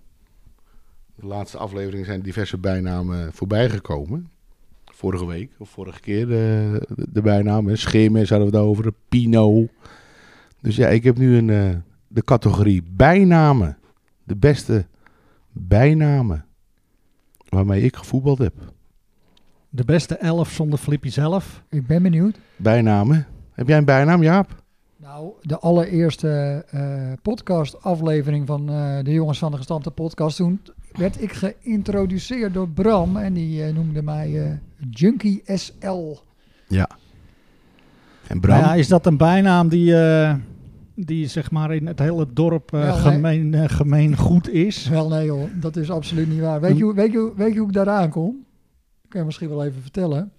De 1.15 1.25
laatste 1.25 1.57
aflevering 1.57 2.05
zijn 2.05 2.21
diverse 2.21 2.57
bijnamen 2.57 3.33
voorbij 3.33 3.69
gekomen. 3.69 4.29
Vorige 4.85 5.25
week, 5.25 5.51
of 5.57 5.69
vorige 5.69 5.99
keer, 5.99 6.27
de, 6.27 6.81
de, 6.95 7.07
de 7.11 7.21
bijnamen. 7.21 7.77
Scheermes 7.77 8.29
hadden 8.29 8.51
we 8.51 8.57
het 8.57 8.65
over, 8.65 8.93
Pino. 9.09 9.67
Dus 10.61 10.75
ja, 10.75 10.87
ik 10.87 11.03
heb 11.03 11.17
nu 11.17 11.37
een, 11.37 11.47
uh, 11.47 11.75
de 12.07 12.23
categorie 12.23 12.83
bijnamen. 12.91 13.77
De 14.23 14.35
beste 14.35 14.85
bijnamen 15.51 16.45
waarmee 17.49 17.81
ik 17.81 17.95
gevoetbald 17.95 18.37
heb. 18.37 18.53
De 19.69 19.85
beste 19.85 20.15
elf 20.15 20.51
zonder 20.51 20.79
Flippy 20.79 21.09
zelf. 21.09 21.63
Ik 21.69 21.87
ben 21.87 22.03
benieuwd. 22.03 22.39
Bijnamen. 22.55 23.27
Heb 23.51 23.67
jij 23.67 23.77
een 23.77 23.85
bijnaam, 23.85 24.23
Jaap? 24.23 24.63
Nou, 24.97 25.31
de 25.41 25.59
allereerste 25.59 26.65
uh, 26.75 27.11
podcast-aflevering 27.21 28.47
van 28.47 28.71
uh, 28.71 28.97
de 29.03 29.11
Jongens 29.11 29.39
van 29.39 29.51
de 29.51 29.57
Gestampte 29.57 29.91
podcast. 29.91 30.37
Toen 30.37 30.59
werd 30.91 31.21
ik 31.21 31.33
geïntroduceerd 31.33 32.53
door 32.53 32.69
Bram 32.69 33.17
en 33.17 33.33
die 33.33 33.67
uh, 33.67 33.73
noemde 33.73 34.01
mij 34.01 34.59
Junkie 34.89 35.41
SL. 35.45 36.15
Ja. 36.67 36.89
En 38.27 38.39
Bram? 38.39 38.59
Nou 38.59 38.67
ja, 38.69 38.75
is 38.75 38.87
dat 38.87 39.05
een 39.05 39.17
bijnaam 39.17 39.67
die, 39.69 39.93
die 40.95 41.27
zeg 41.27 41.51
maar 41.51 41.75
in 41.75 41.87
het 41.87 41.99
hele 41.99 42.27
dorp 42.33 42.71
nee. 42.71 42.91
gemeen, 42.91 43.69
gemeen 43.69 44.15
goed 44.17 44.49
is? 44.49 44.87
Wel 44.89 45.09
nee 45.09 45.29
hoor, 45.31 45.49
dat 45.59 45.75
is 45.75 45.91
absoluut 45.91 46.29
niet 46.29 46.39
waar. 46.39 46.61
Weet 46.61 46.77
je, 46.77 46.83
hoe- 46.83 46.93
weet 46.93 47.11
je, 47.11 47.17
hoe- 47.17 47.33
weet 47.35 47.53
je 47.53 47.59
hoe 47.59 47.67
ik 47.67 47.73
daaraan 47.73 48.09
kom? 48.09 48.45
Dat 49.01 49.09
kan 49.09 49.19
je 49.19 49.25
misschien 49.25 49.49
wel 49.49 49.63
even 49.65 49.81
vertellen. 49.81 50.31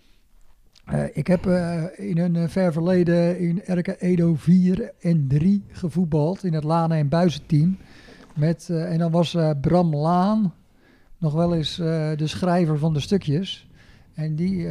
Eh, 0.88 1.04
ik 1.12 1.26
heb 1.26 1.46
eh, 1.46 1.84
in 1.96 2.18
een 2.18 2.36
eh, 2.36 2.48
ver 2.48 2.72
verleden 2.72 3.38
in 3.38 3.62
RK 3.64 3.96
Edo 3.98 4.34
4 4.34 4.92
en 5.00 5.26
3 5.28 5.64
gevoetbald 5.68 6.44
in 6.44 6.52
het 6.52 6.64
Laan 6.64 6.92
en 6.92 7.08
Buizenteam. 7.08 7.76
Met, 8.34 8.68
en 8.68 8.98
dan 8.98 9.10
was 9.10 9.36
Bram 9.60 9.96
Laan 9.96 10.54
nog 11.18 11.32
wel 11.32 11.54
eens 11.54 11.76
de 11.76 12.26
schrijver 12.26 12.78
van 12.78 12.92
de 12.92 13.00
stukjes. 13.00 13.68
En 14.14 14.34
die 14.34 14.68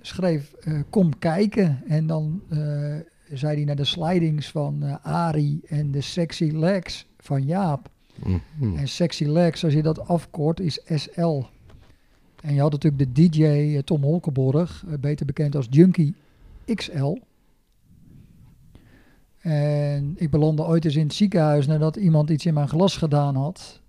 schreef 0.00 0.54
Kom 0.90 1.18
kijken. 1.18 1.82
En 1.88 2.06
dan 2.06 2.42
zei 3.32 3.56
hij 3.56 3.64
naar 3.64 3.76
de 3.76 3.84
slidings 3.84 4.50
van 4.50 5.02
Ari 5.02 5.60
en 5.66 5.90
de 5.90 6.00
sexy 6.00 6.50
legs 6.54 7.06
van 7.18 7.42
Jaap. 7.44 7.90
Mhm. 8.16 8.76
En 8.76 8.88
Sexy 8.88 9.24
Legs, 9.24 9.64
als 9.64 9.72
je 9.72 9.82
dat 9.82 10.08
afkort, 10.08 10.60
is 10.60 10.80
SL. 10.86 11.42
En 12.42 12.54
je 12.54 12.60
had 12.60 12.72
natuurlijk 12.72 13.14
de 13.14 13.28
DJ 13.28 13.44
eh, 13.44 13.78
Tom 13.78 14.02
Holkenborg, 14.02 14.84
eh, 14.88 14.98
beter 14.98 15.26
bekend 15.26 15.56
als 15.56 15.66
Junkie 15.70 16.14
XL. 16.74 17.16
En 19.38 20.14
ik 20.16 20.30
belandde 20.30 20.62
ooit 20.64 20.84
eens 20.84 20.96
in 20.96 21.06
het 21.06 21.14
ziekenhuis 21.14 21.66
nadat 21.66 21.96
iemand 21.96 22.30
iets 22.30 22.46
in 22.46 22.54
mijn 22.54 22.68
glas 22.68 22.96
gedaan 22.96 23.36
had. 23.36 23.80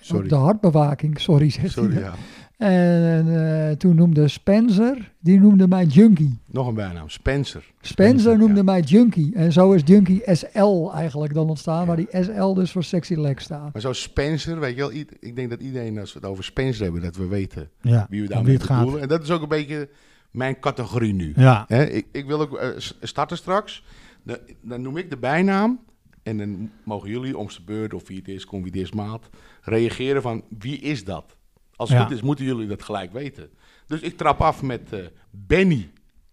Sorry. 0.00 0.22
Op 0.22 0.28
de 0.28 0.34
hartbewaking, 0.34 1.20
sorry 1.20 1.50
zegt 1.50 1.72
Sorry, 1.72 1.92
hij. 1.92 2.02
ja. 2.02 2.14
En 2.56 3.26
eh, 3.68 3.76
toen 3.76 3.96
noemde 3.96 4.28
Spencer, 4.28 5.12
die 5.18 5.40
noemde 5.40 5.68
mij 5.68 5.84
Junkie. 5.84 6.38
Nog 6.46 6.66
een 6.66 6.74
bijnaam, 6.74 7.08
Spencer. 7.08 7.72
Spencer 7.80 8.38
noemde 8.38 8.56
ja. 8.56 8.62
mij 8.62 8.80
Junkie. 8.80 9.34
En 9.34 9.52
zo 9.52 9.72
is 9.72 9.82
Junkie 9.84 10.22
SL 10.24 10.90
eigenlijk 10.94 11.34
dan 11.34 11.48
ontstaan, 11.48 11.86
waar 11.86 11.96
die 11.96 12.08
SL 12.10 12.52
dus 12.52 12.72
voor 12.72 12.84
Sexy 12.84 13.14
Legs 13.14 13.44
staat. 13.44 13.72
Maar 13.72 13.82
zo 13.82 13.92
Spencer, 13.92 14.60
weet 14.60 14.74
je 14.74 14.80
wel, 14.80 14.92
ik 15.20 15.36
denk 15.36 15.50
dat 15.50 15.60
iedereen 15.60 15.98
als 15.98 16.12
we 16.12 16.18
het 16.18 16.28
over 16.28 16.44
Spencer 16.44 16.82
hebben, 16.82 17.02
dat 17.02 17.16
we 17.16 17.26
weten 17.26 17.70
Ja, 17.80 18.06
wie 18.10 18.22
we 18.22 18.28
daarmee 18.28 18.58
bedoelen. 18.58 19.00
En 19.00 19.08
dat 19.08 19.22
is 19.22 19.30
ook 19.30 19.42
een 19.42 19.48
beetje 19.48 19.88
mijn 20.30 20.60
categorie 20.60 21.14
nu. 21.14 21.32
Ja, 21.36 21.64
Hè, 21.68 21.84
ik, 21.84 22.06
ik 22.12 22.26
wil 22.26 22.40
ook 22.40 22.56
eh, 22.56 22.68
starten 23.00 23.36
straks. 23.36 23.84
Dan, 24.22 24.36
dan 24.60 24.82
noem 24.82 24.96
ik 24.96 25.10
de 25.10 25.16
bijnaam. 25.16 25.80
En 26.22 26.38
dan 26.38 26.70
mogen 26.84 27.10
jullie 27.10 27.38
om 27.38 27.50
zijn 27.50 27.64
beurt 27.64 27.94
of 27.94 28.08
wie 28.08 28.18
het 28.18 28.28
is, 28.28 28.46
kom 28.46 28.62
wie 28.62 28.72
het 28.72 28.80
is, 28.80 28.92
maat, 28.92 29.28
reageren 29.62 30.22
van 30.22 30.44
wie 30.58 30.78
is 30.78 31.04
dat? 31.04 31.36
Als 31.76 31.88
het 31.88 31.98
Ja. 31.98 32.04
goed 32.04 32.14
is, 32.14 32.22
moeten 32.22 32.44
jullie 32.44 32.66
dat 32.66 32.82
gelijk 32.82 33.12
weten. 33.12 33.48
Dus 33.86 34.00
ik 34.00 34.16
trap 34.16 34.40
af 34.40 34.62
met 34.62 34.92
eh, 34.92 34.98
Benny. 35.30 35.88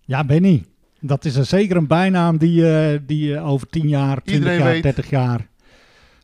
ja 0.06 0.24
Benny. 0.24 0.64
Dat 1.00 1.26
is 1.26 1.36
een, 1.36 1.46
zeker 1.46 1.76
een 1.78 1.88
bijnaam 1.88 2.38
die, 2.38 2.72
eh, 2.72 3.00
die 3.06 3.28
je 3.28 3.40
over 3.40 3.68
10 3.68 3.88
jaar, 3.88 4.16
20 4.24 4.34
Iedereen 4.34 4.60
jaar, 4.60 4.68
weet. 4.72 4.84
30 4.84 5.10
jaar 5.10 5.48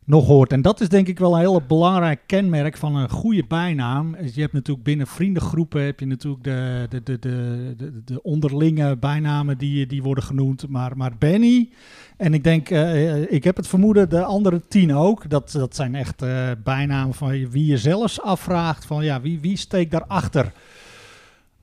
nog 0.08 0.26
hoort. 0.28 0.52
En 0.52 0.62
dat 0.62 0.82
is 0.82 0.90
denk 0.90 1.08
ik 1.08 1.20
wel 1.20 1.34
een 1.34 1.40
heel 1.40 1.62
belangrijk 1.68 2.20
kenmerk 2.26 2.78
van 2.78 2.96
een 2.96 3.10
goede 3.10 3.44
bijnaam. 3.48 4.16
Je 4.34 4.42
hebt 4.42 4.54
natuurlijk 4.54 4.86
binnen 4.86 5.08
vriendengroepen 5.08 5.86
heb 5.86 6.00
je 6.00 6.06
natuurlijk 6.06 6.44
de, 6.44 6.86
de, 6.90 7.04
de, 7.04 7.20
de, 7.20 7.74
de, 7.78 8.02
de 8.06 8.22
onderlinge 8.24 8.98
bijnamen 8.98 9.58
die, 9.58 9.86
die 9.86 10.04
worden 10.04 10.24
genoemd. 10.24 10.68
Maar, 10.68 10.98
maar 10.98 11.12
Benny, 11.18 11.70
en 12.18 12.34
ik 12.34 12.44
denk, 12.44 12.70
eh, 12.70 13.32
ik 13.32 13.44
heb 13.44 13.56
het 13.56 13.68
vermoeden, 13.68 14.10
de 14.10 14.24
andere 14.24 14.62
tien 14.68 14.96
ook. 14.96 15.30
Dat, 15.30 15.52
dat 15.52 15.76
zijn 15.76 15.96
echt 15.96 16.22
eh, 16.22 16.52
bijnamen 16.64 17.14
van 17.14 17.50
wie 17.50 17.66
je 17.66 17.78
zelfs 17.78 18.22
afvraagt 18.22 18.86
van 18.86 19.04
ja, 19.04 19.22
wie, 19.22 19.40
wie 19.40 19.58
steekt 19.58 19.92
daarachter? 19.92 20.52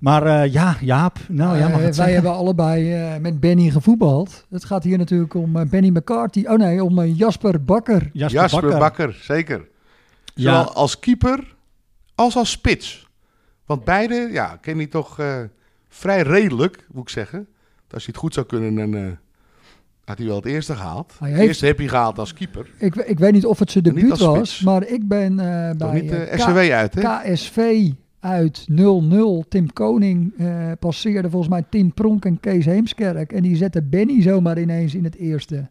Maar 0.04 0.26
eh, 0.26 0.52
ja, 0.52 0.76
Jaap, 0.80 1.18
nou 1.28 1.56
ja, 1.58 1.68
mag 1.68 1.76
Eh, 1.76 1.82
wij 1.82 1.92
zeggen. 1.92 2.14
hebben 2.14 2.32
allebei 2.32 2.92
eh, 2.94 3.16
met 3.20 3.40
Benny 3.40 3.70
gevoetbald. 3.70 4.46
Het 4.50 4.64
gaat 4.64 4.84
hier 4.84 4.98
natuurlijk 4.98 5.34
om 5.34 5.56
eh, 5.56 5.66
Benny 5.66 5.88
McCarthy. 5.88 6.44
Oh 6.46 6.58
nee, 6.58 6.84
om 6.84 7.04
Jasper 7.04 7.64
Bakker. 7.64 8.10
Jasper, 8.12 8.40
Jasper 8.40 8.60
Bakker. 8.60 8.78
Bakker, 8.78 9.18
zeker. 9.22 9.68
Ja. 10.34 10.50
Zowel 10.58 10.72
als 10.74 10.98
keeper 10.98 11.54
als 12.14 12.36
als 12.36 12.50
spits. 12.50 13.06
Want 13.66 13.84
beide, 13.84 14.28
ja, 14.32 14.58
ken 14.60 14.78
je 14.78 14.88
toch 14.88 15.18
eh, 15.18 15.36
vrij 15.88 16.22
redelijk, 16.22 16.86
moet 16.92 17.02
ik 17.02 17.08
zeggen. 17.08 17.38
Als 17.90 18.04
hij 18.04 18.12
het 18.14 18.16
goed 18.16 18.34
zou 18.34 18.46
kunnen, 18.46 18.74
dan 18.74 18.94
eh, 18.94 19.10
had 20.04 20.18
hij 20.18 20.26
wel 20.26 20.36
het 20.36 20.44
eerste 20.46 20.74
gehaald. 20.74 21.12
Hij 21.18 21.28
Het 21.28 21.36
heeft- 21.36 21.48
eerste 21.48 21.66
heb 21.66 21.78
hij 21.78 21.88
gehaald 21.88 22.18
als 22.18 22.34
keeper. 22.34 22.66
Ik, 22.78 22.94
ik 22.94 23.18
weet 23.18 23.32
niet 23.32 23.46
of 23.46 23.58
het 23.58 23.70
zijn 23.70 23.84
debuut 23.84 24.18
was, 24.18 24.60
maar 24.60 24.86
ik 24.86 25.08
ben 25.08 25.38
eh, 25.40 25.76
bij 25.76 26.00
niet 26.00 26.12
SCW 26.34 26.56
uit, 26.56 26.94
hè? 26.94 27.00
KSV 27.32 27.90
uit 28.24 28.66
0-0. 28.70 28.74
Tim 29.48 29.72
Koning 29.72 30.32
eh, 30.38 30.70
passeerde 30.78 31.30
volgens 31.30 31.50
mij 31.50 31.64
Tim 31.70 31.92
Pronk 31.92 32.24
en 32.24 32.40
Kees 32.40 32.64
Heemskerk. 32.64 33.32
En 33.32 33.42
die 33.42 33.56
zette 33.56 33.82
Benny 33.82 34.22
zomaar 34.22 34.60
ineens 34.60 34.94
in 34.94 35.04
het 35.04 35.16
eerste. 35.16 35.68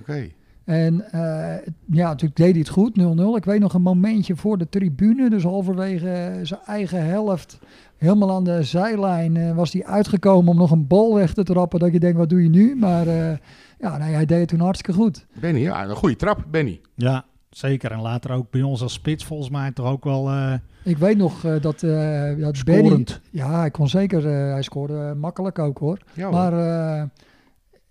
Oké. 0.00 0.28
En 0.66 1.12
eh, 1.12 1.72
ja, 1.90 2.08
natuurlijk 2.08 2.36
deed 2.36 2.50
hij 2.50 2.58
het 2.58 2.68
goed, 2.68 2.98
0-0. 2.98 3.36
Ik 3.36 3.44
weet 3.44 3.60
nog 3.60 3.74
een 3.74 3.82
momentje 3.82 4.36
voor 4.36 4.58
de 4.58 4.68
tribune, 4.68 5.30
dus 5.30 5.42
halverwege 5.42 6.40
zijn 6.42 6.60
eigen 6.64 7.04
helft, 7.04 7.58
helemaal 7.96 8.32
aan 8.32 8.44
de 8.44 8.62
zijlijn, 8.62 9.36
eh, 9.36 9.54
was 9.54 9.72
hij 9.72 9.84
uitgekomen 9.84 10.50
om 10.50 10.56
nog 10.56 10.70
een 10.70 10.86
bal 10.86 11.14
weg 11.14 11.34
te 11.34 11.42
trappen. 11.42 11.78
Dat 11.78 11.92
je 11.92 12.00
denkt, 12.00 12.16
wat 12.16 12.28
doe 12.28 12.42
je 12.42 12.48
nu? 12.48 12.76
Maar 12.76 13.06
eh, 13.06 13.36
ja, 13.78 13.96
nee, 13.96 14.14
hij 14.14 14.26
deed 14.26 14.40
het 14.40 14.48
toen 14.48 14.60
hartstikke 14.60 15.00
goed. 15.00 15.26
Benny, 15.40 15.60
ja, 15.60 15.84
een 15.84 15.96
goede 15.96 16.16
trap, 16.16 16.44
Benny. 16.50 16.80
Ja, 16.94 17.24
zeker. 17.56 17.90
En 17.90 18.00
later 18.00 18.30
ook 18.30 18.50
bij 18.50 18.62
ons 18.62 18.82
als 18.82 18.92
spits 18.92 19.24
volgens 19.24 19.50
mij 19.50 19.72
toch 19.72 19.86
ook 19.86 20.04
wel 20.04 20.28
eh 20.28 20.54
Ik 20.82 20.98
weet 20.98 21.16
nog 21.16 21.44
eh, 21.44 21.60
dat, 21.60 21.82
eh 21.82 22.38
dat 22.38 22.64
Benny... 22.64 23.06
Ja, 23.30 23.58
hij 23.58 23.70
kon 23.70 23.88
zeker, 23.88 24.26
eh, 24.26 24.52
hij 24.52 24.62
scoorde 24.62 24.98
eh, 24.98 25.12
makkelijk 25.12 25.58
ook 25.58 25.78
hoor. 25.78 25.98
Ja, 26.14 26.22
hoor. 26.22 26.32
Maar 26.32 26.52
eh, 26.52 27.04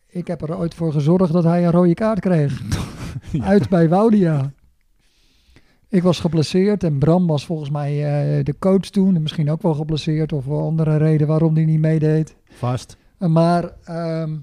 ik 0.07 0.27
heb 0.27 0.41
er 0.41 0.57
ooit 0.57 0.73
voor 0.73 0.91
gezorgd 0.91 1.33
dat 1.33 1.43
hij 1.43 1.65
een 1.65 1.71
rode 1.71 1.93
kaart 1.93 2.19
kreeg. 2.19 2.61
Uit 3.41 3.69
bij 3.69 3.89
Woudia. 3.89 4.51
Ik 5.89 6.03
was 6.03 6.19
geblesseerd 6.19 6.83
en 6.83 6.97
Bram 6.99 7.27
was 7.27 7.45
volgens 7.45 7.69
mij 7.69 7.91
eh, 7.93 8.43
de 8.43 8.55
coach 8.59 8.79
toen. 8.89 9.15
En 9.15 9.21
misschien 9.21 9.51
ook 9.51 9.61
wel 9.61 9.73
geblesseerd 9.73 10.33
of 10.33 10.45
wel 10.45 10.61
andere 10.61 10.97
reden 10.97 11.27
waarom 11.27 11.55
hij 11.55 11.65
niet 11.65 11.79
meedeed. 11.79 12.35
Vast. 12.45 12.97
Uh, 13.19 13.29
Maar 13.29 13.71
ehm, 13.83 14.35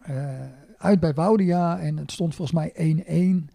eh, 0.00 0.14
uit 0.78 1.00
bij 1.00 1.14
Woudia 1.14 1.78
en 1.78 1.96
het 1.96 2.12
stond 2.12 2.34
volgens 2.34 2.56
mij 2.56 2.72
1-1. 3.46 3.50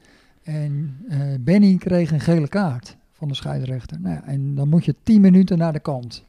En 0.45 0.97
eh, 1.09 1.19
Benny 1.39 1.77
kreeg 1.77 2.11
een 2.11 2.19
gele 2.19 2.47
kaart 2.47 2.97
van 3.11 3.27
de 3.27 3.35
scheidsrechter. 3.35 3.99
Nou 3.99 4.21
en 4.25 4.55
dan 4.55 4.69
moet 4.69 4.85
je 4.85 4.95
10 5.03 5.21
minuten 5.21 5.57
naar 5.57 5.73
de 5.73 5.79
kant. 5.79 6.25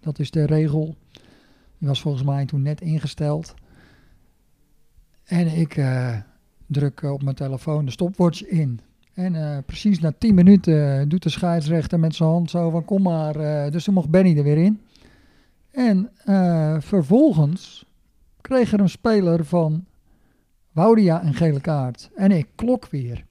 Dat 0.00 0.18
is 0.18 0.30
de 0.30 0.46
regel. 0.46 0.96
Die 1.78 1.88
was 1.88 2.00
volgens 2.00 2.24
mij 2.24 2.44
toen 2.44 2.62
net 2.62 2.80
ingesteld. 2.80 3.54
En 5.24 5.46
ik, 5.46 5.76
eh, 5.76 6.16
druk 6.66 7.02
op 7.02 7.22
mijn 7.22 7.36
telefoon 7.36 7.84
de 7.84 7.90
stopwatch 7.90 8.44
in. 8.44 8.80
En 9.14 9.34
eh, 9.34 9.58
precies 9.66 10.00
na 10.00 10.12
10 10.18 10.34
minuten 10.34 11.08
doet 11.08 11.22
de 11.22 11.30
scheidsrechter 11.30 12.00
met 12.00 12.14
zijn 12.14 12.28
hand 12.28 12.50
zo 12.50 12.70
van 12.70 12.84
kom 12.84 13.02
maar. 13.02 13.70
dus 13.70 13.84
toen 13.84 13.94
mocht 13.94 14.10
Benny 14.10 14.36
er 14.36 14.44
weer 14.44 14.58
in. 14.64 14.80
En 15.70 16.10
vervolgens 16.82 17.86
kreeg 18.40 18.72
er 18.72 18.80
een 18.80 18.88
speler 18.88 19.44
van 19.44 19.84
Woudia 20.72 21.24
een 21.24 21.34
gele 21.34 21.60
kaart. 21.60 22.10
En 22.14 22.30
ik 22.30 22.46
klok 22.54 22.88
weer. 22.88 23.25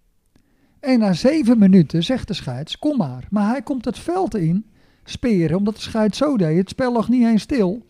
En 0.86 1.00
na 1.00 1.13
zeven 1.13 1.58
minuten 1.58 2.04
zegt 2.04 2.28
de 2.28 2.34
scheids, 2.34 2.80
kom 2.80 2.98
maar. 2.98 3.28
Maar 3.30 3.50
hij 3.50 3.62
komt 3.62 3.86
het 3.86 4.00
veld 4.00 4.36
in, 4.36 4.65
speren, 5.04 5.58
omdat 5.58 5.76
de 5.76 5.82
scheids 5.82 6.17
zo 6.17 6.38
deed. 6.38 6.58
Het 6.58 6.69
spel 6.69 6.91
lag 6.91 7.10
niet 7.10 7.26
eens 7.26 7.41
stil. 7.41 7.86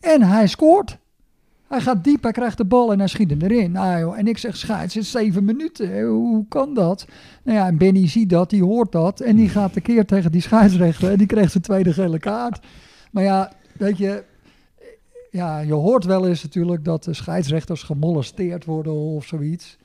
En 0.00 0.22
hij 0.22 0.46
scoort. 0.46 0.98
Hij 1.68 1.80
gaat 1.80 2.04
diep, 2.04 2.22
hij 2.22 2.32
krijgt 2.32 2.56
de 2.56 2.64
bal 2.64 2.92
en 2.92 2.98
hij 2.98 3.08
schiet 3.08 3.30
hem 3.30 3.40
erin. 3.40 3.72
Nou, 3.72 4.16
en 4.16 4.26
ik 4.26 4.38
zeg, 4.38 4.56
scheids, 4.56 4.94
het 4.94 5.02
is 5.02 5.10
zeven 5.10 5.44
minuten. 5.44 6.02
Hoe 6.02 6.44
kan 6.48 6.74
dat? 6.74 7.06
Nou 7.42 7.58
ja, 7.58 7.66
en 7.66 7.78
Benny 7.78 8.08
ziet 8.08 8.30
dat, 8.30 8.50
die 8.50 8.64
hoort 8.64 8.92
dat. 8.92 9.20
En 9.20 9.36
die 9.36 9.48
gaat 9.48 9.72
tekeer 9.72 10.04
tegen 10.04 10.32
die 10.32 10.40
scheidsrechter. 10.40 11.10
En 11.10 11.18
die 11.18 11.26
kreeg 11.26 11.50
zijn 11.50 11.62
tweede 11.62 11.92
gele 11.92 12.18
kaart. 12.18 12.66
Maar 13.10 13.22
ja, 13.22 13.52
weet 13.72 13.98
je... 13.98 14.24
Ja, 15.30 15.58
je 15.58 15.72
hoort 15.72 16.04
wel 16.04 16.28
eens 16.28 16.42
natuurlijk 16.42 16.84
dat 16.84 17.04
de 17.04 17.14
scheidsrechters 17.14 17.82
gemolesteerd 17.82 18.64
worden 18.64 18.92
of 18.92 19.26
zoiets. 19.26 19.78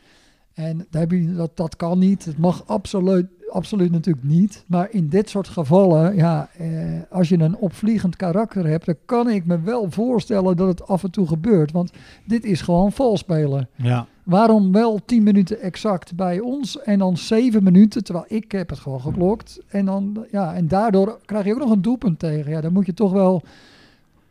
En 0.56 0.88
daar 0.89 1.02
heb 1.02 1.12
je, 1.12 1.36
dat, 1.36 1.52
dat 1.54 1.76
kan 1.76 2.00
niet. 2.00 2.26
Het 2.26 2.38
mag 2.38 2.68
absoluut, 2.68 3.26
absoluut 3.50 3.91
natuurlijk 3.91 4.26
niet. 4.26 4.63
Maar 4.68 4.88
in 4.91 5.10
dit 5.10 5.30
soort 5.30 5.48
gevallen, 5.48 6.15
ja, 6.15 6.50
eh, 6.58 6.70
als 7.10 7.30
je 7.30 7.39
een 7.39 7.58
opvliegend 7.58 8.15
karakter 8.15 8.68
hebt, 8.68 8.86
dan 8.86 8.96
kan 9.06 9.30
ik 9.30 9.46
me 9.46 9.62
wel 9.62 9.91
voorstellen 9.91 10.58
dat 10.58 10.68
het 10.68 10.88
af 10.88 11.04
en 11.04 11.12
toe 11.12 11.28
gebeurt. 11.28 11.72
Want 11.72 11.91
dit 12.26 12.44
is 12.44 12.62
gewoon 12.62 12.91
vals 12.91 13.20
spelen. 13.20 13.70
Ja. 13.76 14.08
Waarom 14.24 14.72
wel 14.72 15.00
10 15.06 15.24
minuten 15.24 15.62
exact 15.62 16.15
bij 16.15 16.39
ons 16.39 16.82
en 16.82 17.00
dan 17.00 17.18
7 17.18 17.63
minuten, 17.63 18.04
terwijl 18.04 18.26
ik 18.28 18.52
heb 18.52 18.70
het 18.70 18.80
gewoon 18.80 19.02
geklokt. 19.02 19.60
En, 19.68 19.86
dan, 19.86 20.26
ja, 20.32 20.54
en 20.54 20.68
daardoor 20.68 21.20
krijg 21.26 21.46
je 21.46 21.54
ook 21.54 21.60
nog 21.60 21.72
een 21.72 21.82
doelpunt 21.82 22.20
tegen. 22.20 22.52
Ja, 22.52 22.62
dan 22.62 22.74
moet 22.74 22.86
je 22.86 22.94
toch 22.94 23.12
wel 23.12 23.41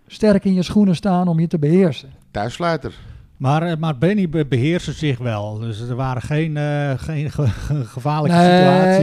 sterk 0.06 0.44
in 0.44 0.54
je 0.54 0.62
schoenen 0.62 0.96
staan 0.96 1.28
om 1.28 1.40
je 1.40 1.46
te 1.46 1.58
beheersen. 1.58 2.10
Thuissluiter. 2.30 3.13
Maar, 3.36 3.62
eh, 3.62 3.76
maar 3.76 3.98
Benny 3.98 4.28
be- 4.28 4.46
beheerste 4.46 4.92
zich 4.92 5.18
wel. 5.18 5.58
Dus 5.58 5.80
er 5.80 5.94
waren 5.96 6.22
geen, 6.22 6.56
eh, 6.56 6.90
geen 6.96 7.30
ge- 7.30 7.46
ge- 7.46 7.84
gevaarlijke 7.84 8.36
Nee, 8.36 8.46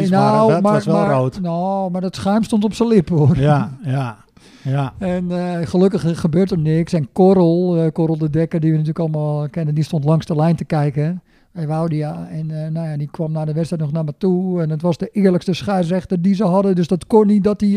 situaties. 0.04 0.10
maar 0.10 0.48
dat 0.48 0.62
was 0.62 0.86
wel 0.86 0.96
maar, 0.96 1.12
rood. 1.16 1.42
Nou, 1.42 1.92
maar 1.92 2.02
dat 2.02 2.16
schuim 2.16 2.44
stond 2.44 2.64
op 2.64 2.74
zijn 2.74 2.90
lippen 2.90 3.16
hoor. 3.18 3.38
Ja, 3.38 3.72
ja, 3.84 4.18
ja. 4.62 4.94
En 4.98 5.32
eh, 5.32 5.68
gelukkig 5.68 6.20
gebeurt 6.20 6.52
er 6.52 6.58
niks. 6.60 6.94
En 6.94 7.10
Korrel, 7.12 7.78
eh 7.78 7.92
Korrel 7.92 8.18
de 8.18 8.30
Dekker, 8.30 8.60
die 8.60 8.72
we 8.72 8.78
natuurlijk 8.78 9.16
allemaal 9.16 9.50
kennen, 9.50 9.76
die 9.76 9.84
stond 9.84 10.04
langs 10.04 10.26
de 10.26 10.36
lijn 10.36 10.56
te 10.56 10.66
kijken. 10.66 11.22
Bij 11.54 11.68
Woudia. 11.68 12.28
En 12.30 12.48
nou 12.74 12.88
ja, 12.90 12.98
die 12.98 13.10
kwam 13.12 13.32
na 13.32 13.46
de 13.46 13.54
wedstrijd 13.54 13.82
nog 13.82 13.92
naar 13.92 14.04
me 14.04 14.14
toe. 14.18 14.62
En 14.62 14.70
het 14.70 14.82
was 14.82 14.98
de 14.98 15.10
eerlijkste 15.12 15.54
scheidsrechter 15.54 16.22
die 16.22 16.36
ze 16.36 16.44
hadden. 16.44 16.76
Dus 16.76 16.88
dat 16.88 17.08
kon 17.08 17.28
niet 17.28 17.44
dat 17.44 17.62
hij, 17.62 17.70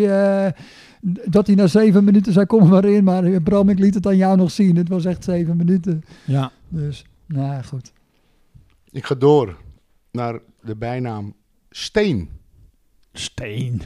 dat 1.24 1.46
hij 1.46 1.56
na 1.56 1.66
zeven 1.66 2.04
minuten 2.04 2.32
zei, 2.32 2.46
kom 2.46 2.68
maar 2.68 2.84
in. 2.84 3.04
Maar 3.04 3.24
eh, 3.24 3.42
Bram, 3.42 3.68
ik 3.68 3.78
liet 3.78 3.94
het 3.94 4.06
aan 4.06 4.16
jou 4.16 4.36
nog 4.36 4.50
zien. 4.50 4.76
Het 4.76 4.88
was 4.88 5.04
echt 5.04 5.24
zeven 5.24 5.56
minuten. 5.56 6.04
ja. 6.24 6.52
Dus, 6.68 7.04
nou 7.26 7.46
ja, 7.46 7.62
goed. 7.62 7.92
Ik 8.90 9.04
ga 9.04 9.14
door 9.14 9.56
naar 10.10 10.40
de 10.62 10.76
bijnaam 10.76 11.34
Steen. 11.70 12.28
Steen. 13.12 13.82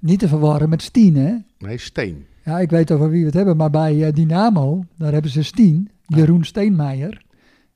Niet 0.00 0.18
te 0.18 0.28
verwarren 0.28 0.68
met 0.68 0.82
Stien, 0.82 1.16
hè? 1.16 1.34
Nee, 1.58 1.78
Steen. 1.78 2.26
Ja, 2.44 2.58
ik 2.60 2.70
weet 2.70 2.90
over 2.90 3.10
wie 3.10 3.20
we 3.20 3.26
het 3.26 3.34
hebben, 3.34 3.56
maar 3.56 3.70
bij 3.70 4.06
eh, 4.06 4.12
Dynamo, 4.14 4.84
daar 4.96 5.12
hebben 5.12 5.30
ze 5.30 5.42
Stien, 5.42 5.90
Jeroen 6.06 6.44
Steenmeijer. 6.44 7.22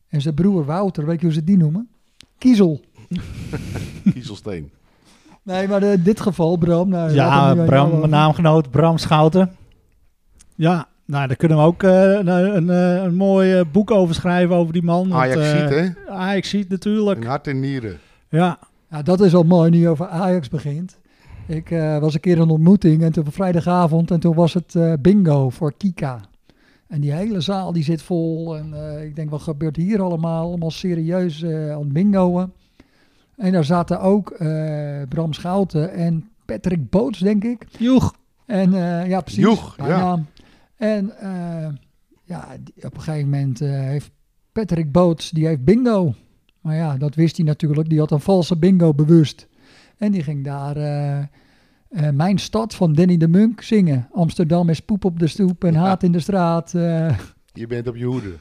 En 0.08 0.20
zijn 0.20 0.34
broer 0.34 0.64
Wouter, 0.64 1.06
weet 1.06 1.20
je 1.20 1.26
hoe 1.26 1.34
ze 1.34 1.44
die 1.44 1.56
noemen? 1.56 1.88
Kiezel. 2.38 2.80
Kiezelsteen. 4.12 4.70
Nee, 5.44 5.68
maar 5.68 5.82
in 5.82 6.02
dit 6.02 6.20
geval, 6.20 6.56
Bram. 6.56 6.88
Nou, 6.88 7.12
Ja, 7.12 7.54
Bram, 7.54 7.98
mijn 7.98 8.10
naamgenoot 8.10 8.70
Bram 8.70 8.98
Schouten. 8.98 9.50
Ja, 10.54 10.86
nou, 11.06 11.26
daar 11.26 11.36
kunnen 11.36 11.58
we 11.58 11.64
ook 11.64 11.82
eh, 11.82 12.10
een, 12.12 12.26
een, 12.26 12.70
eh, 12.70 13.02
een 13.02 13.14
mooi 13.14 13.52
eh, 13.58 13.64
boek 13.72 13.90
over 13.90 14.14
schrijven 14.14 14.56
over 14.56 14.72
die 14.72 14.82
man. 14.82 15.14
Ajax 15.14 15.40
eh, 15.40 15.58
ziet, 15.58 15.68
hè? 15.68 16.10
Ajax 16.10 16.48
ziet 16.48 16.68
natuurlijk. 16.68 17.24
Hart 17.24 17.46
en 17.46 17.60
nieren. 17.60 17.98
Ja, 18.28 18.58
Ja, 18.90 19.02
dat 19.02 19.20
is 19.20 19.34
al 19.34 19.42
mooi 19.42 19.70
nu 19.70 19.78
je 19.78 19.88
over 19.88 20.06
Ajax 20.08 20.48
begint. 20.48 20.98
Ik 21.46 21.70
eh, 21.70 21.98
was 21.98 22.14
een 22.14 22.20
keer 22.20 22.38
een 22.40 22.50
ontmoeting 22.50 23.02
en 23.02 23.12
toen 23.12 23.24
vrijdagavond 23.30 24.10
en 24.10 24.20
toen 24.20 24.34
was 24.34 24.54
het 24.54 24.74
eh, 24.74 24.92
bingo 25.00 25.50
voor 25.50 25.72
Kika. 25.76 26.20
En 26.88 27.00
die 27.00 27.12
hele 27.12 27.40
zaal 27.40 27.72
die 27.72 27.84
zit 27.84 28.02
vol 28.02 28.56
en 28.56 28.74
eh, 28.74 29.04
ik 29.04 29.16
denk 29.16 29.30
wat 29.30 29.40
gebeurt 29.42 29.76
hier 29.76 30.02
allemaal? 30.02 30.46
Allemaal 30.46 30.70
serieus 30.70 31.42
eh, 31.42 31.70
aan 31.72 31.78
het 31.78 31.92
bingoen. 31.92 32.52
En 33.36 33.52
daar 33.52 33.64
zaten 33.64 34.00
ook 34.00 34.30
eh, 34.30 35.02
Bram 35.08 35.32
Schouten 35.32 35.92
en 35.92 36.28
Patrick 36.44 36.90
Boots, 36.90 37.18
denk 37.18 37.44
ik. 37.44 37.66
joeg. 37.78 38.14
En 38.46 38.74
eh, 38.74 39.08
ja, 39.08 39.20
precies. 39.20 39.42
Joeg, 39.42 39.76
ja. 39.76 40.24
En 40.76 41.18
eh, 41.20 41.68
ja, 42.24 42.48
op 42.82 42.94
een 42.94 43.00
gegeven 43.02 43.28
moment 43.30 43.60
eh, 43.60 43.70
heeft 43.70 44.10
Patrick 44.52 44.92
Boots, 44.92 45.30
die 45.30 45.46
heeft 45.46 45.64
bingo. 45.64 46.14
Maar 46.60 46.76
ja, 46.76 46.96
dat 46.96 47.14
wist 47.14 47.36
hij 47.36 47.46
natuurlijk. 47.46 47.88
Die 47.88 47.98
had 47.98 48.10
een 48.10 48.20
valse 48.20 48.56
bingo 48.58 48.94
bewust. 48.94 49.48
En 49.96 50.12
die 50.12 50.22
ging 50.22 50.44
daar 50.44 50.76
eh, 50.76 51.18
eh, 51.18 51.26
Mijn 52.14 52.38
Stad 52.38 52.74
van 52.74 52.92
Danny 52.92 53.16
de 53.16 53.28
Munk 53.28 53.60
zingen. 53.62 54.08
Amsterdam 54.12 54.68
is 54.68 54.80
poep 54.80 55.04
op 55.04 55.18
de 55.18 55.26
stoep 55.26 55.64
en 55.64 55.72
Ja. 55.72 55.78
haat 55.80 56.02
in 56.02 56.12
de 56.12 56.20
straat. 56.20 56.74
eh, 56.74 57.18
Je 57.52 57.66
bent 57.66 57.88
op 57.88 57.96
je 57.96 58.04
hoede. 58.04 58.32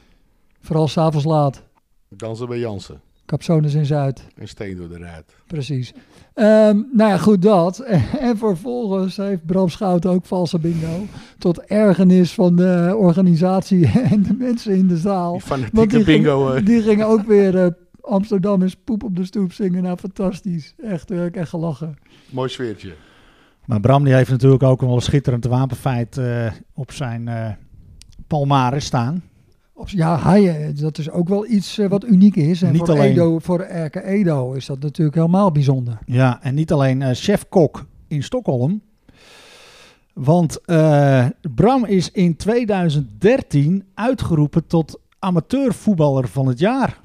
vooral 0.61 0.87
s'avonds 0.87 1.25
laat. 1.25 1.63
Dansen 2.09 2.47
bij 2.47 2.59
Jansen. 2.59 3.01
Capsones 3.31 3.73
in 3.73 3.85
Zuid. 3.85 4.27
En 4.35 4.47
Steen 4.47 4.77
door 4.77 4.89
de 4.89 4.97
ruit. 4.97 5.35
Precies. 5.47 5.93
Ehm, 6.33 6.81
nou 6.91 7.09
ja, 7.09 7.17
goed 7.17 7.41
dat. 7.41 7.79
En 8.19 8.37
vervolgens 8.37 9.17
heeft 9.17 9.45
Bram 9.45 9.69
Schouten 9.69 10.09
ook 10.09 10.25
valse 10.25 10.59
bingo. 10.59 11.05
Tot 11.37 11.61
ergernis 11.61 12.33
van 12.33 12.55
de 12.55 12.95
organisatie 12.97 13.87
en 14.11 14.23
de 14.23 14.33
mensen 14.33 14.75
in 14.75 14.87
de 14.87 14.97
zaal. 14.97 15.31
Die 15.31 15.41
Want 15.47 15.61
fanatieke 15.61 15.95
die, 15.95 16.05
bingo. 16.05 16.45
gingen, 16.45 16.59
eh. 16.59 16.65
die 16.65 16.81
gingen 16.81 17.07
ook 17.07 17.21
weer 17.25 17.57
eh, 17.57 17.67
Amsterdam 18.01 18.61
is 18.61 18.75
poep 18.75 19.03
op 19.03 19.15
de 19.15 19.25
stoep 19.25 19.53
zingen. 19.53 19.83
Nou, 19.83 19.97
fantastisch. 19.97 20.75
Echt, 20.83 21.11
ik 21.11 21.35
echt 21.35 21.49
gelachen. 21.49 21.97
Mooi 22.29 22.49
sfeertje. 22.49 22.93
Maar 23.65 23.79
Bram 23.79 24.03
die 24.03 24.13
heeft 24.13 24.29
natuurlijk 24.29 24.63
ook 24.63 24.81
wel 24.81 24.95
een 24.95 25.01
schitterend 25.01 25.45
wapenfeit 25.45 26.17
eh, 26.17 26.51
op 26.73 26.91
zijn 26.91 27.27
eh 27.27 27.49
palmares 28.27 28.85
staan. 28.85 29.23
Ja, 29.89 30.19
hij, 30.19 30.67
eh, 30.67 30.75
dat 30.81 30.97
is 30.97 31.09
ook 31.09 31.29
wel 31.29 31.47
iets 31.47 31.77
eh, 31.77 31.89
wat 31.89 32.05
uniek 32.05 32.35
is. 32.35 32.61
En 32.61 32.71
Niet 32.71 32.81
voor, 32.81 32.89
alleen- 32.89 33.11
Edo, 33.11 33.39
voor 33.39 33.59
Erke 33.59 34.03
Edo 34.03 34.53
is 34.53 34.65
dat 34.65 34.79
natuurlijk 34.79 35.15
helemaal 35.17 35.51
bijzonder. 35.51 35.97
Ja, 36.05 36.39
en 36.41 36.55
niet 36.55 36.71
alleen 36.71 37.01
eh, 37.01 37.09
chef-kok 37.13 37.85
in 38.07 38.23
Stockholm. 38.23 38.81
Want 40.13 40.59
Bram 41.55 41.85
is 41.85 42.11
in 42.11 42.35
2013 42.35 43.83
uitgeroepen 43.93 44.67
tot 44.67 44.99
amateurvoetballer 45.19 46.27
van 46.27 46.47
het 46.47 46.59
jaar. 46.59 46.99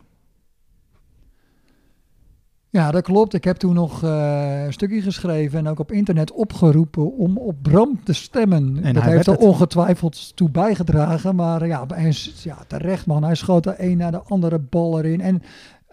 Ja, 2.77 2.91
dat 2.91 3.03
klopt. 3.03 3.35
Ik 3.35 3.45
heb 3.45 3.57
toen 3.57 3.75
nog 3.75 4.03
eh, 4.03 4.65
een 4.65 4.73
stukje 4.73 5.01
geschreven 5.03 5.59
en 5.59 5.69
ook 5.69 5.79
op 5.79 5.93
internet 5.93 6.33
opgeroepen 6.33 7.17
om 7.17 7.39
op 7.39 7.57
Bram 7.63 8.01
te 8.05 8.13
stemmen. 8.13 8.79
En 8.83 8.95
dat 8.95 9.03
hij 9.03 9.13
heeft 9.13 9.27
er 9.27 9.37
ongetwijfeld 9.39 10.37
toe 10.37 10.51
bijgedragen. 10.51 11.35
Maar 11.35 11.67
ja, 11.67 11.85
hij 11.95 12.09
is- 12.09 12.41
ja, 12.45 12.59
terecht 12.67 13.07
man. 13.07 13.25
Hij 13.25 13.35
schoot 13.35 13.67
er 13.67 13.75
een 13.79 13.97
naar 13.97 14.11
de 14.13 14.23
andere 14.23 14.59
bal 14.59 14.99
erin. 14.99 15.21
En 15.21 15.43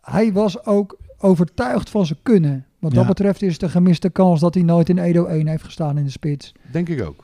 hij 0.02 0.34
was 0.34 0.65
ook 0.65 0.98
overtuigd 1.17 1.89
van 1.89 2.06
zijn 2.06 2.19
kunnen. 2.24 2.65
Wat 2.80 2.91
dat 2.93 3.02
Ja. 3.02 3.08
betreft 3.08 3.41
is 3.41 3.54
het 3.54 3.62
een 3.62 3.69
gemiste 3.69 4.10
kans 4.10 4.39
dat 4.39 4.54
hij 4.54 4.63
nooit 4.63 4.89
in 4.89 4.98
Edo 4.98 5.26
1 5.26 5.48
heeft 5.48 5.63
gestaan 5.63 5.98
in 5.98 6.04
de 6.04 6.10
spits. 6.10 6.52
Denk 6.72 6.89
ik 6.89 7.04
ook. 7.06 7.24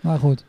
Maar 0.00 0.18
goed. 0.18 0.44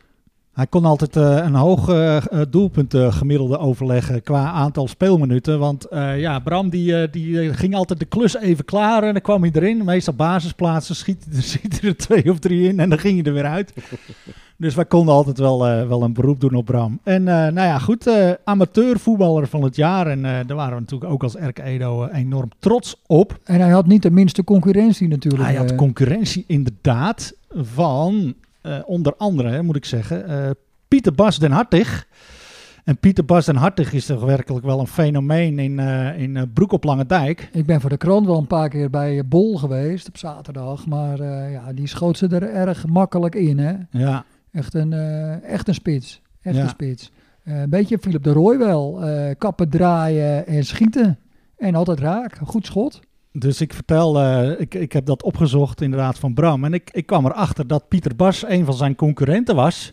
Hij 0.54 0.66
kon 0.66 0.84
altijd 0.84 1.16
eh, 1.16 1.36
een 1.44 1.54
hoog 1.54 1.88
eh, 1.88 2.22
doelpunt 2.48 2.94
gemiddelde 2.96 3.58
overleggen 3.58 4.22
qua 4.22 4.50
aantal 4.50 4.88
speelminuten. 4.88 5.58
Want 5.58 5.86
ja, 6.16 6.38
Bram 6.38 6.68
die, 6.70 7.10
die 7.10 7.54
ging 7.54 7.74
altijd 7.74 7.98
de 7.98 8.04
klus 8.04 8.36
even 8.36 8.64
klaar 8.64 9.02
en 9.02 9.12
dan 9.12 9.22
kwam 9.22 9.42
hij 9.42 9.50
erin. 9.54 9.84
Meestal 9.84 10.14
basisplaatsen, 10.14 10.96
schiet, 10.96 11.26
schiet 11.50 11.82
er 11.82 11.96
twee 11.96 12.30
of 12.30 12.38
drie 12.38 12.68
in 12.68 12.80
en 12.80 12.88
dan 12.88 12.98
ging 12.98 13.14
hij 13.14 13.26
er 13.26 13.32
weer 13.32 13.50
uit. 13.50 13.72
dus 14.56 14.74
wij 14.74 14.84
konden 14.84 15.14
altijd 15.14 15.38
wel, 15.38 15.58
wel 15.88 16.02
een 16.02 16.12
beroep 16.12 16.40
doen 16.40 16.54
op 16.54 16.64
Bram. 16.64 17.00
En 17.02 17.22
nou 17.22 17.54
ja, 17.54 17.78
goed, 17.78 18.10
amateurvoetballer 18.44 19.46
van 19.46 19.62
het 19.62 19.76
jaar. 19.76 20.06
En 20.06 20.22
daar 20.22 20.56
waren 20.56 20.74
we 20.74 20.80
natuurlijk 20.80 21.12
ook 21.12 21.22
als 21.22 21.34
RK 21.34 21.58
Edo 21.58 22.06
enorm 22.06 22.50
trots 22.58 23.02
op. 23.06 23.38
En 23.44 23.60
hij 23.60 23.70
had 23.70 23.86
niet 23.86 24.02
de 24.02 24.10
minste 24.10 24.44
concurrentie 24.44 25.08
natuurlijk. 25.08 25.42
Hij 25.42 25.54
had 25.54 25.74
concurrentie 25.74 26.44
inderdaad 26.46 27.34
van 27.54 28.34
eh, 28.64 28.78
onder 28.86 29.14
andere, 29.16 29.48
hè, 29.48 29.62
moet 29.62 29.76
ik 29.76 29.84
zeggen, 29.84 30.26
eh, 30.28 30.50
Pieter 30.88 31.14
Bas 31.14 31.38
den 31.38 31.50
Hartig. 31.50 32.06
En 32.84 32.98
Pieter 32.98 33.24
Bas 33.24 33.44
den 33.46 33.56
Hartig 33.56 33.92
is 33.92 34.06
toch 34.06 34.24
werkelijk 34.24 34.64
wel 34.64 34.80
een 34.80 34.86
fenomeen 34.86 35.58
in, 35.58 35.78
eh, 35.78 36.18
in 36.18 36.50
Broek 36.52 36.72
op 36.72 36.84
Lange 36.84 37.06
Dijk. 37.06 37.48
Ik 37.52 37.66
ben 37.66 37.80
voor 37.80 37.90
de 37.90 37.96
krant 37.96 38.26
wel 38.26 38.38
een 38.38 38.46
paar 38.46 38.68
keer 38.68 38.90
bij 38.90 39.26
Bol 39.28 39.56
geweest 39.58 40.08
op 40.08 40.16
zaterdag. 40.18 40.86
Maar 40.86 41.22
ja, 41.50 41.72
die 41.72 41.86
schoot 41.86 42.18
ze 42.18 42.26
er 42.28 42.42
erg 42.42 42.86
makkelijk 42.86 43.34
in. 43.34 43.58
Hè? 43.58 43.74
Ja, 43.90 44.24
Echt 44.52 44.74
een, 44.74 44.92
echt 45.42 45.68
een 45.68 45.74
spits. 45.74 46.22
Echt 46.42 46.56
Ja. 46.56 46.62
een 46.62 46.68
spits. 46.68 47.10
Een 47.44 47.70
beetje 47.70 47.98
Philip 47.98 48.22
de 48.22 48.32
Rooij 48.32 48.58
wel. 48.58 49.00
Kappen, 49.38 49.68
draaien 49.68 50.46
en 50.46 50.64
schieten. 50.64 51.18
En 51.56 51.74
altijd 51.74 51.98
raak, 52.00 52.38
goed 52.44 52.66
schot. 52.66 53.00
Dus 53.38 53.60
ik 53.60 53.72
vertel, 53.72 54.20
eh, 54.20 54.60
ik, 54.60 54.74
ik 54.74 54.92
heb 54.92 55.06
dat 55.06 55.22
opgezocht 55.22 55.80
inderdaad 55.80 56.18
van 56.18 56.34
Bram. 56.34 56.64
En 56.64 56.74
ik, 56.74 56.90
ik 56.92 57.06
kwam 57.06 57.26
erachter 57.26 57.66
dat 57.66 57.88
Pieter 57.88 58.16
Bas 58.16 58.44
een 58.46 58.64
van 58.64 58.74
zijn 58.74 58.94
concurrenten 58.94 59.54
was. 59.54 59.92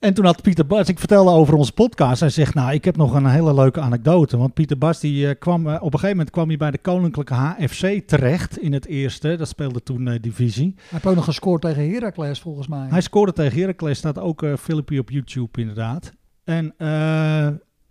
En 0.00 0.14
toen 0.14 0.24
had 0.24 0.42
Pieter 0.42 0.66
Bas, 0.66 0.88
ik 0.88 0.98
vertelde 0.98 1.30
over 1.30 1.54
onze 1.54 1.72
podcast. 1.72 2.20
Hij 2.20 2.28
zegt, 2.28 2.54
nou, 2.54 2.72
ik 2.72 2.84
heb 2.84 2.96
nog 2.96 3.14
een 3.14 3.26
hele 3.26 3.54
leuke 3.54 3.80
anekdote. 3.80 4.36
Want 4.36 4.54
Pieter 4.54 4.78
Bas, 4.78 5.00
die 5.00 5.28
eh, 5.28 5.34
kwam, 5.38 5.66
eh, 5.66 5.74
op 5.74 5.82
een 5.82 5.90
gegeven 5.90 6.08
moment 6.08 6.30
kwam 6.30 6.48
hij 6.48 6.56
bij 6.56 6.70
de 6.70 6.78
Koninklijke 6.78 7.34
HFC 7.34 8.00
terecht 8.06 8.58
in 8.58 8.72
het 8.72 8.86
eerste. 8.86 9.36
Dat 9.36 9.48
speelde 9.48 9.82
toen 9.82 10.08
eh, 10.08 10.20
divisie. 10.20 10.72
Hij 10.76 10.84
heeft 10.88 11.06
ook 11.06 11.14
nog 11.14 11.24
gescoord 11.24 11.62
tegen 11.62 11.90
Heracles 11.90 12.40
volgens 12.40 12.66
mij. 12.66 12.86
Hij 12.90 13.00
scoorde 13.00 13.32
tegen 13.32 13.60
Heracles, 13.60 13.98
staat 13.98 14.18
ook 14.18 14.42
eh 14.42 14.56
filmpje 14.56 14.98
op 14.98 15.10
YouTube 15.10 15.60
inderdaad. 15.60 16.12
En 16.44 16.74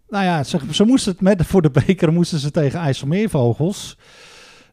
nou 0.08 0.26
ja, 0.26 0.44
ze, 0.44 0.60
ze 0.72 0.84
moesten 0.84 1.12
het 1.12 1.22
met, 1.22 1.46
voor 1.46 1.62
de 1.62 1.72
beker 1.86 2.14
moesten 2.14 2.40
ze 2.40 2.52
tegen 2.52 2.80
IJsselmeervogels. 2.80 3.98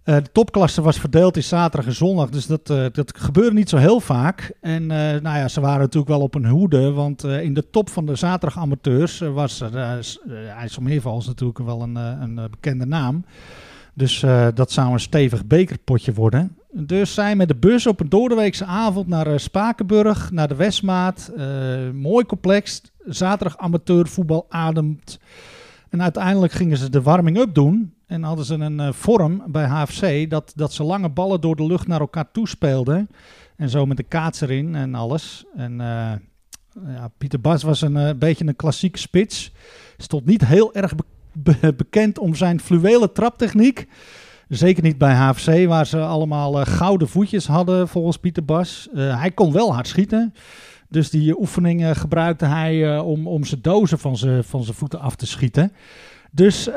Eh, 0.06 0.16
de 0.16 0.32
topklasse 0.32 0.82
was 0.82 1.00
verdeeld 1.00 1.36
in 1.36 1.42
zaterdag 1.44 1.86
en 1.88 1.94
zondag, 1.94 2.28
dus 2.30 2.46
dat, 2.46 2.70
eh, 2.70 2.84
dat 2.92 3.18
gebeurde 3.18 3.56
niet 3.56 3.68
zo 3.68 3.76
heel 3.76 4.00
vaak. 4.00 4.52
En 4.60 4.82
eh, 4.82 5.20
nou 5.20 5.38
ja, 5.38 5.48
ze 5.48 5.60
waren 5.60 5.80
natuurlijk 5.80 6.08
wel 6.08 6.20
op 6.20 6.34
hun 6.34 6.46
hoede, 6.46 6.92
want 6.92 7.24
in 7.24 7.54
de 7.54 7.70
top 7.70 7.90
van 7.90 8.06
de 8.06 8.14
zaterdag 8.14 8.58
amateurs 8.62 9.18
was 9.18 9.60
er, 9.60 10.04
s- 10.04 10.18
IJsselmeervogels 10.58 11.26
natuurlijk 11.26 11.58
wel 11.58 11.82
een, 11.82 11.94
een 11.96 12.34
bekende 12.50 12.86
naam. 12.86 13.24
Dus 13.94 14.24
dat 14.54 14.70
zou 14.72 14.92
een 14.92 15.00
stevig 15.00 15.46
bekerpotje 15.46 16.12
worden. 16.14 16.56
Dus 16.72 17.14
zij 17.14 17.36
met 17.36 17.48
de 17.48 17.54
bus 17.56 17.86
op 17.86 18.00
een 18.00 18.08
doordeweekse 18.08 18.64
avond 18.64 19.06
naar 19.06 19.40
Spakenburg, 19.40 20.30
naar 20.30 20.48
de 20.48 20.54
Westmaat. 20.54 21.32
Mooi 21.92 22.26
complex. 22.26 22.82
Zaterdag 23.06 23.58
amateurvoetbal 23.58 24.46
ademt. 24.48 25.18
En 25.90 26.02
uiteindelijk 26.02 26.52
gingen 26.52 26.76
ze 26.76 26.90
de 26.90 27.02
warming-up 27.02 27.54
doen. 27.54 27.94
En 28.06 28.22
hadden 28.22 28.44
ze 28.44 28.54
een 28.54 28.80
eh, 28.80 28.92
vorm 28.92 29.42
bij 29.46 29.64
HFC 29.64 30.30
dat, 30.30 30.52
dat 30.56 30.72
ze 30.72 30.82
lange 30.84 31.08
ballen 31.08 31.40
door 31.40 31.56
de 31.56 31.66
lucht 31.66 31.86
naar 31.86 32.00
elkaar 32.00 32.30
toespeelden. 32.30 33.08
En 33.56 33.70
zo 33.70 33.86
met 33.86 33.96
de 33.96 34.02
kaats 34.02 34.40
erin 34.40 34.74
en 34.74 34.94
alles. 34.94 35.44
En 35.56 35.80
eh, 35.80 36.12
ja, 36.86 37.08
Pieter 37.18 37.40
Bas 37.40 37.62
was 37.62 37.80
een 37.80 37.96
eh, 37.96 38.14
beetje 38.18 38.46
een 38.46 38.56
klassieke 38.56 38.98
spits. 38.98 39.52
Stond 39.96 40.24
niet 40.26 40.44
heel 40.46 40.74
erg 40.74 40.94
be- 40.94 41.04
be- 41.32 41.74
bekend 41.74 42.18
om 42.18 42.34
zijn 42.34 42.60
fluwele 42.60 43.12
traptechniek. 43.12 43.88
Zeker 44.48 44.82
niet 44.82 44.98
bij 44.98 45.14
HFC, 45.14 45.66
waar 45.66 45.86
ze 45.86 46.00
allemaal 46.00 46.64
gouden 46.64 47.08
voetjes 47.08 47.46
hadden, 47.46 47.88
volgens 47.88 48.16
Pieter 48.16 48.44
Bas. 48.44 48.88
Hij 48.92 49.30
kon 49.30 49.52
wel 49.52 49.74
hard 49.74 49.88
schieten. 49.88 50.34
Dus 50.88 51.10
die 51.10 51.38
oefeningen 51.40 51.96
gebruikte 51.96 52.44
hij 52.44 52.98
om, 52.98 53.26
om 53.28 53.44
zijn 53.44 53.60
dozen 53.62 53.98
van 53.98 54.16
van 54.42 54.64
zijn 54.64 54.76
voeten 54.76 55.00
af 55.00 55.16
te 55.16 55.26
schieten. 55.26 55.72
Dus 56.32 56.68
eh, 56.68 56.76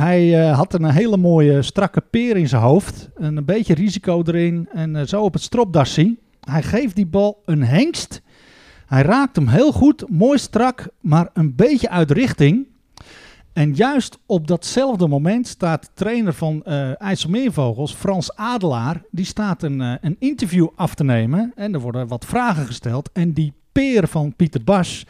hij 0.00 0.48
eh, 0.48 0.56
had 0.56 0.74
een 0.74 0.90
hele 0.90 1.16
mooie 1.16 1.62
strakke 1.62 2.00
peer 2.10 2.36
in 2.36 2.48
zijn 2.48 2.62
hoofd. 2.62 3.08
En 3.16 3.36
een 3.36 3.44
beetje 3.44 3.74
risico 3.74 4.22
erin. 4.24 4.68
En 4.72 4.96
eh, 4.96 5.06
zo 5.06 5.22
op 5.22 5.32
het 5.32 5.42
stropdassie. 5.42 6.18
Hij 6.40 6.62
geeft 6.62 6.96
die 6.96 7.06
bal 7.06 7.42
een 7.44 7.62
hengst. 7.62 8.22
Hij 8.86 9.02
raakt 9.02 9.36
hem 9.36 9.48
heel 9.48 9.72
goed, 9.72 10.10
mooi 10.10 10.38
strak, 10.38 10.88
maar 11.00 11.30
een 11.32 11.54
beetje 11.54 11.88
uit 11.88 12.10
richting. 12.10 12.66
En 13.52 13.74
juist 13.74 14.18
op 14.26 14.46
datzelfde 14.46 15.06
moment 15.06 15.46
staat 15.46 15.82
de 15.82 15.88
trainer 15.94 16.32
van 16.32 16.64
IJsselmeervogels, 16.98 17.94
Frans 17.94 18.36
Adelaar, 18.36 19.02
die 19.10 19.24
staat 19.24 19.62
een, 19.62 19.80
een 19.80 20.16
interview 20.18 20.68
af 20.76 20.94
te 20.94 21.04
nemen. 21.04 21.52
En 21.54 21.74
er 21.74 21.80
worden 21.80 22.08
wat 22.08 22.24
vragen 22.24 22.66
gesteld. 22.66 23.10
En 23.12 23.32
die 23.32 23.52
peer 23.72 24.08
van 24.08 24.34
Pieter 24.36 24.64
Bas, 24.64 25.06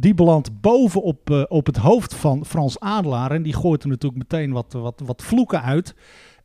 die 0.00 0.14
belandt 0.14 0.60
boven 0.60 1.02
op, 1.02 1.30
eh, 1.30 1.42
op 1.48 1.66
het 1.66 1.76
hoofd 1.76 2.14
van 2.14 2.44
Frans 2.44 2.80
Adelaar. 2.80 3.30
En 3.30 3.42
die 3.42 3.54
gooit 3.54 3.82
er 3.82 3.88
natuurlijk 3.88 4.22
meteen 4.22 4.52
wat, 4.52 4.72
wat, 4.72 5.02
wat 5.04 5.22
vloeken 5.22 5.62
uit. 5.62 5.94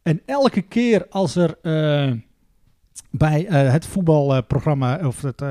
En 0.02 0.22
elke 0.26 0.62
keer 0.62 1.06
als 1.10 1.36
er 1.36 1.58
eh, 1.62 2.12
bij 3.12 3.46
eh, 3.48 3.72
het 3.72 3.86
voetbalprogramma, 3.86 5.00
of 5.08 5.22
het 5.22 5.44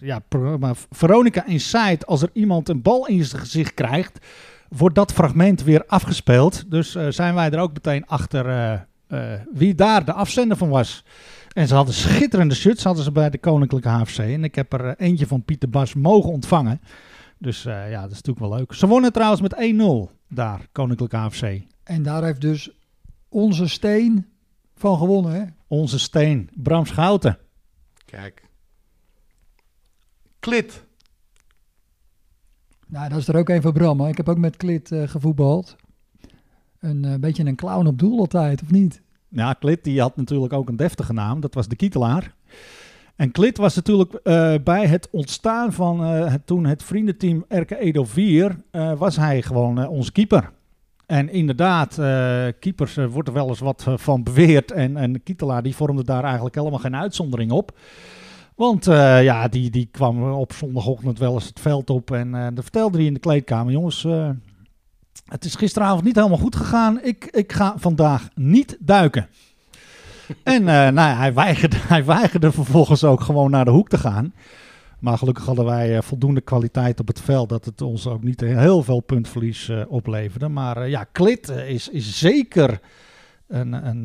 ja, 0.00 0.18
programma 0.28 0.72
Veronica 0.90 1.46
Inside, 1.46 2.06
als 2.06 2.22
er 2.22 2.30
iemand 2.32 2.68
een 2.68 2.82
bal 2.82 3.06
in 3.06 3.24
zijn 3.24 3.42
gezicht 3.42 3.74
krijgt, 3.74 4.26
wordt 4.68 4.94
dat 4.94 5.12
fragment 5.12 5.62
weer 5.62 5.84
afgespeeld. 5.86 6.70
Dus 6.70 6.96
zijn 7.08 7.34
wij 7.34 7.50
er 7.50 7.60
ook 7.60 7.72
meteen 7.72 8.06
achter 8.06 8.86
wie 9.52 9.74
daar 9.74 10.04
de 10.04 10.12
afzender 10.12 10.56
van 10.56 10.68
was. 10.68 11.04
En 11.52 11.68
ze 11.68 11.74
hadden 11.74 11.94
schitterende 11.94 12.54
shirts 12.54 12.84
hadden 12.84 13.04
ze 13.04 13.12
bij 13.12 13.30
de 13.30 13.38
Koninklijke 13.38 13.88
HFC. 13.88 14.18
En 14.18 14.44
ik 14.44 14.54
heb 14.54 14.72
er 14.72 14.96
eentje 14.96 15.26
van 15.26 15.44
Pieter 15.44 15.70
Bas 15.70 15.94
mogen 15.94 16.30
ontvangen. 16.30 16.80
Dus 17.38 17.64
eh, 17.64 17.90
ja, 17.90 18.00
dat 18.00 18.10
is 18.10 18.16
natuurlijk 18.16 18.46
wel 18.46 18.58
leuk. 18.58 18.72
Ze 18.72 18.86
wonnen 18.86 19.12
trouwens 19.12 19.40
met 19.40 19.54
1-0 20.10 20.12
daar, 20.28 20.68
Koninklijke 20.72 21.16
HFC. 21.16 21.62
En 21.82 22.02
daar 22.02 22.24
heeft 22.24 22.40
dus 22.40 22.70
onze 23.28 23.68
steen 23.68 24.26
van 24.74 24.98
gewonnen. 24.98 25.32
Hè? 25.32 25.44
Onze 25.66 25.98
steen, 25.98 26.50
Bram 26.54 26.86
Schouten. 26.86 27.38
Kijk. 28.04 28.42
Klit. 30.38 30.86
Nou, 32.86 33.08
dat 33.08 33.18
is 33.18 33.28
er 33.28 33.36
ook 33.36 33.48
een 33.48 33.62
van 33.62 33.72
Bram. 33.72 34.00
hè. 34.00 34.08
Ik 34.08 34.16
heb 34.16 34.28
ook 34.28 34.38
met 34.38 34.56
Klit 34.56 34.92
eh, 34.92 35.08
gevoetbald. 35.08 35.76
Een 36.78 37.04
eh, 37.04 37.14
beetje 37.14 37.44
een 37.44 37.56
clown 37.56 37.86
op 37.86 37.98
doel 37.98 38.18
altijd, 38.18 38.62
of 38.62 38.70
niet? 38.70 39.02
Ja, 39.28 39.52
Klit 39.52 39.84
die 39.84 40.00
had 40.00 40.16
natuurlijk 40.16 40.52
ook 40.52 40.68
een 40.68 40.76
deftige 40.76 41.12
naam. 41.12 41.40
Dat 41.40 41.54
was 41.54 41.68
de 41.68 41.76
Kietelaar. 41.76 42.34
En 43.18 43.30
Klit 43.30 43.56
was 43.56 43.74
natuurlijk 43.74 44.14
eh, 44.14 44.54
bij 44.64 44.86
het 44.86 45.08
ontstaan 45.10 45.72
van 45.72 46.04
eh, 46.04 46.30
het, 46.30 46.46
toen 46.46 46.66
het 46.66 46.82
vriendenteam 46.82 47.44
RK 47.48 47.70
Edo 47.70 48.04
4, 48.04 48.60
eh, 48.70 48.92
was 48.92 49.16
hij 49.16 49.42
gewoon 49.42 49.88
onze 49.88 50.12
keeper. 50.12 50.50
En 51.06 51.28
inderdaad, 51.28 51.94
keepers 52.58 52.94
wordt 52.94 53.28
er 53.28 53.34
wel 53.34 53.48
eens 53.48 53.58
wat 53.58 53.86
van 53.96 54.22
beweerd. 54.22 54.72
En, 54.72 54.96
en 54.96 55.22
Kietelaar 55.22 55.62
die 55.62 55.74
vormde 55.74 56.04
daar 56.04 56.24
eigenlijk 56.24 56.54
helemaal 56.54 56.78
geen 56.78 56.96
uitzondering 56.96 57.50
op. 57.50 57.78
Want 58.54 58.84
ja, 58.84 59.48
die, 59.48 59.70
die 59.70 59.88
kwam 59.92 60.32
op 60.32 60.52
zondagochtend 60.52 61.18
wel 61.18 61.34
eens 61.34 61.46
het 61.46 61.60
veld 61.60 61.90
op. 61.90 62.10
En 62.10 62.30
dan 62.30 62.62
vertelde 62.62 62.96
hij 62.96 63.06
in 63.06 63.14
de 63.14 63.20
kleedkamer, 63.20 63.72
jongens, 63.72 64.06
het 65.24 65.44
is 65.44 65.54
gisteravond 65.54 66.04
niet 66.04 66.16
helemaal 66.16 66.38
goed 66.38 66.56
gegaan. 66.56 67.00
Ik, 67.02 67.24
ik 67.24 67.52
ga 67.52 67.74
vandaag 67.76 68.28
niet 68.34 68.76
duiken. 68.80 69.28
En 70.42 70.68
eh, 70.68 70.74
nou, 70.74 70.94
ja, 70.94 71.16
hij, 71.16 71.34
weigerde, 71.34 71.76
hij 71.94 72.04
weigerde 72.04 72.52
vervolgens 72.52 73.04
ook 73.04 73.20
gewoon 73.20 73.50
naar 73.50 73.64
de 73.64 73.70
hoek 73.70 73.88
te 73.88 73.98
gaan. 73.98 74.34
Maar 74.98 75.18
gelukkig 75.18 75.44
hadden 75.44 75.64
wij 75.64 75.96
eh, 75.96 76.02
voldoende 76.02 76.40
kwaliteit 76.40 77.00
op 77.00 77.06
het 77.06 77.20
veld 77.20 77.48
dat 77.48 77.64
het 77.64 77.80
ons 77.82 78.06
ook 78.06 78.22
niet 78.22 78.40
heel 78.40 78.82
veel 78.82 79.00
puntverlies 79.00 79.68
eh, 79.68 79.82
opleverde. 79.88 80.48
Maar 80.48 80.88
ja, 80.88 81.04
Klit 81.04 81.48
is, 81.48 81.88
is 81.88 82.18
zeker 82.18 82.80
een. 83.46 83.72
een 83.72 84.04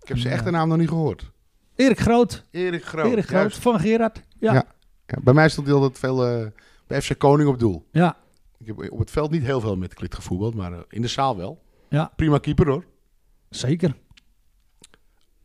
Ik 0.00 0.08
heb 0.08 0.18
zijn 0.18 0.34
echte 0.34 0.50
naam 0.50 0.68
nog 0.68 0.78
niet 0.78 0.88
gehoord. 0.88 1.30
Erik 1.74 2.00
Groot. 2.00 2.44
Erik 2.50 2.84
Groot. 2.84 3.12
Erik 3.12 3.24
Groot 3.24 3.40
juist. 3.40 3.58
van 3.58 3.80
Gerard. 3.80 4.22
Ja. 4.38 4.52
Ja. 4.52 4.64
Ja, 5.06 5.18
bij 5.22 5.34
mij 5.34 5.48
stond 5.48 5.66
hij 5.66 5.76
altijd 5.76 5.98
veel 5.98 6.16
bij 6.86 7.02
FC 7.02 7.18
Koning 7.18 7.48
op 7.48 7.58
doel. 7.58 7.86
ja. 7.92 8.16
Ik 8.58 8.66
heb 8.66 8.92
op 8.92 8.98
het 8.98 9.10
veld 9.10 9.30
niet 9.30 9.42
heel 9.42 9.60
veel 9.60 9.76
met 9.76 9.94
Klit 9.94 10.14
gevoetbald, 10.14 10.54
maar 10.54 10.72
in 10.88 11.02
de 11.02 11.08
zaal 11.08 11.36
wel. 11.36 11.62
Ja. 11.88 12.12
Prima 12.16 12.38
keeper 12.38 12.68
hoor. 12.68 12.84
zeker. 13.50 13.94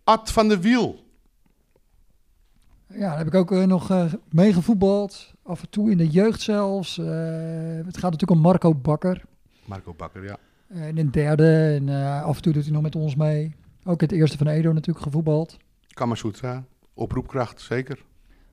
Ad 0.04 0.32
van 0.32 0.48
de 0.48 0.60
Wiel. 0.60 1.04
Ja, 2.88 3.00
daar 3.00 3.18
heb 3.18 3.28
ik 3.28 3.36
ook 3.36 3.52
eh, 3.52 3.64
nog 3.64 3.90
eh 3.90 4.14
meegevoetbald. 4.30 5.34
Af 5.44 5.62
en 5.62 5.70
toe 5.70 5.92
in 5.92 5.98
de 5.98 6.08
jeugd 6.08 6.42
zelfs. 6.42 6.98
Eh, 6.98 7.06
het 7.86 7.98
gaat 7.98 8.12
natuurlijk 8.12 8.32
om 8.32 8.40
Marco 8.40 8.76
Bakker. 8.76 9.24
Marco 9.66 9.94
Bakker, 9.94 10.24
ja. 10.24 10.38
Eh, 10.68 10.88
in 10.88 10.98
een 10.98 11.12
derde. 11.12 11.80
En 11.82 11.90
af 12.24 12.36
en 12.36 12.42
toe 12.42 12.54
doet 12.54 12.64
hij 12.64 12.72
nog 12.72 12.82
met 12.82 12.96
ons 12.96 13.16
mee. 13.16 13.56
Ook 13.84 14.02
in 14.02 14.08
het 14.08 14.18
eerste 14.18 14.38
van 14.38 14.48
Edo 14.48 14.74
natuurlijk 14.74 15.06
gevoetbald. 15.06 15.58
Kamasutra. 15.88 16.64
Oproepkracht, 16.94 17.62
zeker. 17.62 18.06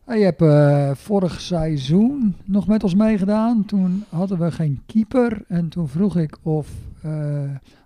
En 0.05 0.19
je 0.19 0.35
hebt 0.35 0.99
vorig 0.99 1.41
seizoen 1.41 2.37
nog 2.45 2.67
met 2.67 2.83
ons 2.83 2.95
meegedaan. 2.95 3.65
Toen 3.65 4.05
hadden 4.09 4.39
we 4.39 4.53
geen 4.53 4.83
keeper. 4.87 5.45
En 5.49 5.69
toen 5.69 5.89
vroeg 5.89 6.17
ik 6.17 6.37
of 6.43 6.69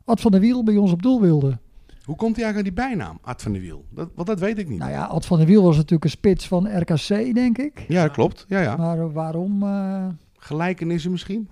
Ad 0.04 0.20
van 0.20 0.30
der 0.30 0.40
Wiel 0.40 0.64
bij 0.64 0.76
ons 0.76 0.92
op 0.92 1.02
doel 1.02 1.20
wilde. 1.20 1.58
Hoe 2.04 2.16
komt 2.16 2.36
hij 2.36 2.44
eigenlijk 2.44 2.56
aan 2.78 2.84
die 2.86 2.96
bijnaam, 2.96 3.18
Ad 3.22 3.42
van 3.42 3.52
de 3.52 3.60
Wiel? 3.60 3.86
Dat, 3.90 4.10
want 4.14 4.26
dat 4.28 4.38
weet 4.40 4.58
ik 4.58 4.68
niet. 4.68 4.78
Nou 4.78 4.90
ja, 4.90 5.04
Ad 5.04 5.26
van 5.26 5.38
der 5.38 5.46
Wiel 5.46 5.62
was 5.62 5.76
natuurlijk 5.76 6.04
een 6.04 6.10
spits 6.10 6.48
van 6.48 6.78
RKC, 6.78 7.34
denk 7.34 7.58
ik. 7.58 7.84
Ja, 7.88 8.02
dat 8.02 8.12
klopt. 8.12 8.44
Ja, 8.48 8.60
ja. 8.60 8.76
Maar 8.76 8.98
eh, 8.98 9.12
waarom? 9.12 9.62
eh, 9.62 10.06
Gelijkenissen 10.36 11.10
misschien? 11.10 11.48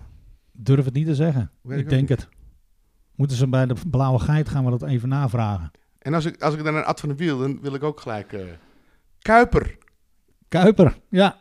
Durf 0.53 0.85
het 0.85 0.95
niet 0.95 1.07
te 1.07 1.15
zeggen. 1.15 1.51
Weet 1.63 1.79
ik 1.79 1.89
denk 1.89 2.09
niet. 2.09 2.19
het. 2.19 2.29
Moeten 3.15 3.37
ze 3.37 3.49
bij 3.49 3.67
de 3.67 3.75
Blauwe 3.91 4.19
Geit 4.19 4.49
gaan 4.49 4.65
we 4.65 4.71
dat 4.71 4.83
even 4.83 5.09
navragen. 5.09 5.71
En 5.99 6.15
als 6.15 6.25
ik, 6.25 6.43
als 6.43 6.55
ik 6.55 6.65
dan 6.65 6.73
naar 6.73 6.85
Ad 6.85 7.01
van 7.01 7.09
de 7.09 7.15
Wiel, 7.15 7.39
dan 7.39 7.61
wil 7.61 7.75
ik 7.75 7.83
ook 7.83 8.01
gelijk... 8.01 8.33
eh, 8.33 8.41
Kuiper. 9.19 9.79
Kuiper, 10.49 10.99
ja. 11.09 11.39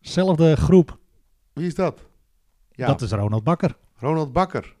Zelfde 0.00 0.56
groep. 0.56 0.98
Wie 1.52 1.66
is 1.66 1.74
dat? 1.74 2.00
Ja, 2.70 2.86
Dat 2.86 3.00
is 3.02 3.10
Ronald 3.10 3.44
Bakker. 3.44 3.76
Ronald 3.96 4.32
Bakker. 4.32 4.74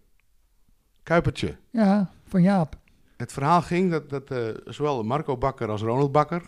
Kuipertje. 1.02 1.56
ja, 1.70 2.10
van 2.26 2.42
Jaap. 2.42 2.80
Het 3.22 3.32
verhaal 3.32 3.62
ging 3.62 3.90
dat, 3.90 4.10
dat 4.10 4.30
eh, 4.30 4.38
zowel 4.64 5.02
Marco 5.02 5.36
Bakker 5.36 5.68
als 5.68 5.82
Ronald 5.82 6.12
Bakker... 6.12 6.42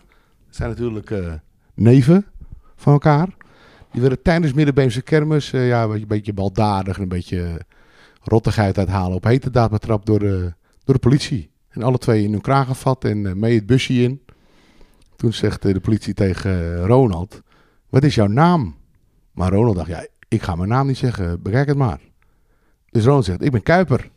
zijn 0.49 0.69
natuurlijk 0.69 1.11
eh, 1.11 1.33
neven 1.73 2.25
van 2.75 2.93
elkaar. 2.93 3.27
Die 3.91 4.01
werden 4.01 4.21
tijdens 4.21 4.53
Middenbeemse 4.53 5.01
kermis... 5.01 5.53
eh, 5.53 5.67
ja, 5.67 5.83
een 5.83 6.07
beetje, 6.07 6.33
baldadig 6.33 6.95
en 6.95 7.01
een 7.01 7.07
beetje 7.07 7.61
rottigheid 8.21 8.77
uithalen... 8.77 9.15
op 9.15 9.23
hete 9.23 9.49
daad 9.49 9.71
betrapt 9.71 10.05
door 10.05 10.19
de, 10.19 10.53
door 10.83 10.95
de 10.95 11.01
politie. 11.01 11.49
En 11.69 11.83
alle 11.83 11.97
twee 11.97 12.23
in 12.23 12.31
hun 12.31 12.41
kraag 12.41 12.67
gevat 12.67 13.03
en 13.03 13.39
mee 13.39 13.55
het 13.55 13.65
busje 13.65 13.93
in. 13.93 14.21
Toen 15.15 15.33
zegt 15.33 15.61
de 15.61 15.79
politie 15.79 16.13
tegen 16.13 16.85
Ronald, 16.85 17.41
wat 17.89 18.03
is 18.03 18.15
jouw 18.15 18.27
naam? 18.27 18.75
Maar 19.31 19.51
Ronald 19.51 19.75
dacht, 19.75 19.89
ja, 19.89 20.07
ik 20.27 20.41
ga 20.41 20.55
mijn 20.55 20.69
naam 20.69 20.87
niet 20.87 20.97
zeggen, 20.97 21.41
bekijk 21.41 21.67
het 21.67 21.77
maar. 21.77 21.99
Dus 22.89 23.03
Ronald 23.03 23.25
zegt, 23.25 23.43
ik 23.43 23.51
ben 23.51 23.63
Kuiper. 23.63 24.11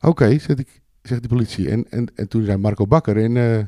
Oké, 0.00 0.38
zegt, 0.38 0.58
ik, 0.58 0.82
zegt 1.08 1.22
de 1.22 1.28
politie. 1.28 1.70
En, 1.70 1.86
en, 1.90 2.12
en 2.14 2.28
toen 2.28 2.44
zei 2.44 2.56
Marco 2.56 2.86
Bakker, 2.86 3.16
en, 3.16 3.36
eh, 3.36 3.64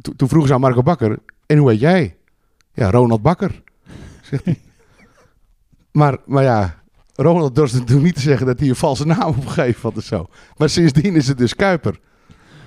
to- 0.00 0.12
toen 0.16 0.28
vroegen 0.28 0.48
ze 0.48 0.54
aan 0.54 0.60
Marco 0.60 0.82
Bakker, 0.82 1.18
en 1.46 1.58
hoe 1.58 1.70
heet 1.70 1.80
jij? 1.80 2.16
Ja, 2.72 2.90
Ronald 2.90 3.22
Bakker, 3.22 3.62
zegt 4.30 4.44
hij. 4.44 4.60
maar, 5.92 6.16
maar 6.26 6.42
ja, 6.42 6.80
Ronald 7.14 7.54
durfde 7.54 7.84
toen 7.84 8.02
niet 8.02 8.14
te 8.14 8.20
zeggen 8.20 8.46
dat 8.46 8.58
hij 8.58 8.68
een 8.68 8.76
valse 8.76 9.06
naam 9.06 9.28
opgegeven 9.28 9.80
had 9.82 9.96
of 9.96 10.04
zo. 10.04 10.26
Maar 10.56 10.68
sindsdien 10.68 11.14
is 11.16 11.28
het 11.28 11.38
dus 11.38 11.54
Kuiper. 11.54 12.00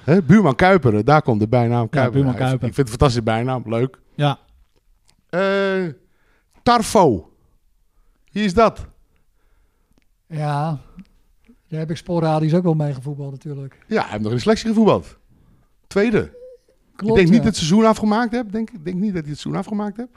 Hè, 0.04 0.22
buurman 0.24 0.56
Kuiper, 0.56 1.04
daar 1.06 1.22
komt 1.22 1.40
de 1.40 1.48
bijnaam 1.48 1.90
Kuiper. 1.90 2.14
buurman 2.14 2.34
uit. 2.34 2.44
Kuiper. 2.44 2.68
Ik 2.68 2.74
vind 2.74 2.88
het 2.90 3.02
een 3.02 3.08
fantastische 3.08 3.24
bijnaam, 3.24 3.64
leuk. 3.66 4.00
Ja, 4.16 4.40
Eh, 5.30 5.90
Tarfo. 6.64 7.32
Wie 8.32 8.44
is 8.44 8.54
dat? 8.54 8.86
Ja, 10.28 10.80
daar 11.76 11.86
heb 11.86 11.96
ik 11.96 11.98
sporadisch 12.04 12.54
ook 12.54 12.64
wel 12.64 12.74
mee 12.74 12.94
gevoetbald 12.94 13.32
natuurlijk. 13.32 13.78
Ja, 13.88 14.02
hij 14.02 14.10
heeft 14.10 14.22
nog 14.22 14.30
in 14.30 14.36
de 14.36 14.42
selectie 14.42 14.68
gevoetbald. 14.68 15.18
Tweede. 15.88 16.34
Klopt, 16.96 17.12
ik 17.12 17.16
denk 17.16 17.28
niet 17.28 17.28
ja. 17.28 17.36
dat 17.36 17.46
het 17.46 17.56
seizoen 17.56 17.86
afgemaakt 17.86 18.32
heb. 18.32 18.52
Denk, 18.52 18.70
ik 18.70 18.86
denk 18.86 18.98
niet 18.98 19.14
dat 19.14 19.22
hij 19.22 19.32
het 19.32 19.40
seizoen 19.40 19.56
afgemaakt 19.56 19.98
heb. 19.98 20.10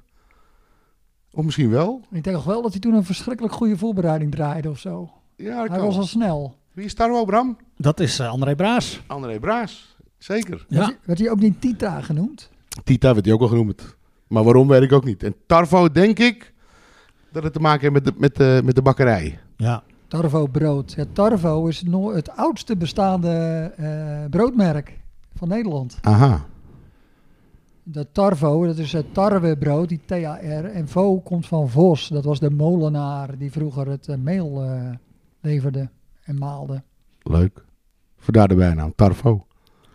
Of 1.33 1.45
misschien 1.45 1.71
wel. 1.71 2.01
Ik 2.11 2.25
denk 2.25 2.37
nog 2.37 2.45
wel 2.45 2.63
dat 2.63 2.71
hij 2.71 2.81
toen 2.81 2.95
een 2.95 3.05
verschrikkelijk 3.05 3.55
goede 3.55 3.79
voorbereiding 3.79 4.31
draaide 4.31 4.71
of 4.71 4.79
zo. 4.79 5.11
Ja, 5.37 5.61
dat 5.61 5.69
Hij 5.69 5.79
kan. 5.79 5.87
was 5.87 5.97
al 5.97 6.07
snel. 6.07 6.57
Wie 6.73 6.85
is 6.85 6.95
Tarfo, 6.95 7.25
Bram? 7.25 7.57
dat 7.77 8.01
is 8.01 8.19
eh, 8.19 8.29
André 8.29 8.55
Braas. 8.55 9.01
André 9.07 9.39
Braas. 9.39 9.97
Zeker. 10.19 10.67
Ja. 10.69 10.77
Werd, 10.77 10.89
hij, 10.89 10.99
werd 11.05 11.19
hij 11.19 11.31
ook 11.31 11.41
niet 11.41 11.61
Tita 11.61 12.01
genoemd? 12.01 12.51
Tita 12.85 13.13
werd 13.13 13.25
hij 13.25 13.35
ook 13.35 13.41
al 13.41 13.49
genoemd. 13.49 13.97
Maar 14.27 14.45
waarom 14.45 14.69
weet 14.69 14.83
ik 14.83 14.93
ook 14.93 15.05
niet. 15.05 15.23
En 15.23 15.35
Tarvo 15.47 15.91
denk 15.91 16.19
ik 16.19 16.53
dat 17.33 17.43
het 17.43 17.53
te 17.53 17.61
maken 17.61 17.81
heeft 17.81 17.93
met 17.93 18.05
de, 18.05 18.13
met 18.17 18.37
de, 18.37 18.61
met 18.65 18.75
de 18.75 18.83
bakkerij. 18.83 19.39
Ja, 19.57 19.83
Tarvo 20.09 20.47
brood. 20.47 20.93
Ja, 20.93 21.05
Tarvo 21.13 21.67
is 21.67 21.83
no- 21.83 22.13
het 22.15 22.31
oudste 22.37 22.77
bestaande 22.77 23.31
eh, 23.77 24.25
broodmerk 24.31 25.01
van 25.35 25.49
Nederland. 25.49 25.99
Aha. 26.01 26.45
De 27.83 28.07
Tarvo, 28.13 28.67
dat 28.67 28.79
is 28.79 28.93
het 28.93 29.15
tarwebrood, 29.15 29.89
die 29.89 30.01
TAR. 30.05 30.65
En 30.65 30.89
Vo 30.89 31.21
komt 31.21 31.47
van 31.47 31.69
Vos. 31.69 32.09
Dat 32.09 32.25
was 32.25 32.39
de 32.41 32.51
molenaar 32.51 33.39
die 33.39 33.51
vroeger 33.53 33.87
het 33.89 34.09
eh, 34.09 34.17
meel 34.17 34.63
eh, 34.65 34.91
leverde 35.41 35.89
en 36.25 36.39
maalde. 36.39 36.83
Leuk. 37.23 37.65
Vandaar 38.17 38.49
de 38.49 38.55
bijnaam 38.55 38.93
Tarvo. 38.97 39.47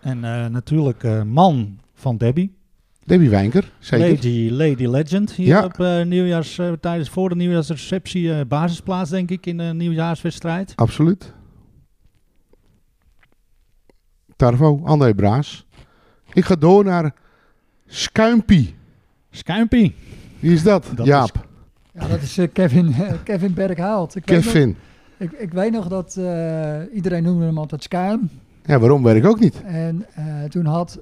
en 0.02 0.24
eh, 0.24 0.46
natuurlijk 0.46 1.04
eh, 1.04 1.24
man 1.24 1.80
van 1.94 2.18
Debbie. 2.18 2.58
Debbie 3.06 3.30
Wijnker, 3.30 3.72
zeker. 3.80 4.10
Lady, 4.10 4.50
Lady 4.52 4.86
Legend. 4.88 5.32
Hier 5.32 5.48
Ja. 5.48 5.64
op 5.66 5.80
eh, 5.80 6.04
nieuwjaars, 6.04 6.58
eh, 6.58 6.72
tijdens 6.72 7.10
voor 7.10 7.30
de 7.30 7.36
nieuwjaarsreceptie 7.36 8.34
eh, 8.34 8.46
basisplaats, 8.48 9.10
denk 9.10 9.30
ik, 9.30 9.46
in 9.46 9.58
de 9.58 9.64
nieuwjaarswedstrijd. 9.64 10.74
Absoluut. 10.76 11.34
Tarvo, 14.36 14.82
André 14.84 15.14
Braas. 15.14 15.66
Ik 16.34 16.46
ga 16.46 16.56
door 16.56 16.84
naar 16.84 17.14
Skuimpie. 17.88 18.76
Skuimpie. 19.32 19.96
Wie 20.40 20.54
is 20.54 20.64
dat? 20.64 20.92
Dat 20.96 21.06
Jaap. 21.06 21.48
Ja, 21.94 22.08
dat 22.08 22.22
is 22.22 22.38
eh, 22.38 22.48
Kevin, 22.54 22.96
Kevin 23.24 23.54
Berghout. 23.54 24.16
Ik 24.16 24.26
weet 24.26 24.36
nog- 24.44 24.46
Kevin. 24.54 24.76
Ik, 25.18 25.32
ik 25.32 25.52
weet 25.54 25.72
nog 25.72 25.88
dat 25.88 26.16
eh, 26.18 26.80
iedereen 26.94 27.24
noemde 27.24 27.46
hem 27.46 27.58
altijd 27.58 27.84
Schuim. 27.84 28.30
Ja, 28.66 28.80
waarom 28.80 29.04
weet 29.04 29.16
ik 29.16 29.26
ook 29.26 29.40
niet. 29.40 29.62
En 29.64 30.06
eh, 30.14 30.44
toen 30.44 30.66
had 30.66 31.00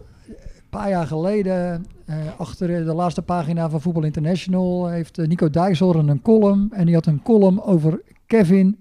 paar 0.71 0.89
jaar 0.89 1.07
geleden, 1.07 1.85
eh, 2.05 2.15
achter 2.37 2.67
de 2.67 2.93
laatste 2.93 3.21
pagina 3.21 3.69
van 3.69 3.81
Voetbal 3.81 4.03
International, 4.03 4.87
heeft 4.87 5.17
eh, 5.17 5.27
Nico 5.27 5.49
Dijkshoorn 5.49 6.07
een 6.07 6.21
column. 6.21 6.69
En 6.73 6.85
die 6.85 6.95
had 6.95 7.05
een 7.05 7.21
column 7.21 7.61
over 7.63 8.01
Kevin 8.25 8.77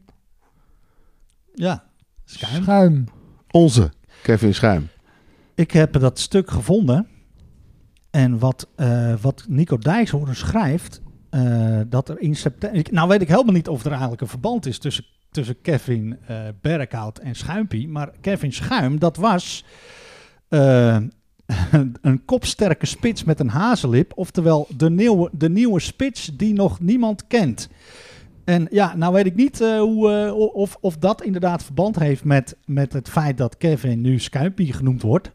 Ja, 1.55 1.84
Schuim. 2.24 2.62
Schuim. 2.62 3.05
Onze 3.51 3.93
Kevin 4.22 4.55
Schuim. 4.55 4.88
Ik 5.55 5.70
heb 5.70 5.93
dat 5.93 6.18
stuk 6.18 6.51
gevonden. 6.51 7.07
En 8.11 8.38
wat, 8.38 8.68
eh, 8.76 9.14
wat 9.20 9.45
Nico 9.49 9.78
Dijkshoorn 9.78 10.34
schrijft, 10.36 11.01
eh, 11.30 11.80
dat 11.88 12.09
er 12.09 12.20
in 12.20 12.36
september... 12.36 12.84
Nou 12.91 13.09
weet 13.09 13.22
ik 13.22 13.28
helemaal 13.28 13.55
niet 13.55 13.68
of 13.68 13.84
er 13.84 13.91
eigenlijk 13.91 14.20
een 14.20 14.28
verband 14.28 14.66
is 14.66 14.78
tussen, 14.78 15.05
tussen 15.30 15.61
Kevin 15.61 16.18
eh 16.26 16.38
Berkhout 16.61 17.18
en 17.18 17.34
Schuimpie. 17.34 17.88
Maar 17.88 18.11
Kevin 18.20 18.53
Schuim, 18.53 18.99
dat 18.99 19.16
was 19.16 19.64
eh, 20.49 20.97
een 22.01 22.24
kopsterke 22.24 22.86
spits 22.86 23.24
met 23.24 23.40
een 23.40 23.48
hazenlip. 23.48 24.12
Oftewel 24.14 24.66
de 24.76 24.90
nieuwe, 24.90 25.30
de 25.32 25.51
nieuwe 25.51 25.80
spits 25.80 26.30
die 26.36 26.53
nog 26.53 26.80
niemand 26.80 27.26
kent. 27.26 27.68
En 28.44 28.66
ja, 28.70 28.96
nou 28.96 29.12
weet 29.12 29.26
ik 29.26 29.34
niet 29.34 29.61
eh, 29.61 29.78
hoe, 29.78 30.12
eh, 30.12 30.36
of, 30.36 30.76
of 30.80 30.96
dat 30.96 31.22
inderdaad 31.22 31.64
verband 31.64 31.98
heeft 31.98 32.24
met, 32.24 32.57
met 32.66 32.92
het 32.92 33.09
feit 33.09 33.38
dat 33.38 33.57
Kevin 33.57 34.01
nu 34.01 34.18
Schuimpie 34.18 34.72
genoemd 34.72 35.03
wordt. 35.03 35.30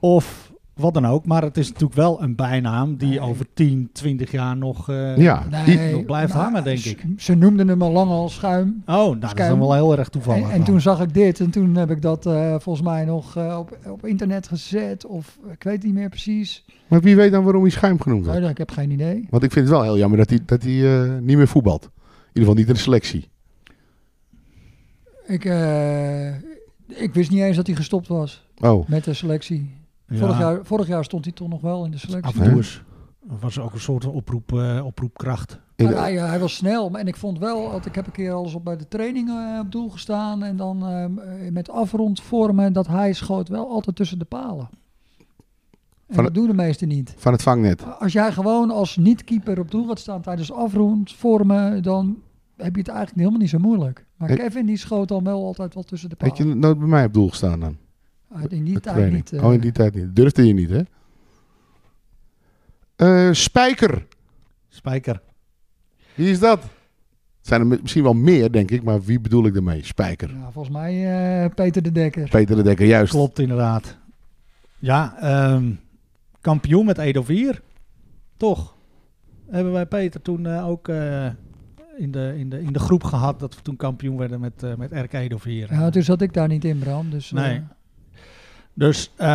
Of 0.00 0.52
wat 0.74 0.94
dan 0.94 1.06
ook. 1.06 1.26
Maar 1.26 1.42
het 1.42 1.56
is 1.56 1.66
natuurlijk 1.68 1.94
wel 1.94 2.22
een 2.22 2.34
bijnaam 2.34 2.96
die 2.96 3.08
Nee. 3.08 3.20
over 3.20 3.46
10, 3.54 3.88
20 3.92 4.30
jaar 4.30 4.56
nog, 4.56 4.88
eh, 4.90 5.16
Ja, 5.16 5.44
die- 5.64 5.76
Nee, 5.76 5.92
nog 5.92 6.04
blijft 6.04 6.34
maar 6.34 6.42
hangen, 6.42 6.64
denk 6.64 6.84
ik. 6.84 7.04
Ze 7.16 7.34
noemden 7.34 7.68
hem 7.68 7.82
al 7.82 7.90
lang 7.92 8.10
al 8.10 8.28
Schuim. 8.28 8.82
Oh, 8.86 8.94
nou, 8.94 9.18
dat 9.18 9.38
is 9.38 9.46
dan 9.48 9.58
wel 9.58 9.72
heel 9.74 9.98
erg 9.98 10.08
toevallig. 10.08 10.44
En, 10.48 10.50
en 10.50 10.64
toen 10.64 10.80
zag 10.80 11.00
ik 11.02 11.14
dit 11.14 11.40
en 11.40 11.50
toen 11.50 11.74
heb 11.76 11.90
ik 11.90 12.02
dat 12.02 12.26
eh, 12.26 12.50
volgens 12.58 12.86
mij 12.86 13.04
nog 13.04 13.36
eh, 13.36 13.56
op, 13.58 13.78
op 13.88 14.06
internet 14.06 14.48
gezet. 14.48 15.06
Of 15.06 15.38
ik 15.52 15.62
weet 15.62 15.82
niet 15.82 15.94
meer 15.94 16.08
precies. 16.08 16.64
maar 16.88 17.00
wie 17.00 17.16
weet 17.16 17.32
dan 17.32 17.44
waarom 17.44 17.62
hij 17.62 17.70
Schuim 17.70 18.00
genoemd 18.00 18.24
wordt? 18.26 18.42
Oh, 18.42 18.48
ik 18.50 18.58
heb 18.58 18.70
geen 18.70 18.90
idee. 18.90 19.26
Want 19.30 19.42
ik 19.42 19.52
vind 19.52 19.64
het 19.68 19.74
wel 19.74 19.84
heel 19.84 19.98
jammer 19.98 20.18
dat 20.18 20.28
hij, 20.30 20.38
dat 20.46 20.62
hij 20.62 21.02
eh, 21.04 21.18
niet 21.20 21.36
meer 21.36 21.48
voetbalt. 21.48 21.82
In 21.82 21.90
ieder 22.26 22.42
geval 22.42 22.54
niet 22.54 22.66
in 22.68 22.74
de 22.74 22.80
selectie. 22.80 23.28
Ik, 25.26 25.44
eh, 25.44 26.28
ik 26.86 27.10
wist 27.14 27.30
niet 27.30 27.40
eens 27.40 27.56
dat 27.56 27.66
hij 27.66 27.76
gestopt 27.76 28.08
was 28.08 28.46
Oh, 28.60 28.88
met 28.88 29.04
de 29.04 29.14
selectie. 29.14 29.70
Ja, 30.08 30.16
Vorig, 30.18 30.38
jaar, 30.38 30.58
vorig 30.64 30.86
jaar 30.86 31.04
stond 31.04 31.24
hij 31.24 31.34
toch 31.34 31.48
nog 31.48 31.60
wel 31.60 31.84
in 31.84 31.90
de 31.90 31.96
af 31.96 32.02
selectie. 32.02 32.40
en 32.42 32.48
toe 32.48 32.56
eens. 32.56 32.82
Er 33.30 33.36
was 33.40 33.58
ook 33.58 33.72
een 33.72 33.80
soort 33.80 34.06
oproep, 34.06 34.52
eh, 34.52 34.84
oproepkracht. 34.84 35.60
in 35.76 35.84
Maar 35.84 35.94
de- 35.94 36.00
hij, 36.00 36.12
hij 36.14 36.38
was 36.38 36.54
snel. 36.54 36.90
maar- 36.90 37.00
En 37.00 37.06
ik 37.06 37.16
vond 37.16 37.38
wel, 37.38 37.70
want 37.70 37.86
ik 37.86 37.94
heb 37.94 38.06
een 38.06 38.12
keer 38.12 38.32
alles 38.32 38.54
op 38.54 38.64
bij 38.64 38.76
de 38.76 38.88
training 38.88 39.28
eh, 39.28 39.58
op 39.60 39.72
doel 39.72 39.88
gestaan. 39.90 40.42
En 40.42 40.56
dan 40.56 40.86
eh, 40.86 41.50
met 41.50 41.70
afrondvormen, 41.70 42.72
dat 42.72 42.86
hij 42.86 43.12
schoot 43.12 43.48
wel 43.48 43.68
altijd 43.70 43.96
tussen 43.96 44.18
de 44.18 44.24
palen. 44.24 44.68
En 46.06 46.14
Van 46.14 46.24
dat 46.24 46.34
doen 46.34 46.46
de 46.46 46.54
meesten 46.54 46.88
niet. 46.88 47.14
van 47.16 47.32
het 47.32 47.42
vangnet. 47.42 47.98
Als 48.00 48.12
jij 48.12 48.32
gewoon 48.32 48.70
als 48.70 48.96
niet-keeper 48.96 49.58
op 49.58 49.70
doel 49.70 49.86
gaat 49.86 49.98
staan 49.98 50.20
tijdens 50.22 50.52
afrondvormen, 50.52 51.82
dan 51.82 52.16
heb 52.56 52.72
je 52.74 52.78
het 52.80 52.88
eigenlijk 52.88 53.18
helemaal 53.18 53.40
niet 53.40 53.50
zo 53.50 53.58
moeilijk. 53.58 54.06
Maar 54.16 54.28
Kevin 54.36 54.66
die 54.66 54.76
schoot 54.76 55.08
dan 55.08 55.24
wel 55.24 55.44
altijd 55.44 55.74
wel 55.74 55.82
tussen 55.82 56.08
de 56.08 56.14
Heb 56.18 56.36
je 56.36 56.42
palen. 56.44 56.58
nooit 56.58 56.78
bij 56.78 56.88
mij 56.88 57.04
op 57.04 57.12
doel 57.14 57.28
gestaan 57.28 57.60
dan? 57.60 57.76
Uit 58.34 58.52
in 58.52 58.64
die 58.64 58.74
De 58.74 58.80
tijd 58.80 59.12
niet. 59.12 59.32
Oh, 59.32 59.52
in 59.52 59.60
die 59.60 59.72
tijd 59.72 59.94
niet. 59.94 60.16
Durfde 60.16 60.46
je 60.46 60.52
niet, 60.54 60.70
hè? 60.70 60.80
Eh, 62.96 63.32
Spijker. 63.32 64.06
Spijker. 64.68 65.20
Wie 66.14 66.30
is 66.30 66.38
dat? 66.38 66.60
Zijn 67.40 67.60
er 67.60 67.66
mi- 67.66 67.78
misschien 67.82 68.02
wel 68.02 68.12
meer, 68.14 68.52
denk 68.52 68.70
ik. 68.70 68.82
Maar 68.82 69.02
wie 69.02 69.20
bedoel 69.20 69.46
ik 69.46 69.56
ermee? 69.56 69.84
Spijker. 69.84 70.30
ja, 70.30 70.50
volgens 70.50 70.74
mij 70.74 70.92
eh, 71.44 71.50
Peter 71.54 71.82
de 71.82 71.92
Dekker. 71.92 72.28
Peter 72.28 72.56
de 72.56 72.62
Dekker, 72.62 72.86
juist. 72.86 73.12
Klopt 73.12 73.38
inderdaad. 73.38 73.98
Ja, 74.78 75.16
ehm, 75.20 75.70
kampioen 76.40 76.84
met 76.86 76.98
Edo 76.98 77.22
4. 77.22 77.60
Toch? 78.36 78.76
Hebben 79.50 79.72
wij 79.72 79.86
Peter 79.86 80.22
toen 80.22 80.46
eh, 80.46 80.68
ook 80.68 80.88
eh, 80.88 81.26
in, 81.96 82.10
de, 82.10 82.34
in, 82.36 82.48
de, 82.50 82.62
in 82.62 82.72
de 82.72 82.78
groep 82.78 83.04
gehad 83.04 83.40
dat 83.40 83.54
we 83.54 83.62
toen 83.62 83.76
kampioen 83.76 84.16
werden 84.16 84.40
met, 84.40 84.76
met 84.78 84.92
RK 84.92 85.12
Edo 85.12 85.36
4. 85.38 85.72
Ja, 85.72 85.90
toen 85.90 86.02
zat 86.02 86.22
ik 86.22 86.32
daar 86.32 86.48
niet 86.48 86.64
in, 86.64 86.78
Bram. 86.78 87.10
Dus, 87.10 87.30
Nee. 87.30 87.62
Dus 88.74 89.12
eh, 89.16 89.26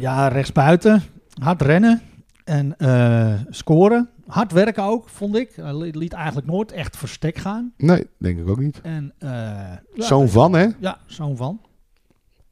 ja, 0.00 0.28
rechtsbuiten. 0.28 1.02
Hard 1.40 1.62
rennen 1.62 2.02
en 2.44 2.76
eh, 2.78 3.40
scoren. 3.48 4.08
Hard 4.26 4.52
werken 4.52 4.82
ook, 4.82 5.08
vond 5.08 5.36
ik. 5.36 5.52
Hij 5.56 5.76
li- 5.76 5.98
liet 5.98 6.12
eigenlijk 6.12 6.46
nooit 6.46 6.72
echt 6.72 6.96
verstek 6.96 7.36
gaan. 7.36 7.72
Nee, 7.76 8.06
denk 8.18 8.38
ik 8.38 8.48
ook 8.48 8.58
niet. 8.60 8.80
En, 8.80 9.12
eh, 9.18 9.30
ja, 9.94 10.04
Zoon 10.04 10.28
van, 10.28 10.52
hè? 10.52 10.66
Ja, 10.80 10.98
zoon 11.06 11.36
van. 11.36 11.60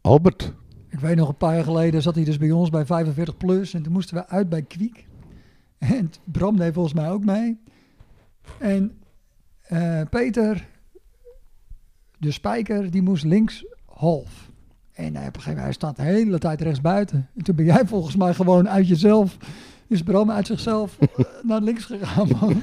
Albert. 0.01 0.53
Ik 0.89 0.99
weet 1.01 1.17
nog, 1.17 1.29
een 1.29 1.37
paar 1.37 1.55
jaar 1.55 1.65
geleden 1.65 2.03
zat 2.03 2.15
hij 2.15 2.25
dus 2.25 2.39
bij 2.39 2.51
ons 2.51 2.71
bij 2.71 2.87
45 2.87 3.37
plus. 3.37 3.75
En 3.75 3.83
toen 3.83 3.93
moesten 3.93 4.17
we 4.17 4.29
uit 4.29 4.49
bij 4.49 4.63
Kwiek. 4.63 5.07
En 5.79 6.11
Bram 6.25 6.57
deed 6.57 6.73
volgens 6.75 6.95
mij 6.95 7.11
ook 7.11 7.25
mee. 7.25 7.61
En 8.59 8.99
eh, 9.61 10.01
Peter, 10.11 10.67
de 12.19 12.31
spijker, 12.31 12.91
die 12.91 13.03
moest 13.03 13.25
links 13.25 13.65
half. 13.87 14.50
En 14.93 15.17
hij, 15.17 15.27
op 15.27 15.37
een 15.37 15.43
gegeven 15.43 15.49
moment, 15.49 15.65
hij 15.65 15.73
staat 15.73 15.97
de 15.97 16.03
hele 16.03 16.39
tijd 16.39 16.61
rechts 16.61 16.81
buiten. 16.81 17.29
En 17.37 17.45
toen 17.45 17.55
ben 17.57 17.65
jij 17.65 17.87
volgens 17.87 18.17
mij 18.17 18.35
gewoon 18.35 18.69
uit 18.69 18.89
jezelf, 18.89 19.37
is 19.87 20.03
Bram 20.03 20.31
uit 20.31 20.47
zichzelf 20.47 20.99
eh, 21.01 21.25
naar 21.43 21.61
links 21.61 21.85
gegaan, 21.85 22.29
man. 22.41 22.63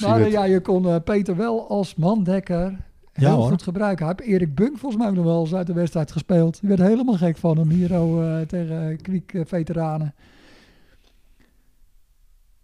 Maar 0.00 0.28
ja, 0.30 0.44
je 0.44 0.60
kon 0.60 0.88
eh, 0.88 0.96
Peter 1.04 1.36
wel 1.36 1.68
als 1.68 1.94
mandekker 1.94 2.76
heel 3.12 3.42
goed 3.42 3.62
gebruiken. 3.62 4.06
Hij 4.06 4.14
heeft 4.18 4.30
Erik 4.30 4.54
Bunk 4.54 4.78
volgens 4.78 5.02
mij 5.02 5.12
nog 5.12 5.24
wel 5.24 5.40
eens 5.40 5.54
uit 5.54 5.66
de 5.66 5.72
wedstrijd 5.72 6.12
gespeeld. 6.12 6.60
Die 6.60 6.68
werd 6.68 6.80
helemaal 6.80 7.16
gek 7.16 7.36
van 7.36 7.58
hem 7.58 7.68
hier 7.68 8.00
oh, 8.00 8.40
eh, 8.40 8.46
tegen 8.46 9.00
Kwiek 9.02 9.34
eh, 9.34 9.40
veteranen. 9.44 10.14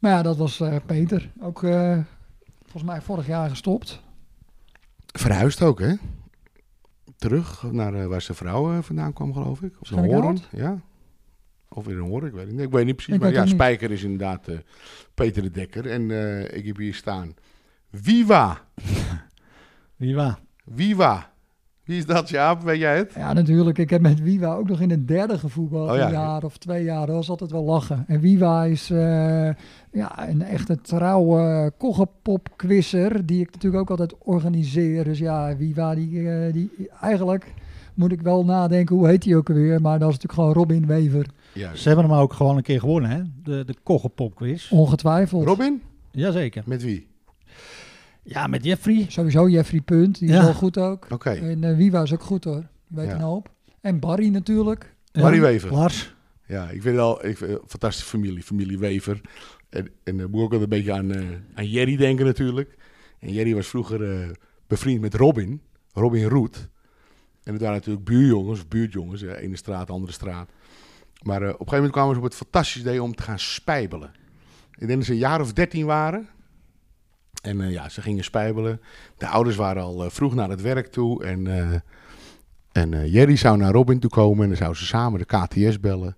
Maar 0.04 0.12
ja, 0.12 0.22
dat 0.22 0.36
was 0.36 0.60
eh, 0.60 0.76
Peter. 0.86 1.30
Ook 1.40 1.62
eh, 1.62 1.98
volgens 2.62 2.82
mij 2.82 3.00
vorig 3.00 3.26
jaar 3.26 3.48
gestopt. 3.48 4.02
Verhuisd 5.06 5.62
ook, 5.62 5.80
hè? 5.80 5.94
Terug 7.16 7.72
naar 7.72 7.94
eh, 7.94 8.06
waar 8.06 8.22
zijn 8.22 8.36
vrouw 8.36 8.72
eh, 8.72 8.82
vandaan 8.82 9.12
kwam, 9.12 9.32
geloof 9.32 9.62
ik. 9.62 9.74
Of 9.80 9.90
een 9.90 10.04
horen. 10.04 10.38
Ja. 10.50 10.80
Of 11.68 11.84
weer 11.84 11.96
een 11.96 12.08
horen, 12.08 12.28
ik 12.28 12.34
weet 12.34 12.50
niet. 12.50 12.60
Ik 12.60 12.70
weet 12.70 12.84
niet 12.84 12.94
precies. 12.96 13.14
Ik 13.14 13.20
maar 13.20 13.32
ja. 13.32 13.46
Spijker 13.46 13.90
is 13.90 14.02
inderdaad 14.02 14.48
eh, 14.48 14.58
Peter 15.14 15.42
de 15.42 15.50
Dekker. 15.50 15.90
En 15.90 16.10
ik 16.56 16.66
heb 16.66 16.76
hier 16.76 16.94
staan. 16.94 17.34
Viva! 17.92 18.66
Waar? 19.96 20.38
Viva! 20.74 21.33
Wie 21.84 21.96
is 21.96 22.06
dat, 22.06 22.28
Jaap? 22.28 22.62
Weet 22.62 22.78
jij 22.78 22.96
het? 22.96 23.12
Ja, 23.16 23.32
natuurlijk. 23.32 23.78
Ik 23.78 23.90
heb 23.90 24.00
met 24.00 24.20
Wiwa 24.20 24.54
ook 24.54 24.68
nog 24.68 24.80
in 24.80 24.90
het 24.90 25.08
derde 25.08 25.38
gevoetbald. 25.38 25.90
Oh 25.90 25.96
ja. 25.96 26.06
Een 26.06 26.12
jaar 26.12 26.44
of 26.44 26.58
twee 26.58 26.84
jaar. 26.84 27.06
Dat 27.06 27.14
was 27.14 27.30
altijd 27.30 27.50
wel 27.50 27.64
lachen. 27.64 28.04
En 28.06 28.20
Wiwa 28.20 28.64
is 28.64 28.90
eh, 28.90 29.50
ja, 29.92 30.28
een 30.28 30.42
echte 30.42 30.80
trouwe 30.80 31.72
koggenpopquizzer. 31.78 33.26
Die 33.26 33.40
ik 33.40 33.52
natuurlijk 33.52 33.82
ook 33.82 33.90
altijd 33.90 34.14
organiseer. 34.18 35.04
Dus 35.04 35.18
ja, 35.18 35.56
Wiwa, 35.56 35.94
die, 35.94 36.30
eh, 36.30 36.52
die 36.52 36.70
eigenlijk 37.00 37.54
moet 37.94 38.12
ik 38.12 38.20
wel 38.20 38.44
nadenken. 38.44 38.96
Hoe 38.96 39.06
heet 39.06 39.24
hij 39.24 39.36
ook 39.36 39.48
alweer? 39.48 39.80
Maar 39.80 39.98
dat 39.98 40.08
is 40.08 40.14
natuurlijk 40.14 40.32
gewoon 40.32 40.52
Robin 40.52 40.86
Wever. 40.86 41.26
Juist. 41.52 41.82
Ze 41.82 41.88
hebben 41.88 42.06
hem 42.08 42.18
ook 42.18 42.32
gewoon 42.32 42.56
een 42.56 42.62
keer 42.62 42.80
gewonnen, 42.80 43.10
hè? 43.10 43.22
De, 43.42 43.64
de 43.64 43.74
Koggenpopquiz. 43.82 44.70
Ongetwijfeld. 44.70 45.46
Robin? 45.46 45.82
Jazeker. 46.10 46.62
Met 46.66 46.82
wie? 46.82 47.06
Ja, 48.24 48.46
met 48.46 48.64
Jeffrey. 48.64 49.06
Sowieso 49.08 49.48
Jeffrey 49.48 49.80
Punt. 49.80 50.18
Die 50.18 50.28
is 50.28 50.34
Ja. 50.34 50.42
wel 50.44 50.54
goed 50.54 50.78
ook. 50.78 51.06
Oké. 51.10 51.30
En 51.30 51.64
eh, 51.64 51.76
Wiwa 51.76 52.02
is 52.02 52.12
ook 52.12 52.22
goed 52.22 52.44
hoor. 52.44 52.66
Weet 52.86 53.06
Ja. 53.08 53.14
een 53.14 53.20
hoop. 53.20 53.50
En 53.80 53.98
Barry 53.98 54.28
natuurlijk. 54.28 54.94
Barry 55.12 55.40
Wever. 55.40 55.72
Lars. 55.72 56.14
Ja, 56.46 56.64
ik 56.64 56.82
vind 56.82 56.94
het 56.96 56.98
al 57.04 57.26
ik 57.26 57.36
vind 57.36 57.60
fantastische 57.66 58.08
familie, 58.10 58.42
familie 58.42 58.78
Wever. 58.78 59.20
En, 59.68 59.88
en 60.04 60.16
dan 60.16 60.30
moet 60.30 60.38
ik 60.38 60.44
ook 60.44 60.50
wel 60.50 60.62
een 60.62 60.68
beetje 60.68 60.92
aan, 60.92 61.12
eh, 61.14 61.22
aan 61.54 61.68
Jerry 61.68 61.96
denken 61.96 62.24
natuurlijk. 62.26 62.76
En 63.18 63.32
Jerry 63.32 63.54
was 63.54 63.66
vroeger 63.66 64.20
eh, 64.20 64.28
bevriend 64.66 65.00
met 65.00 65.14
Robin, 65.14 65.60
Robin 65.92 66.24
Roet. 66.28 66.68
En 67.42 67.52
het 67.52 67.60
waren 67.62 67.76
natuurlijk 67.76 68.04
buurjongens, 68.04 68.58
of 68.60 68.68
buurtjongens, 68.68 69.22
eh, 69.22 69.42
ene 69.42 69.56
straat, 69.56 69.90
andere 69.90 70.12
straat. 70.12 70.50
Maar 71.22 71.42
eh, 71.42 71.48
op 71.48 71.52
een 71.52 71.56
gegeven 71.58 71.74
moment 71.76 71.92
kwamen 71.92 72.12
ze 72.14 72.18
op 72.20 72.24
het 72.26 72.34
fantastisch 72.34 72.80
idee 72.80 73.02
om 73.02 73.14
te 73.14 73.22
gaan 73.22 73.38
spijbelen. 73.38 74.10
Ik 74.70 74.86
denk 74.86 74.94
dat 74.98 75.04
ze 75.04 75.12
een 75.12 75.18
jaar 75.18 75.40
of 75.40 75.52
dertien 75.52 75.86
waren. 75.86 76.28
En 77.44 77.60
eh, 77.60 77.70
ja, 77.70 77.88
ze 77.88 78.02
gingen 78.02 78.24
spijbelen. 78.24 78.80
De 79.16 79.26
ouders 79.26 79.56
waren 79.56 79.82
al 79.82 80.04
eh, 80.04 80.10
vroeg 80.10 80.34
naar 80.34 80.48
het 80.48 80.60
werk 80.60 80.86
toe. 80.86 81.24
En, 81.24 81.46
eh, 81.46 81.80
en 82.72 83.10
Jerry 83.10 83.36
zou 83.36 83.56
naar 83.56 83.72
Robin 83.72 83.98
toe 83.98 84.10
komen 84.10 84.42
en 84.42 84.48
dan 84.48 84.56
zouden 84.56 84.80
ze 84.80 84.86
samen 84.86 85.18
de 85.18 85.24
KTS 85.24 85.80
bellen. 85.80 86.16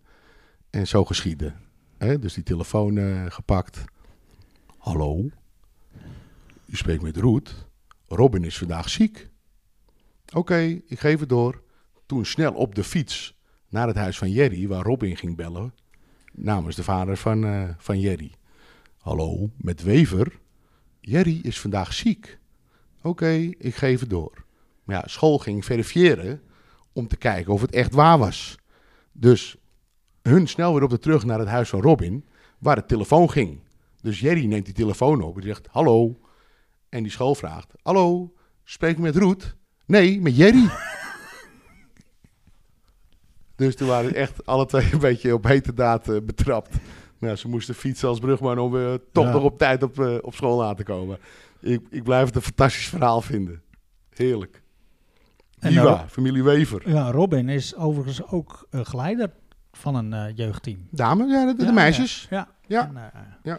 En 0.71 0.87
zo 0.87 1.05
geschiedde. 1.05 1.53
Hè? 1.99 2.19
Dus 2.19 2.35
die 2.35 2.43
telefoon 2.43 2.99
gepakt. 3.31 3.85
Hallo, 4.79 5.29
u 6.67 6.77
spreekt 6.77 7.03
met 7.03 7.17
Roet. 7.17 7.67
Robin 8.09 8.45
is 8.45 8.59
vandaag 8.59 8.89
ziek. 8.89 9.29
Oké, 10.33 10.81
ik 10.87 11.01
geef 11.01 11.21
het 11.21 11.29
door. 11.29 11.63
Toen 12.07 12.25
snel 12.25 12.53
op 12.53 12.75
de 12.75 12.85
fiets 12.85 13.37
naar 13.69 13.87
het 13.87 13.97
huis 13.97 14.19
van 14.19 14.31
Jerry, 14.31 14.69
waar 14.69 14.83
Robin 14.83 15.17
ging 15.17 15.37
bellen. 15.37 15.75
Namens 16.33 16.77
de 16.77 16.83
vader 16.83 17.17
van, 17.17 17.75
van 17.79 18.01
Jerry. 18.01 18.33
Hallo, 18.99 19.51
met 19.57 19.83
Wever. 19.83 20.45
Jerry 21.09 21.41
is 21.43 21.61
vandaag 21.61 21.93
ziek. 21.93 22.39
Oké, 23.03 23.31
ik 23.59 23.75
geef 23.75 24.01
het 24.01 24.11
door. 24.11 24.45
Maar 24.85 24.97
ja, 24.97 25.03
school 25.07 25.39
ging 25.39 25.65
verifiëren 25.65 26.43
om 26.93 27.09
te 27.09 27.17
kijken 27.17 27.53
of 27.53 27.61
het 27.61 27.71
echt 27.71 27.95
waar 27.95 28.19
was. 28.19 28.59
Dus 29.13 29.57
hun 30.23 30.47
snel 30.47 30.73
weer 30.73 30.83
op 30.83 30.91
de 30.91 30.99
terug 30.99 31.25
naar 31.25 31.39
het 31.39 31.49
huis 31.49 31.69
van 31.69 31.81
Robin, 31.81 32.25
waar 32.59 32.77
de 32.77 32.87
telefoon 32.87 33.31
ging. 33.31 33.61
Dus 34.01 34.21
Jerry 34.21 34.45
neemt 34.45 34.65
die 34.65 34.75
telefoon 34.75 35.23
op 35.23 35.37
en 35.37 35.43
zegt 35.43 35.69
hallo. 35.71 36.21
En 36.89 37.03
die 37.03 37.13
school 37.13 37.35
vraagt, 37.35 37.73
hallo, 37.83 38.35
spreek 38.65 38.91
ik 38.91 38.99
met 38.99 39.17
Roet? 39.17 39.57
Nee, 39.85 40.21
met 40.21 40.37
Jerry. 40.37 40.69
dus 43.57 43.77
toen 43.77 43.89
waren 43.89 44.15
echt 44.15 44.47
alle 44.47 44.67
twee 44.67 44.93
een 44.93 44.99
beetje 44.99 45.35
op 45.35 45.45
hete 45.45 45.75
daad 45.75 46.09
eh, 46.09 46.17
Nou, 47.19 47.37
ze 47.37 47.49
moesten 47.49 47.75
fietsen 47.75 48.09
als 48.09 48.19
brugman 48.19 48.59
om 48.59 48.71
weer 48.73 49.01
toch 49.13 49.25
Ja. 49.25 49.33
nog 49.33 49.43
op 49.43 49.59
tijd 49.59 49.83
op, 49.83 50.01
eh, 50.01 50.15
op 50.21 50.35
school 50.35 50.65
aan 50.65 50.77
te 50.77 50.83
komen. 50.85 51.19
Ik, 51.61 51.81
ik 51.91 52.03
blijf 52.03 52.27
het 52.27 52.35
een 52.35 52.43
fantastisch 52.43 52.89
verhaal 52.89 53.21
vinden. 53.21 53.63
Heerlijk. 54.15 54.63
En 55.59 55.73
Viva, 55.73 55.83
nou- 55.83 56.07
familie 56.09 56.43
Wever. 56.43 56.91
Ja, 56.91 57.11
Robin 57.11 57.49
is 57.49 57.77
overigens 57.77 58.27
ook 58.27 58.67
eh, 58.71 58.81
geleider 58.85 59.31
van 59.73 59.95
een 59.95 60.13
eh, 60.13 60.37
jeugdteam. 60.37 60.79
Dame, 60.91 61.27
ja, 61.27 61.47
de, 61.47 61.55
de 61.55 61.65
Ja, 61.65 61.73
meisjes. 61.73 62.27
Ja. 62.31 62.49
Ja. 62.67 62.87
En, 62.89 62.97
eh, 62.97 63.21
Ja. 63.43 63.59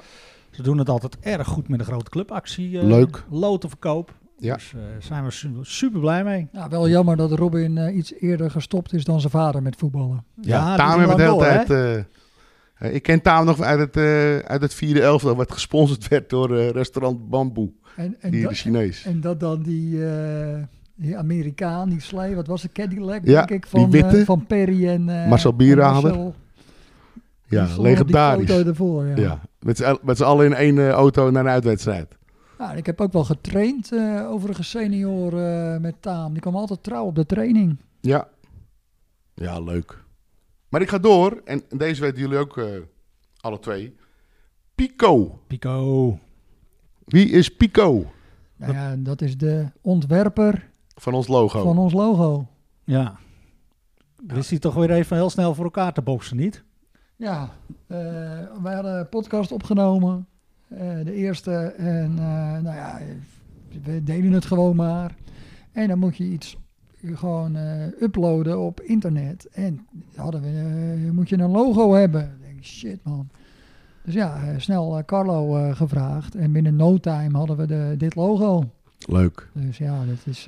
Ze 0.51 0.61
doen 0.63 0.77
het 0.77 0.89
altijd 0.89 1.17
erg 1.19 1.47
goed 1.47 1.67
met 1.67 1.79
de 1.79 1.85
grote 1.85 2.09
clubactie. 2.09 2.79
eh, 2.79 2.85
Leuk. 2.85 3.23
Lotenverkoop. 3.29 4.13
Ja. 4.37 4.53
Dus 4.53 4.71
daar 4.75 5.01
zijn 5.03 5.23
we 5.23 5.31
su- 5.31 5.59
super 5.61 5.99
blij 5.99 6.23
mee. 6.23 6.47
Ja, 6.51 6.69
wel 6.69 6.89
jammer 6.89 7.15
dat 7.17 7.31
Robin 7.31 7.77
eh, 7.77 7.95
iets 7.95 8.13
eerder 8.13 8.51
gestopt 8.51 8.93
is 8.93 9.03
dan 9.03 9.19
zijn 9.19 9.31
vader 9.31 9.61
met 9.61 9.75
voetballen. 9.75 10.25
Ja, 10.41 10.77
doen 10.77 10.99
hebben 10.99 11.17
de 11.17 11.23
hele 11.23 11.37
tijd... 11.65 12.05
eh, 12.79 12.93
ik 12.93 13.03
ken 13.03 13.21
Taam 13.21 13.45
nog 13.45 13.61
uit 13.61 13.79
het, 13.79 13.97
eh, 13.97 14.37
uit 14.37 14.61
het 14.61 14.73
vierde 14.73 15.01
elftal... 15.01 15.35
wat 15.35 15.51
gesponsord 15.51 16.07
werd 16.07 16.29
door 16.29 16.57
eh, 16.57 16.69
restaurant 16.69 17.29
Bamboe. 17.29 17.71
En, 17.95 18.15
en, 18.19 18.31
Die, 18.31 18.43
dat- 18.43 18.53
Chinees. 18.53 19.05
en 19.05 19.21
dat 19.21 19.39
dan 19.39 19.61
die, 19.61 19.99
die 20.95 21.17
Amerikaan, 21.17 21.89
die 21.89 22.01
slee, 22.01 22.35
wat 22.35 22.47
was 22.47 22.61
het, 22.63 22.71
Cadillac, 22.71 23.21
Ja, 23.23 23.45
denk 23.45 23.63
ik, 23.63 23.71
die 23.71 23.81
van, 23.81 23.89
witte. 23.91 24.25
van 24.25 24.45
Perry 24.45 24.87
en 24.87 25.03
Marcel 25.03 25.53
Bierhaler. 25.53 26.33
Ja, 27.49 27.67
legendarisch. 27.77 28.49
ervoor, 28.49 29.05
ja. 29.05 29.15
Ja, 29.15 29.41
met 29.59 29.77
z'n 29.77 29.97
met 30.03 30.17
z'n 30.17 30.23
allen 30.23 30.45
in 30.45 30.53
één 30.53 30.89
auto 30.89 31.29
naar 31.31 31.45
een 31.45 31.51
uitwedstrijd. 31.51 32.15
Ja, 32.59 32.71
en 32.71 32.77
ik 32.77 32.85
heb 32.85 33.01
ook 33.01 33.13
wel 33.13 33.23
getraind, 33.23 33.91
overigens 34.29 34.69
senior 34.69 35.43
eh, 35.45 35.77
met 35.79 35.95
Taam. 35.99 36.31
Die 36.31 36.41
kwam 36.41 36.55
altijd 36.55 36.83
trouw 36.83 37.05
op 37.05 37.15
de 37.15 37.25
training. 37.25 37.77
Ja. 38.01 38.27
Ja, 39.33 39.59
leuk. 39.59 40.03
Maar 40.69 40.81
ik 40.81 40.89
ga 40.89 40.97
door. 40.97 41.41
En 41.45 41.61
deze 41.77 42.01
weten 42.01 42.19
jullie 42.19 42.37
ook 42.37 42.57
eh, 42.57 42.65
alle 43.39 43.59
twee. 43.59 43.95
Pico. 44.75 45.39
Pico. 45.47 46.19
Wie 47.05 47.29
is 47.29 47.55
Pico? 47.55 48.05
Nou 48.55 48.73
ja, 48.73 48.95
dat 48.95 49.21
is 49.21 49.37
de 49.37 49.65
ontwerper 49.81 50.69
Van 50.95 51.13
ons 51.13 51.27
logo. 51.27 51.63
van 51.63 51.77
ons 51.77 51.93
logo. 51.93 52.47
Ja. 52.83 53.17
Wist 54.27 54.49
hij 54.49 54.59
toch 54.59 54.73
weer 54.73 54.91
even 54.91 55.15
heel 55.17 55.29
snel 55.29 55.53
voor 55.55 55.63
elkaar 55.63 55.93
te 55.93 56.01
boksen, 56.01 56.37
niet? 56.37 56.63
Ja, 57.15 57.51
eh, 57.87 57.97
wij 58.63 58.73
hadden 58.73 58.99
een 58.99 59.09
podcast 59.09 59.51
opgenomen. 59.51 60.27
eh, 60.67 60.79
de 61.03 61.13
eerste. 61.13 61.51
En 61.77 62.11
eh, 62.17 62.61
nou 62.61 62.75
ja, 62.75 62.99
we 63.83 64.03
deden 64.03 64.31
het 64.31 64.45
gewoon 64.45 64.75
maar. 64.75 65.15
En 65.71 65.87
dan 65.87 65.99
moet 65.99 66.17
je 66.17 66.23
iets 66.23 66.57
gewoon 67.03 67.55
eh, 67.55 68.01
uploaden 68.01 68.59
op 68.59 68.81
internet. 68.81 69.47
En 69.51 69.87
hadden 70.15 70.41
we, 70.41 70.47
eh, 70.47 71.11
moet 71.11 71.29
je 71.29 71.37
een 71.37 71.51
logo 71.51 71.93
hebben. 71.93 72.37
Denk, 72.41 72.63
shit 72.63 72.99
man. 73.03 73.29
Dus 74.03 74.13
ja, 74.13 74.43
eh, 74.43 74.59
snel 74.59 75.01
Carlo 75.05 75.71
gevraagd. 75.73 76.35
En 76.35 76.51
binnen 76.51 76.75
no 76.75 76.97
time 76.97 77.37
hadden 77.37 77.57
we 77.57 77.65
de, 77.65 77.95
dit 77.97 78.15
logo. 78.15 78.63
Leuk. 78.99 79.49
Dus 79.53 79.77
ja, 79.77 80.05
dat 80.05 80.25
is, 80.25 80.47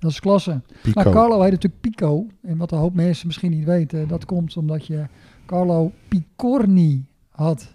dat 0.00 0.10
is 0.10 0.20
klasse. 0.20 0.60
Pico. 0.82 1.02
Maar 1.02 1.12
Carlo 1.12 1.42
heet 1.42 1.50
natuurlijk 1.50 1.80
Pico. 1.80 2.26
En 2.42 2.56
wat 2.56 2.72
een 2.72 2.78
hoop 2.78 2.94
mensen 2.94 3.26
misschien 3.26 3.50
niet 3.50 3.64
weten, 3.64 4.08
dat 4.08 4.24
komt 4.24 4.56
omdat 4.56 4.86
je 4.86 5.06
Carlo 5.46 5.92
Picorni 6.08 7.06
had. 7.30 7.74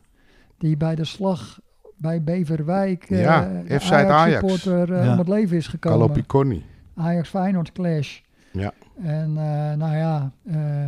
Die 0.58 0.78
bij 0.78 0.96
de 0.96 1.06
slag 1.06 1.60
bij 1.98 2.24
Beverwijk, 2.24 3.06
Ja, 3.10 3.62
de 3.68 3.80
F-side 3.80 4.06
Ajax. 4.06 4.64
Ja. 4.64 5.12
om 5.12 5.18
het 5.18 5.28
leven 5.28 5.58
is 5.58 5.68
gekomen. 5.68 6.00
Carlo 6.00 6.14
Picorni. 6.14 6.64
Ajax 6.96 7.30
Feyenoord 7.30 7.72
clash. 7.72 8.20
Ja. 8.52 8.72
En 9.04 9.38
eh, 9.38 9.78
nou 9.78 9.96
ja, 9.96 10.32
eh, 10.46 10.86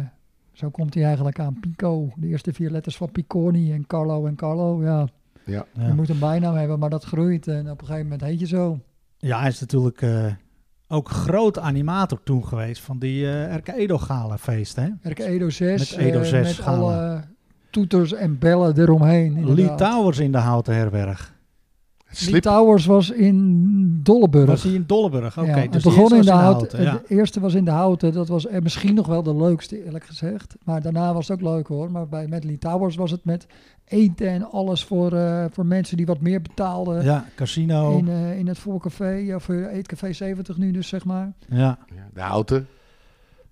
zo 0.51 0.69
komt 0.69 0.93
hij 0.93 1.03
eigenlijk 1.03 1.39
aan 1.39 1.59
Pico. 1.59 2.09
De 2.15 2.27
eerste 2.27 2.53
vier 2.53 2.69
letters 2.69 2.97
van 2.97 3.11
Picorni 3.11 3.71
en 3.73 3.87
Carlo 3.87 4.25
en 4.25 4.35
Carlo. 4.35 4.83
Ja, 4.83 5.07
Ja. 5.45 5.65
je 5.73 5.81
Ja, 5.81 5.93
moet 5.93 6.09
een 6.09 6.19
bijnaam 6.19 6.55
hebben, 6.55 6.79
maar 6.79 6.89
dat 6.89 7.03
groeit. 7.03 7.47
En 7.47 7.69
op 7.71 7.79
een 7.81 7.85
gegeven 7.87 8.03
moment 8.09 8.21
heet 8.29 8.39
je 8.39 8.47
zo. 8.47 8.79
ja 9.17 9.39
hij 9.39 9.47
is 9.49 9.59
natuurlijk 9.59 10.01
eh, 10.01 10.25
ook 10.87 11.09
groot 11.09 11.59
animator 11.59 12.23
toen 12.23 12.45
geweest 12.45 12.81
van 12.81 12.99
die 12.99 13.31
eh 13.31 13.55
RK 13.55 13.67
Edo 13.67 13.97
Gala 13.97 14.37
feest, 14.37 14.75
hè? 14.75 14.87
RK 15.01 15.19
Edo 15.19 15.49
6. 15.49 15.95
Met 15.95 16.05
Edo 16.05 16.23
6 16.23 16.47
met 16.47 16.65
gala. 16.65 16.77
alle 16.77 17.23
toeters 17.69 18.13
en 18.13 18.39
bellen 18.39 18.79
eromheen. 18.79 19.33
Lee 19.33 19.47
inderdaad. 19.49 19.77
Towers 19.77 20.19
in 20.19 20.31
de 20.31 20.37
Houten 20.37 20.75
Herberg. 20.75 21.32
Lee 22.19 22.29
Slip. 22.29 22.41
Towers 22.41 22.85
was 22.85 23.09
in 23.09 23.99
Dolleburg. 24.03 24.45
Was 24.45 24.63
hij 24.63 24.73
in 24.73 24.83
Dolleburg? 24.87 25.37
Oké, 25.37 25.49
ja, 25.49 25.57
het 25.57 25.71
dus 25.71 25.83
de 25.83 25.89
begon 25.89 26.09
in 26.09 26.15
eerste 26.15 26.31
de 26.31 26.37
was 26.37 26.45
houten. 26.45 26.81
ja. 26.83 26.91
De 27.07 27.15
eerste 27.15 27.39
was 27.39 27.53
in 27.53 27.65
de 27.65 27.71
houten. 27.71 28.13
Dat 28.13 28.27
was 28.27 28.47
eh, 28.47 28.61
misschien 28.61 28.93
nog 28.95 29.07
wel 29.07 29.23
de 29.23 29.35
leukste, 29.35 29.85
eerlijk 29.85 30.05
gezegd. 30.05 30.55
Maar 30.63 30.81
daarna 30.81 31.13
was 31.13 31.27
het 31.27 31.37
ook 31.37 31.49
leuk 31.53 31.67
hoor. 31.67 31.91
Maar 31.91 32.07
bij 32.07 32.27
met 32.27 32.43
Lee 32.43 32.57
Towers 32.57 32.95
was 32.95 33.11
het 33.11 33.25
met 33.25 33.47
eten 33.85 34.27
en 34.27 34.51
alles 34.51 34.83
voor, 34.83 35.13
eh, 35.13 35.45
voor 35.51 35.65
mensen 35.65 35.97
die 35.97 36.05
wat 36.05 36.19
meer 36.21 36.41
betaalden. 36.41 37.03
Ja, 37.03 37.25
casino. 37.35 37.97
In, 37.97 38.07
eh, 38.07 38.37
in 38.37 38.47
het 38.47 38.57
voorcafé, 38.57 39.31
of 39.35 39.47
Eetcafé 39.49 40.13
70 40.13 40.57
nu 40.57 40.71
dus, 40.71 40.87
zeg 40.87 41.05
maar. 41.05 41.33
ja. 41.49 41.77
Ja, 41.95 42.07
de 42.13 42.21
houten. 42.21 42.67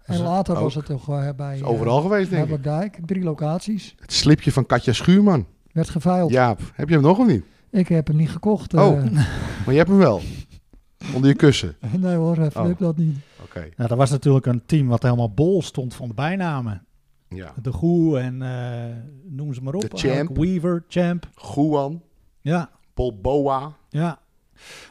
En 0.05 0.13
Is 0.13 0.19
later 0.21 0.55
ook- 0.55 0.61
was 0.61 0.75
het 0.75 0.85
toch 0.85 1.35
bij 1.35 1.55
is 1.55 1.63
overal 1.63 2.01
geweest, 2.01 2.29
denk 2.29 2.49
ik. 2.49 2.63
Dijk. 2.63 2.99
Drie 3.05 3.23
locaties. 3.23 3.95
Het 3.99 4.13
slipje 4.13 4.51
van 4.51 4.65
Katja 4.65 4.93
Schuurman. 4.93 5.45
Werd 5.71 5.89
geveild. 5.89 6.31
Jaap, 6.31 6.59
heb 6.73 6.87
je 6.87 6.93
hem 6.93 7.03
nog 7.03 7.17
of 7.19 7.27
niet? 7.27 7.43
Ik 7.71 7.87
heb 7.87 8.07
hem 8.07 8.15
niet 8.15 8.29
gekocht. 8.29 8.73
Oh. 8.73 8.97
eh. 8.97 9.11
Maar 9.65 9.71
je 9.73 9.77
hebt 9.77 9.89
hem 9.89 9.97
wel. 9.97 10.21
Onder 11.15 11.29
je 11.29 11.35
kussen. 11.35 11.75
nee 11.99 12.15
hoor, 12.15 12.35
Flip 12.35 12.55
Oh. 12.57 12.79
dat 12.79 12.97
niet. 12.97 13.17
Oké. 13.43 13.67
Ja, 13.77 13.87
dat 13.87 13.97
was 13.97 14.09
natuurlijk 14.09 14.45
een 14.45 14.65
team 14.65 14.87
wat 14.87 15.03
helemaal 15.03 15.33
bol 15.33 15.61
stond 15.61 15.93
van 15.93 16.07
de 16.07 16.13
bijnamen. 16.13 16.85
Ja. 17.29 17.53
De 17.61 17.71
Goe 17.71 18.19
en 18.19 18.41
eh, 18.41 18.95
noem 19.29 19.53
ze 19.53 19.61
maar 19.61 19.73
op. 19.73 19.81
De 19.81 19.97
Champ. 19.97 20.29
Ook 20.29 20.37
Weaver, 20.45 20.83
Champ. 20.87 21.29
Guan, 21.35 22.01
Ja, 22.41 22.69
Paul 22.93 23.19
Boa, 23.21 23.73
ja. 23.89 24.19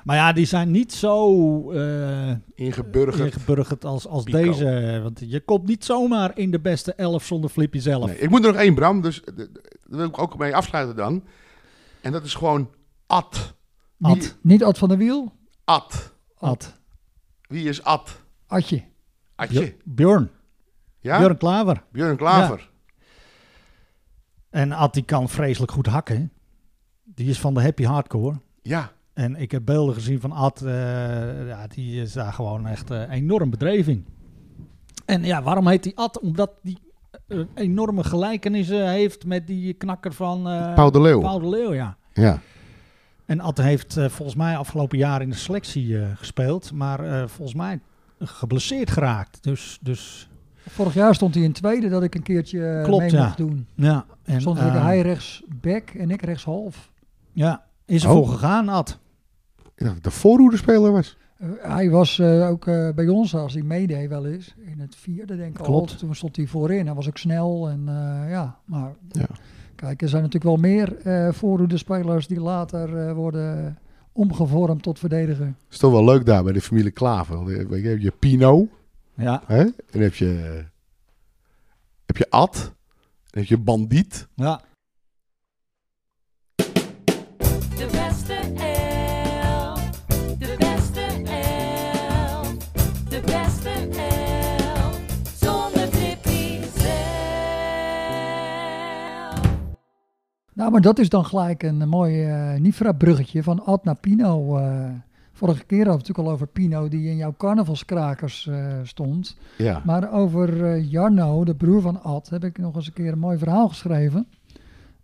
Maar 0.04 0.16
ja, 0.16 0.32
die 0.32 0.44
zijn 0.44 0.70
niet 0.70 0.92
zo 0.92 1.70
eh 1.72 2.30
ingeburgerd. 2.54 3.34
ingeburgerd 3.34 3.84
als, 3.84 4.06
als 4.06 4.24
Pico. 4.24 4.38
deze. 4.42 5.00
Want 5.02 5.20
je 5.26 5.40
komt 5.40 5.66
niet 5.66 5.84
zomaar 5.84 6.38
in 6.38 6.50
de 6.50 6.60
beste 6.60 6.92
elf 6.94 7.24
zonder 7.24 7.50
Flippy 7.50 7.78
zelf. 7.78 8.06
Nee, 8.06 8.18
ik 8.18 8.30
moet 8.30 8.44
er 8.44 8.52
nog 8.52 8.60
één, 8.60 8.74
Bram. 8.74 9.00
Dus 9.00 9.22
daar 9.34 9.46
wil 9.84 10.06
ik 10.06 10.18
ook 10.22 10.38
mee 10.38 10.56
afsluiten 10.56 10.96
dan. 10.96 11.22
En 12.02 12.12
dat 12.12 12.24
is 12.24 12.34
gewoon 12.34 12.70
Ad. 13.06 13.54
Ad. 14.00 14.16
Wie, 14.18 14.32
Niet 14.40 14.64
Ad 14.64 14.78
van 14.78 14.88
der 14.88 14.98
Wiel, 14.98 15.32
Ad. 15.64 16.12
Ad. 16.38 16.78
Wie 17.48 17.68
is 17.68 17.82
Ad? 17.82 18.20
Adje. 18.46 18.84
Adje. 19.34 19.76
Björn. 19.84 20.30
Ja? 21.00 21.18
Björn 21.18 21.36
Klaver. 21.36 21.84
Björn 21.92 22.16
Klaver. 22.16 22.70
En 24.50 24.72
Ad 24.72 24.94
die 24.94 25.02
kan 25.04 25.28
vreselijk 25.28 25.72
goed 25.72 25.86
hakken. 25.86 26.32
Die 27.04 27.28
is 27.28 27.40
van 27.40 27.54
de 27.54 27.62
happy 27.62 27.84
hardcore. 27.84 28.40
Ja. 28.62 28.92
En 29.12 29.36
ik 29.36 29.50
heb 29.50 29.64
beelden 29.64 29.94
gezien 29.94 30.20
van 30.20 30.32
Ad. 30.32 30.60
eh, 30.62 31.46
ja, 31.48 31.66
die 31.66 32.00
is 32.00 32.12
daar 32.12 32.32
gewoon 32.32 32.66
echt 32.66 32.90
eh, 32.90 33.10
enorm 33.10 33.50
bedreven 33.50 33.92
in. 33.92 34.06
En 35.04 35.24
ja, 35.24 35.42
waarom 35.42 35.66
heet 35.68 35.82
die 35.82 35.98
Ad? 35.98 36.20
Omdat 36.20 36.50
die 36.62 36.78
enorme 37.54 38.04
gelijkenissen 38.04 38.88
heeft 38.90 39.26
met 39.26 39.46
die 39.46 39.72
knakker 39.72 40.12
van 40.12 40.48
eh 40.48 40.74
Paul 40.74 40.90
de 40.90 41.00
Leeuw. 41.00 41.20
Paul 41.20 41.40
de 41.40 41.48
Leeuw, 41.48 41.72
ja. 41.74 41.96
Ja. 42.12 42.38
En 43.26 43.40
Ad 43.40 43.58
heeft 43.58 43.96
eh, 43.96 44.08
volgens 44.08 44.36
mij 44.36 44.56
afgelopen 44.56 44.98
jaar 44.98 45.22
in 45.22 45.30
de 45.30 45.36
selectie 45.36 45.98
eh, 46.00 46.06
gespeeld. 46.14 46.72
Maar 46.72 47.00
eh, 47.04 47.28
volgens 47.28 47.56
mij 47.56 47.80
geblesseerd 48.18 48.90
geraakt. 48.90 49.42
Dus, 49.42 49.78
dus 49.80 50.28
Vorig 50.68 50.94
jaar 50.94 51.14
stond 51.14 51.34
hij 51.34 51.44
in 51.44 51.52
tweede 51.52 51.88
dat 51.88 52.02
ik 52.02 52.14
een 52.14 52.22
keertje 52.22 52.66
eh, 52.68 52.84
Klopt, 52.84 53.02
mee 53.02 53.10
ja. 53.10 53.24
mocht 53.24 53.36
doen. 53.36 53.66
ja. 53.74 54.04
En, 54.24 54.40
Stond 54.40 54.58
eh, 54.58 54.82
hij 54.84 55.00
rechts 55.00 55.42
back 55.60 55.90
en 55.90 56.10
ik 56.10 56.22
rechts 56.22 56.44
half. 56.44 56.90
Ja, 57.32 57.64
is 57.86 58.04
Oh. 58.04 58.10
ervoor 58.10 58.28
gegaan, 58.28 58.68
Ad. 58.68 58.98
Ik 59.74 59.84
dacht 59.86 59.94
dat 59.94 60.04
de 60.04 60.10
voorhoederspeler 60.10 60.92
was. 60.92 61.16
Eh, 61.40 61.48
hij 61.60 61.90
was 61.90 62.18
eh, 62.18 62.48
ook 62.48 62.66
eh, 62.66 62.88
bij 62.94 63.08
ons 63.08 63.34
als 63.34 63.52
hij 63.52 63.62
meedeed 63.62 64.08
wel 64.08 64.26
eens. 64.26 64.54
In 64.66 64.80
het 64.80 64.96
vierde 64.96 65.36
denk 65.36 65.58
ik 65.58 65.64
Klopt. 65.64 65.90
al. 65.90 65.96
Toen 65.96 66.14
stond 66.14 66.36
hij 66.36 66.46
voorin. 66.46 66.86
Hij 66.86 66.94
was 66.94 67.08
ook 67.08 67.18
snel. 67.18 67.68
En 67.68 67.82
eh, 67.88 68.30
ja, 68.30 68.58
maar 68.64 68.92
Ja. 69.08 69.26
kijk, 69.74 70.02
er 70.02 70.08
zijn 70.08 70.22
natuurlijk 70.22 70.50
wel 70.62 70.70
meer 70.70 70.96
eh 70.96 71.32
voorhoedespelers 71.32 72.26
die 72.26 72.40
later 72.40 72.96
eh, 72.96 73.12
worden 73.12 73.78
omgevormd 74.12 74.82
tot 74.82 74.98
verdediger. 74.98 75.54
is 75.70 75.78
toch 75.78 75.92
wel 75.92 76.04
leuk 76.04 76.26
daar 76.26 76.42
bij 76.42 76.52
de 76.52 76.60
familie 76.60 76.90
Klaver. 76.90 77.36
Want 77.36 77.48
je- 77.48 77.82
Je 77.82 77.88
hebt 77.88 78.02
je 78.02 78.12
Pino. 78.18 78.68
Ja, 79.14 79.42
Hè? 79.46 79.60
En 79.90 80.00
heb 80.00 80.14
je, 80.14 80.62
heb 82.06 82.16
je 82.16 82.30
Ad. 82.30 82.54
Dan 83.26 83.42
heb 83.42 83.44
je 83.44 83.58
Bandiet. 83.58 84.28
ja. 84.34 84.60
Nou, 100.60 100.72
maar 100.72 100.80
dat 100.80 100.98
is 100.98 101.08
dan 101.08 101.24
gelijk 101.24 101.62
een 101.62 101.88
mooi 101.88 102.24
eh 102.24 102.54
Nifra-bruggetje 102.60 103.42
van 103.42 103.64
Ad 103.64 103.84
naar 103.84 103.96
Pino. 104.00 104.56
eh. 104.56 104.88
vorige 105.32 105.64
keer 105.64 105.86
hadden 105.86 105.92
we 105.94 105.98
het 105.98 106.08
natuurlijk 106.08 106.28
al 106.28 106.32
over 106.34 106.46
Pino 106.46 106.88
die 106.88 107.08
in 107.10 107.16
jouw 107.16 107.34
carnavalskrakers 107.36 108.46
eh, 108.46 108.78
stond. 108.82 109.36
Ja. 109.58 109.82
Maar 109.84 110.12
over 110.12 110.64
eh, 110.64 110.90
Jarno, 110.90 111.44
de 111.44 111.54
broer 111.54 111.80
van 111.80 112.02
Ad, 112.02 112.28
heb 112.28 112.44
ik 112.44 112.58
nog 112.58 112.74
eens 112.76 112.86
een 112.86 112.92
keer 112.92 113.12
een 113.12 113.18
mooi 113.18 113.38
verhaal 113.38 113.68
geschreven. 113.68 114.26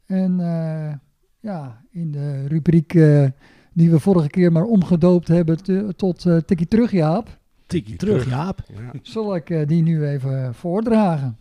En 0.07 0.40
eh, 0.40 0.94
ja, 1.40 1.80
in 1.90 2.12
de 2.12 2.46
rubriek 2.46 2.94
eh, 2.94 3.24
die 3.72 3.90
we 3.90 3.98
vorige 4.00 4.28
keer 4.28 4.52
maar 4.52 4.64
omgedoopt 4.64 5.28
hebben 5.28 5.62
te- 5.62 5.92
tot 5.96 6.26
eh 6.26 6.36
Tikkie 6.36 6.68
terug, 6.68 6.90
Jaap, 6.90 7.38
Tikkie 7.66 7.96
terug, 7.96 8.28
Jaap. 8.28 8.62
ja. 8.66 8.98
zal 9.02 9.34
ik 9.34 9.50
eh, 9.50 9.66
die 9.66 9.82
nu 9.82 10.07
even 10.07 10.54
voordragen. 10.54 11.36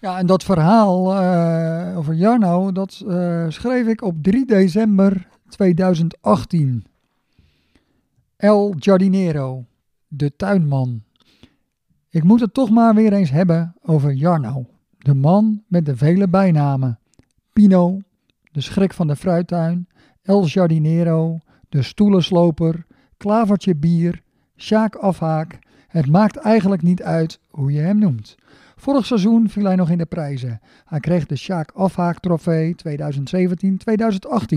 Ja, 0.00 0.18
en 0.18 0.26
dat 0.26 0.44
verhaal 0.44 1.16
eh, 1.16 1.98
over 1.98 2.14
Jarno, 2.14 2.72
dat 2.72 3.02
eh, 3.08 3.44
schreef 3.48 3.86
ik 3.86 4.02
op 4.02 4.22
3 4.22 4.46
december 4.46 5.28
2018. 5.48 6.84
El 8.36 8.74
Jardinero, 8.78 9.64
de 10.08 10.36
tuinman. 10.36 11.02
Ik 12.10 12.24
moet 12.24 12.40
het 12.40 12.54
toch 12.54 12.70
maar 12.70 12.94
weer 12.94 13.12
eens 13.12 13.30
hebben 13.30 13.74
over 13.82 14.12
Jarno, 14.12 14.66
de 14.98 15.14
man 15.14 15.62
met 15.66 15.86
de 15.86 15.96
vele 15.96 16.28
bijnamen. 16.28 16.98
Pino, 17.52 17.98
de 18.52 18.60
schrik 18.60 18.92
van 18.92 19.06
de 19.06 19.16
fruittuin, 19.16 19.88
El 20.22 20.46
Jardinero, 20.46 21.38
de 21.68 21.82
stoelensloper, 21.82 22.86
Klavertje 23.16 23.76
bier, 23.76 24.22
Sjaak 24.56 24.94
Afhaak. 24.94 25.58
Het 25.88 26.06
maakt 26.06 26.36
eigenlijk 26.36 26.82
niet 26.82 27.02
uit 27.02 27.40
hoe 27.50 27.72
je 27.72 27.80
hem 27.80 27.98
noemt. 27.98 28.36
Vorig 28.80 29.06
seizoen 29.06 29.48
viel 29.48 29.64
hij 29.64 29.76
nog 29.76 29.90
in 29.90 29.98
de 29.98 30.06
prijzen. 30.06 30.60
Hij 30.84 31.00
kreeg 31.00 31.26
de 31.26 31.36
Sjaak 31.36 31.70
Afhaak 31.70 32.20
trofee 32.20 32.74
2017-2018 32.88 34.56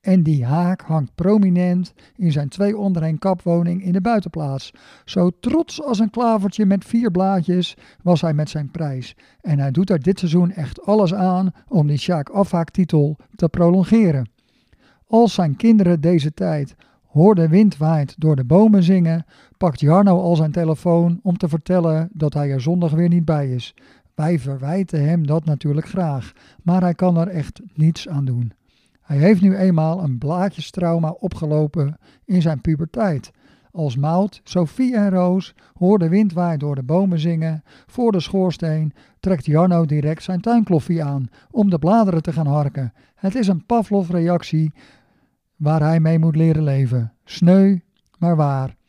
en 0.00 0.22
die 0.22 0.44
haak 0.44 0.80
hangt 0.80 1.14
prominent 1.14 1.94
in 2.16 2.32
zijn 2.32 2.48
twee 2.48 2.76
onderheen 2.76 3.18
kapwoning 3.18 3.84
in 3.84 3.92
de 3.92 4.00
buitenplaats. 4.00 4.72
Zo 5.04 5.30
trots 5.40 5.82
als 5.82 5.98
een 5.98 6.10
klavertje 6.10 6.66
met 6.66 6.84
vier 6.84 7.10
blaadjes 7.10 7.76
was 8.02 8.20
hij 8.20 8.34
met 8.34 8.50
zijn 8.50 8.70
prijs. 8.70 9.16
En 9.40 9.58
hij 9.58 9.70
doet 9.70 9.90
er 9.90 10.02
dit 10.02 10.18
seizoen 10.18 10.50
echt 10.50 10.86
alles 10.86 11.14
aan 11.14 11.52
om 11.68 11.86
die 11.86 11.98
Sjaak 11.98 12.28
Afhaak 12.28 12.70
titel 12.70 13.16
te 13.34 13.48
prolongeren. 13.48 14.30
Als 15.06 15.34
zijn 15.34 15.56
kinderen 15.56 16.00
deze 16.00 16.34
tijd 16.34 16.74
hoor 17.06 17.34
de 17.34 17.48
wind 17.48 17.76
waait 17.76 18.14
door 18.18 18.36
de 18.36 18.44
bomen 18.44 18.82
zingen, 18.82 19.24
pakt 19.62 19.80
Jarno 19.80 20.20
al 20.20 20.36
zijn 20.36 20.52
telefoon 20.52 21.20
om 21.22 21.36
te 21.36 21.48
vertellen 21.48 22.08
dat 22.12 22.34
hij 22.34 22.50
er 22.50 22.60
zondag 22.60 22.90
weer 22.90 23.08
niet 23.08 23.24
bij 23.24 23.50
is. 23.50 23.74
Wij 24.14 24.38
verwijten 24.38 25.08
hem 25.08 25.26
dat 25.26 25.44
natuurlijk 25.44 25.88
graag, 25.88 26.32
maar 26.62 26.80
hij 26.80 26.94
kan 26.94 27.16
er 27.16 27.28
echt 27.28 27.60
niets 27.74 28.08
aan 28.08 28.24
doen. 28.24 28.52
Hij 29.00 29.16
heeft 29.16 29.40
nu 29.40 29.56
eenmaal 29.56 30.02
een 30.02 30.18
blaadjestrauma 30.18 31.10
opgelopen 31.10 31.98
in 32.24 32.42
zijn 32.42 32.60
puberteit. 32.60 33.30
Als 33.70 33.96
Mout, 33.96 34.40
Sophie 34.44 34.96
en 34.96 35.10
Roos 35.10 35.54
hoor 35.78 35.98
de 35.98 36.08
wind 36.08 36.32
waait 36.32 36.60
door 36.60 36.74
de 36.74 36.82
bomen 36.82 37.18
zingen, 37.18 37.62
voor 37.86 38.12
de 38.12 38.20
schoorsteen 38.20 38.92
trekt 39.20 39.46
Jarno 39.46 39.84
direct 39.84 40.22
zijn 40.22 40.40
tuinkloffie 40.40 41.04
aan 41.04 41.28
om 41.50 41.70
de 41.70 41.78
bladeren 41.78 42.22
te 42.22 42.32
gaan 42.32 42.46
harken. 42.46 42.92
Het 43.14 43.34
is 43.34 43.48
een 43.48 43.66
Pavlov-reactie 43.66 44.72
waar 45.56 45.80
hij 45.80 46.00
mee 46.00 46.18
moet 46.18 46.36
leren 46.36 46.62
leven. 46.62 47.12
Sneu, 47.24 47.78
maar 48.18 48.36
waar. 48.36 48.80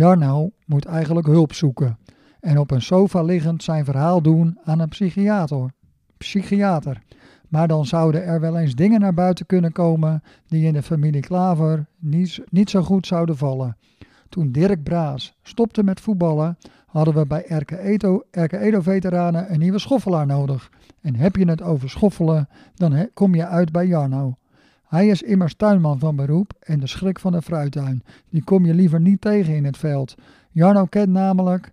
Jarno 0.00 0.50
moet 0.66 0.84
eigenlijk 0.84 1.26
hulp 1.26 1.52
zoeken 1.52 1.98
en 2.40 2.58
op 2.58 2.70
een 2.70 2.82
sofa 2.82 3.22
liggend 3.22 3.62
zijn 3.62 3.84
verhaal 3.84 4.22
doen 4.22 4.58
aan 4.64 4.80
een 4.80 4.88
psychiater. 4.88 5.70
psychiater. 6.16 7.02
Maar 7.48 7.68
dan 7.68 7.86
zouden 7.86 8.24
er 8.24 8.40
wel 8.40 8.58
eens 8.58 8.74
dingen 8.74 9.00
naar 9.00 9.14
buiten 9.14 9.46
kunnen 9.46 9.72
komen 9.72 10.22
die 10.46 10.66
in 10.66 10.72
de 10.72 10.82
familie 10.82 11.20
Klaver 11.20 11.86
niet, 11.98 12.40
niet 12.48 12.70
zo 12.70 12.82
goed 12.82 13.06
zouden 13.06 13.36
vallen. 13.36 13.76
Toen 14.28 14.52
Dirk 14.52 14.82
Braas 14.82 15.34
stopte 15.42 15.82
met 15.82 16.00
voetballen, 16.00 16.58
hadden 16.86 17.14
we 17.14 17.26
bij 17.26 17.46
Erke 17.46 17.78
Edo, 17.78 18.22
Erke 18.30 18.58
Edo-veteranen 18.58 19.52
een 19.52 19.58
nieuwe 19.58 19.78
schoffelaar 19.78 20.26
nodig. 20.26 20.70
En 21.00 21.16
heb 21.16 21.36
je 21.36 21.48
het 21.48 21.62
over 21.62 21.90
schoffelen, 21.90 22.48
dan 22.74 23.08
kom 23.14 23.34
je 23.34 23.46
uit 23.46 23.72
bij 23.72 23.86
Jarno. 23.86 24.34
Hij 24.90 25.08
is 25.08 25.22
immers 25.22 25.54
tuinman 25.54 25.98
van 25.98 26.16
beroep 26.16 26.52
en 26.60 26.80
de 26.80 26.86
schrik 26.86 27.18
van 27.18 27.32
de 27.32 27.42
fruittuin. 27.42 28.02
Die 28.30 28.44
kom 28.44 28.66
je 28.66 28.74
liever 28.74 29.00
niet 29.00 29.20
tegen 29.20 29.54
in 29.54 29.64
het 29.64 29.76
veld. 29.76 30.14
Jarno 30.50 30.84
kent 30.84 31.08
namelijk 31.08 31.72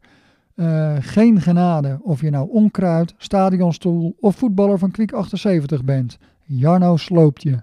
eh, 0.55 0.95
geen 0.99 1.41
genade 1.41 1.99
of 2.01 2.21
je 2.21 2.29
nou 2.29 2.49
onkruid, 2.49 3.13
stadionstoel 3.17 4.15
of 4.19 4.35
voetballer 4.35 4.79
van 4.79 4.91
Kwiek 4.91 5.11
78 5.11 5.83
bent. 5.83 6.17
Jarno 6.43 6.97
sloopt 6.97 7.43
je. 7.43 7.61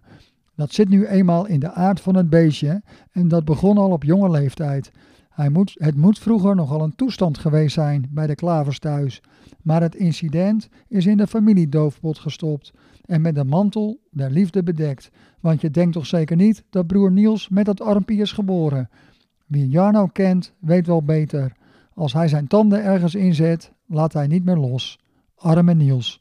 Dat 0.55 0.72
zit 0.72 0.88
nu 0.88 1.07
eenmaal 1.07 1.46
in 1.46 1.61
de 1.61 1.72
aard 1.72 2.00
van 2.00 2.16
het 2.16 2.30
beestje 2.30 2.82
en 3.12 3.28
dat 3.28 3.44
begon 3.44 3.78
al 3.78 3.90
op 3.90 4.02
jonge 4.02 4.30
leeftijd. 4.30 4.92
Hij 5.30 5.48
moet, 5.48 5.74
het 5.78 5.96
moet 5.96 6.18
vroeger 6.18 6.55
nogal 6.55 6.80
een 6.80 6.96
toestand 6.96 7.38
geweest 7.38 7.74
zijn 7.74 8.09
bij 8.11 8.26
de 8.26 8.34
klavers 8.34 8.78
thuis. 8.78 9.22
Maar 9.62 9.82
het 9.82 9.94
incident 9.94 10.68
is 10.88 11.07
in 11.07 11.16
de 11.16 11.26
familiedoofpot 11.26 12.18
gestopt 12.18 12.72
en 13.07 13.20
met 13.20 13.34
de 13.34 13.44
mantel 13.44 14.00
der 14.11 14.30
liefde 14.30 14.62
bedekt. 14.62 15.11
Want 15.40 15.61
je 15.61 15.70
denkt 15.70 15.92
toch 15.92 16.07
zeker 16.07 16.36
niet 16.36 16.64
dat 16.70 16.86
broer 16.86 17.12
Niels 17.12 17.48
met 17.48 17.64
dat 17.64 17.80
armpje 17.80 18.16
is 18.16 18.32
geboren. 18.32 18.88
Wie 19.46 19.68
Jarno 19.68 20.07
kent, 20.07 20.52
weet 20.59 20.86
wel 20.86 21.02
beter. 21.02 21.52
Als 21.94 22.12
hij 22.12 22.28
zijn 22.28 22.46
tanden 22.46 22.84
ergens 22.84 23.14
inzet, 23.14 23.72
laat 23.86 24.12
hij 24.12 24.26
niet 24.26 24.44
meer 24.44 24.57
los. 24.57 24.98
Arme 25.36 25.74
Niels. 25.74 26.18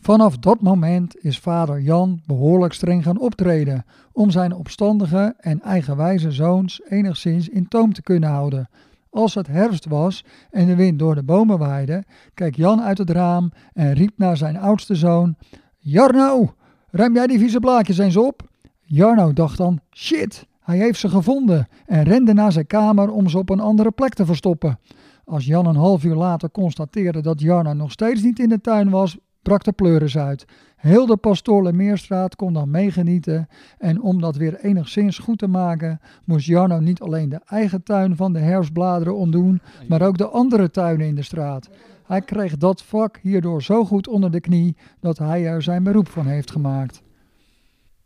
Vanaf 0.00 0.38
dat 0.38 0.60
moment 0.60 1.24
is 1.24 1.38
vader 1.38 1.80
Jan 1.80 2.20
behoorlijk 2.26 2.72
streng 2.72 3.02
gaan 3.02 3.18
optreden 3.18 3.84
om 4.12 4.30
zijn 4.30 4.54
opstandige 4.54 5.34
en 5.38 5.62
eigenwijze 5.62 6.32
zoons 6.32 6.80
enigszins 6.88 7.48
in 7.48 7.68
toom 7.68 7.92
te 7.92 8.02
kunnen 8.02 8.28
houden. 8.28 8.68
Als 9.10 9.34
het 9.34 9.46
herfst 9.46 9.86
was 9.86 10.24
en 10.50 10.66
de 10.66 10.74
wind 10.74 10.98
door 10.98 11.14
de 11.14 11.22
bomen 11.22 11.58
waaide, 11.58 12.04
keek 12.34 12.56
Jan 12.56 12.82
uit 12.82 12.98
het 12.98 13.10
raam 13.10 13.52
en 13.72 13.92
riep 13.92 14.12
naar 14.16 14.36
zijn 14.36 14.56
oudste 14.56 14.94
zoon: 14.94 15.36
Jarno, 15.76 16.54
ruim 16.90 17.14
jij 17.14 17.26
die 17.26 17.38
vieze 17.38 17.60
blaadjes 17.60 17.98
eens 17.98 18.16
op? 18.16 18.48
Jarno 18.82 19.32
dacht 19.32 19.56
dan: 19.56 19.80
shit, 19.90 20.46
hij 20.60 20.76
heeft 20.76 20.98
ze 20.98 21.08
gevonden 21.08 21.68
en 21.86 22.02
rende 22.02 22.32
naar 22.32 22.52
zijn 22.52 22.66
kamer 22.66 23.10
om 23.10 23.28
ze 23.28 23.38
op 23.38 23.50
een 23.50 23.60
andere 23.60 23.90
plek 23.90 24.14
te 24.14 24.26
verstoppen. 24.26 24.78
Als 25.24 25.44
Jan 25.44 25.66
een 25.66 25.76
half 25.76 26.04
uur 26.04 26.14
later 26.14 26.50
constateerde 26.50 27.20
dat 27.20 27.40
Jarno 27.40 27.72
nog 27.72 27.92
steeds 27.92 28.22
niet 28.22 28.38
in 28.38 28.48
de 28.48 28.60
tuin 28.60 28.90
was, 28.90 29.18
brak 29.42 29.64
de 29.64 29.72
pleuris 29.72 30.18
uit. 30.18 30.44
Heel 30.78 31.06
de 31.06 31.16
Pastoorlemeerstraat 31.16 32.36
kon 32.36 32.52
dan 32.52 32.70
meegenieten 32.70 33.48
en 33.78 34.00
om 34.00 34.20
dat 34.20 34.36
weer 34.36 34.60
enigszins 34.60 35.18
goed 35.18 35.38
te 35.38 35.46
maken, 35.46 36.00
moest 36.24 36.46
Jarno 36.46 36.78
niet 36.78 37.00
alleen 37.00 37.28
de 37.28 37.40
eigen 37.46 37.82
tuin 37.82 38.16
van 38.16 38.32
de 38.32 38.38
herfstbladeren 38.38 39.16
ontdoen, 39.16 39.60
maar 39.88 40.02
ook 40.02 40.18
de 40.18 40.28
andere 40.28 40.70
tuinen 40.70 41.06
in 41.06 41.14
de 41.14 41.22
straat. 41.22 41.68
Hij 42.06 42.20
kreeg 42.20 42.56
dat 42.56 42.82
vak 42.82 43.18
hierdoor 43.22 43.62
zo 43.62 43.84
goed 43.84 44.08
onder 44.08 44.30
de 44.30 44.40
knie 44.40 44.76
dat 45.00 45.18
hij 45.18 45.46
er 45.46 45.62
zijn 45.62 45.82
beroep 45.82 46.08
van 46.08 46.26
heeft 46.26 46.50
gemaakt. 46.50 47.02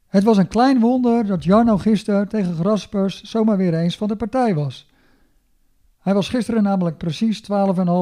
Het 0.09 0.25
was 0.25 0.37
een 0.37 0.49
klein 0.49 0.81
wonder 0.81 1.27
dat 1.27 1.45
Jarno 1.45 1.77
gisteren 1.79 2.29
tegen 2.29 2.55
Graspers 2.55 3.23
zomaar 3.23 3.57
weer 3.57 3.75
eens 3.75 3.97
van 3.97 4.09
de 4.09 4.17
partij 4.17 4.55
was. 4.55 4.91
Hij 5.99 6.15
was 6.15 6.29
gisteren 6.29 6.63
namelijk 6.63 6.97
precies 6.99 7.43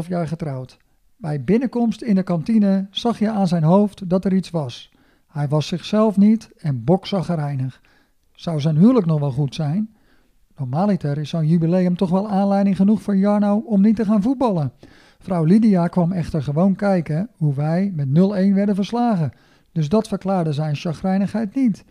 12,5 0.02 0.08
jaar 0.08 0.28
getrouwd. 0.28 0.78
Bij 1.20 1.44
binnenkomst 1.44 2.02
in 2.02 2.14
de 2.14 2.22
kantine 2.22 2.86
zag 2.90 3.18
je 3.18 3.30
aan 3.30 3.48
zijn 3.48 3.62
hoofd 3.62 4.08
dat 4.08 4.24
er 4.24 4.32
iets 4.32 4.50
was. 4.50 4.92
Hij 5.28 5.48
was 5.48 5.66
zichzelf 5.66 6.16
niet 6.16 6.50
en 6.58 6.84
bokzaggerijnig. 6.84 7.80
Zou 8.32 8.60
zijn 8.60 8.76
huwelijk 8.76 9.06
nog 9.06 9.20
wel 9.20 9.30
goed 9.30 9.54
zijn? 9.54 9.90
Normaliter 10.56 11.18
is 11.18 11.28
zo'n 11.28 11.46
jubileum 11.46 11.96
toch 11.96 12.10
wel 12.10 12.28
aanleiding 12.28 12.76
genoeg 12.76 13.02
voor 13.02 13.16
Jarno 13.16 13.62
om 13.66 13.80
niet 13.80 13.96
te 13.96 14.04
gaan 14.04 14.22
voetballen. 14.22 14.72
Vrouw 15.18 15.44
Lydia 15.44 15.88
kwam 15.88 16.12
echter 16.12 16.42
gewoon 16.42 16.74
kijken 16.76 17.28
hoe 17.36 17.54
wij 17.54 17.92
met 17.94 18.08
0-1 18.08 18.10
werden 18.54 18.74
verslagen. 18.74 19.32
Dus 19.72 19.88
dat 19.88 20.08
verklaarde 20.08 20.52
zijn 20.52 20.76
chagrijnigheid 20.76 21.54
niet. 21.54 21.84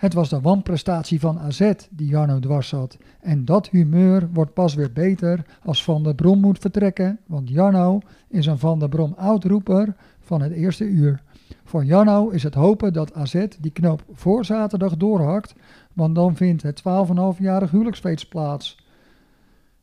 Het 0.00 0.14
was 0.14 0.28
de 0.28 0.40
wanprestatie 0.40 1.20
van 1.20 1.38
AZ 1.38 1.72
die 1.90 2.08
Jarno 2.08 2.38
dwars 2.38 2.68
zat. 2.68 2.96
En 3.20 3.44
dat 3.44 3.68
humeur 3.68 4.28
wordt 4.32 4.52
pas 4.52 4.74
weer 4.74 4.92
beter 4.92 5.44
als 5.64 5.84
Van 5.84 6.02
der 6.02 6.14
Brom 6.14 6.40
moet 6.40 6.58
vertrekken, 6.58 7.18
want 7.26 7.48
Jarno 7.48 8.00
is 8.28 8.46
een 8.46 8.58
Van 8.58 8.78
der 8.78 8.88
Brom 8.88 9.14
oudroeper 9.16 9.96
van 10.20 10.40
het 10.40 10.52
eerste 10.52 10.84
uur. 10.84 11.22
Voor 11.64 11.84
Jarno 11.84 12.28
is 12.28 12.42
het 12.42 12.54
hopen 12.54 12.92
dat 12.92 13.14
AZ 13.14 13.46
die 13.60 13.70
knoop 13.70 14.04
voor 14.12 14.44
zaterdag 14.44 14.96
doorhakt, 14.96 15.54
want 15.92 16.14
dan 16.14 16.36
vindt 16.36 16.62
het 16.62 16.80
12,5-jarig 16.80 17.70
huwelijksfeest 17.70 18.28
plaats. 18.28 18.86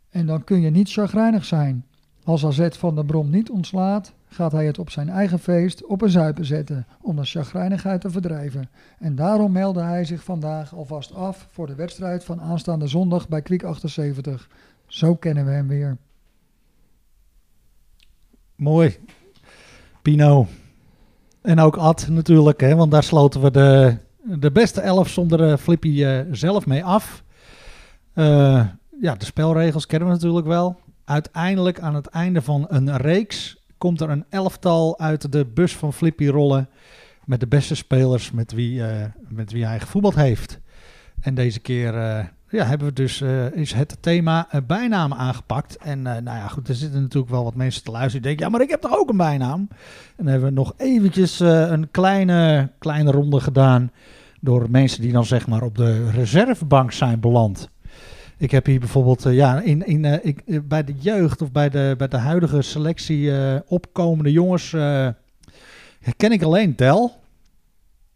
En 0.10 0.26
dan 0.26 0.44
kun 0.44 0.62
je 0.62 0.70
niet 0.70 0.92
chagrijnig 0.92 1.46
zijn. 1.46 1.86
Als 2.24 2.46
AZ 2.46 2.68
Van 2.70 2.96
der 2.96 3.06
Brom 3.06 3.30
niet 3.30 3.50
ontslaat, 3.50 4.14
gaat 4.28 4.52
hij 4.52 4.66
het 4.66 4.80
op 4.80 4.90
zijn 4.90 5.10
eigen 5.10 5.40
feest 5.40 5.86
op 5.86 6.02
een 6.02 6.10
zuipen 6.10 6.46
zetten 6.46 6.88
om 7.02 7.16
de 7.16 7.26
chagrijnigheid 7.26 8.02
te 8.02 8.10
verdrijven. 8.10 8.70
En 9.00 9.16
daarom 9.16 9.52
meldde 9.52 9.82
hij 9.82 10.06
zich 10.06 10.24
vandaag 10.24 10.76
alvast 10.76 11.14
af 11.14 11.48
voor 11.52 11.68
de 11.68 11.76
wedstrijd 11.76 12.24
van 12.24 12.42
aanstaande 12.42 12.88
zondag 12.88 13.28
bij 13.28 13.42
Kwiek 13.42 13.64
78. 13.64 14.50
Zo 14.88 15.16
kennen 15.16 15.46
we 15.46 15.52
hem 15.52 15.68
weer. 15.68 15.98
Mooi. 18.56 18.98
Pino. 20.02 20.48
En 21.42 21.60
ook 21.60 21.78
Ad 21.78 22.08
natuurlijk, 22.10 22.60
hè, 22.60 22.76
want 22.76 22.92
daar 22.92 23.04
sloten 23.04 23.42
we 23.42 23.52
de, 23.52 23.98
de 24.24 24.52
beste 24.52 24.82
elf 24.82 25.10
zonder 25.10 25.52
eh, 25.52 25.58
Flippy 25.58 26.04
eh, 26.04 26.20
zelf 26.32 26.66
mee 26.66 26.84
af. 26.84 27.24
Eh, 28.14 28.66
ja, 29.02 29.16
de 29.16 29.26
spelregels 29.26 29.86
kennen 29.86 30.08
we 30.08 30.14
natuurlijk 30.14 30.48
wel. 30.48 30.80
Uiteindelijk 31.06 31.80
aan 31.80 31.96
het 31.96 32.08
einde 32.08 32.42
van 32.42 32.66
een 32.70 32.98
reeks 32.98 33.57
komt 33.78 34.02
er 34.02 34.10
een 34.10 34.26
elftal 34.30 35.00
uit 35.00 35.32
de 35.32 35.46
bus 35.46 35.76
van 35.76 35.94
Flippy 35.94 36.28
rollen. 36.28 36.70
Met 37.26 37.40
de 37.40 37.48
beste 37.48 37.76
spelers 37.76 38.32
met 38.32 38.52
wie, 38.52 38.84
eh, 38.84 39.06
met 39.28 39.52
wie 39.52 39.66
hij 39.66 39.80
gevoetbald 39.80 40.16
heeft. 40.16 40.60
En 41.20 41.36
deze 41.36 41.60
keer 41.60 41.96
eh, 41.96 42.26
ja, 42.50 42.66
hebben 42.66 42.88
we 42.88 42.94
dus, 42.94 43.22
eh, 43.22 43.52
is 43.52 43.74
het 43.74 43.98
thema 44.00 44.48
bijnamen 44.68 45.18
aangepakt. 45.18 45.78
En 45.78 46.02
nou 46.02 46.24
ja, 46.24 46.48
goed, 46.48 46.70
er 46.70 46.76
zitten 46.76 47.02
natuurlijk 47.02 47.32
wel 47.32 47.44
wat 47.44 47.56
mensen 47.56 47.84
te 47.84 47.92
luisteren 47.92 48.22
die 48.22 48.30
denken... 48.30 48.46
ja, 48.46 48.52
maar 48.52 48.62
ik 48.62 48.70
heb 48.70 48.82
toch 48.82 48.98
ook 48.98 49.10
een 49.10 49.18
bijnaam? 49.18 49.68
En 49.70 50.24
dan 50.24 50.28
hebben 50.28 50.50
we 50.50 50.56
nog 50.56 50.74
eventjes 50.78 51.40
een 51.40 51.92
kleine, 51.92 52.72
kleine 52.80 53.12
ronde 53.12 53.40
gedaan... 53.40 53.92
door 54.42 54.68
mensen 54.70 55.02
die 55.02 55.12
dan 55.12 55.26
zeg 55.26 55.48
maar 55.48 55.64
op 55.64 55.78
de 55.78 56.10
reservebank 56.10 56.92
zijn 56.92 57.20
beland. 57.20 57.70
Ik 58.38 58.52
heb 58.52 58.66
hier 58.66 58.80
bijvoorbeeld 58.80 59.26
eh, 59.26 59.34
ja, 59.34 59.62
in, 59.62 59.86
in, 59.86 60.06
eh, 60.06 60.26
ik, 60.26 60.42
eh, 60.46 60.60
bij 60.64 60.84
de 60.84 60.94
jeugd 61.00 61.42
of 61.42 61.52
bij 61.52 61.70
de, 61.70 61.96
bij 61.98 62.08
de 62.08 62.18
huidige 62.18 62.62
selectie 62.62 63.32
opkomende 63.68 64.32
jongens... 64.32 64.70
ken 66.18 66.32
ik 66.32 66.42
alleen 66.44 66.76
Del... 66.76 67.26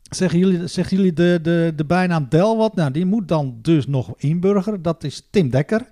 Zeggen 0.09 0.39
jullie, 0.39 0.67
zeggen 0.67 0.97
jullie 0.97 1.13
de, 1.13 1.39
de, 1.41 1.73
de 1.75 1.85
bijnaam 1.85 2.25
Del 2.29 2.57
wat? 2.57 2.75
Nou, 2.75 2.91
die 2.91 3.05
moet 3.05 3.27
dan 3.27 3.57
dus 3.61 3.87
nog 3.87 4.13
inburgeren. 4.17 4.81
Dat 4.81 5.03
is 5.03 5.27
Tim 5.29 5.49
Dekker. 5.49 5.85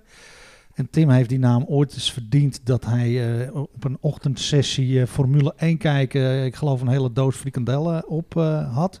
En 0.74 0.90
Tim 0.90 1.10
heeft 1.10 1.28
die 1.28 1.38
naam 1.38 1.64
ooit 1.68 1.94
eens 1.94 2.12
verdiend 2.12 2.60
dat 2.64 2.84
hij 2.84 3.50
op 3.50 3.84
een 3.84 3.96
ochtendsessie 4.00 5.00
eh, 5.00 5.06
Formule 5.06 5.54
1 5.56 5.78
kijken, 5.78 6.44
ik 6.44 6.54
geloof 6.54 6.80
een 6.80 6.88
hele 6.88 7.12
doos 7.12 7.36
frikandellen 7.36 8.08
op 8.08 8.34
had. 8.72 9.00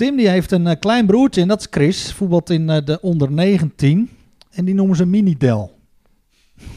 Tim 0.00 0.16
die 0.16 0.28
heeft 0.28 0.50
een 0.52 0.66
eh, 0.66 0.78
klein 0.78 1.06
broertje 1.06 1.40
en 1.40 1.48
dat 1.48 1.60
is 1.60 1.66
Chris, 1.70 2.12
voetbalt 2.12 2.50
in 2.50 2.70
eh, 2.70 2.84
de 2.84 3.00
onder 3.00 3.30
19. 3.32 4.10
En 4.50 4.64
die 4.64 4.74
noemen 4.74 4.96
ze 4.96 5.06
Mini 5.06 5.36
Del. 5.36 5.78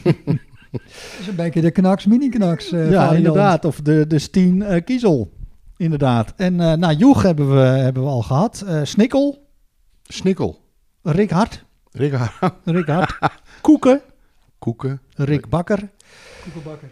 Dat 0.72 0.82
is 1.20 1.26
een 1.26 1.34
beetje 1.36 1.60
de 1.60 1.70
knaks, 1.70 2.06
mini-knaks. 2.06 2.72
eh, 2.72 2.90
ja, 2.90 3.12
inderdaad. 3.12 3.64
Of 3.64 3.80
de, 3.80 4.06
de 4.06 4.18
Stien 4.18 4.62
eh, 4.62 4.84
Kiezel. 4.84 5.32
Inderdaad. 5.76 6.32
En 6.36 6.60
eh 6.60 6.72
nou, 6.72 6.94
Joeg 6.96 7.22
hebben 7.22 7.54
we, 7.54 7.60
hebben 7.60 8.02
we 8.02 8.08
al 8.08 8.22
gehad. 8.22 8.64
Eh 8.66 8.80
Snikkel, 8.84 9.46
Snikkel. 10.02 10.60
Rick 11.02 11.30
Hart. 11.30 11.64
Rick 11.92 12.12
Har- 12.12 12.54
Rick 12.64 12.86
Hart. 12.86 13.18
Koeken. 13.60 14.00
Koeken. 14.58 15.00
Rick 15.14 15.48
Bakker. 15.48 15.88
Koekenbakker. 16.42 16.88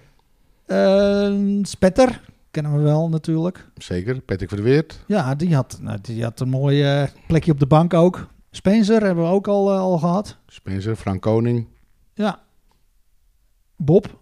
Eh, 0.66 1.62
Spetter. 1.62 2.20
Kennen 2.52 2.76
we 2.76 2.82
wel 2.82 3.08
natuurlijk. 3.08 3.68
Zeker. 3.76 4.20
Patrick 4.20 4.48
Verweert. 4.48 5.04
Ja, 5.06 5.34
die 5.34 5.54
had, 5.54 5.78
nou, 5.80 5.98
die 6.02 6.22
had 6.22 6.40
een 6.40 6.48
mooi 6.48 6.82
eh, 6.82 7.08
plekje 7.26 7.52
op 7.52 7.58
de 7.58 7.66
bank 7.66 7.94
ook. 7.94 8.28
Spencer 8.50 9.02
hebben 9.02 9.24
we 9.24 9.30
ook 9.30 9.48
al, 9.48 9.72
eh, 9.72 9.78
al 9.78 9.98
gehad. 9.98 10.38
Spencer. 10.46 10.96
Frank 10.96 11.22
Koning. 11.22 11.66
Ja. 12.14 12.42
Bob. 13.76 14.20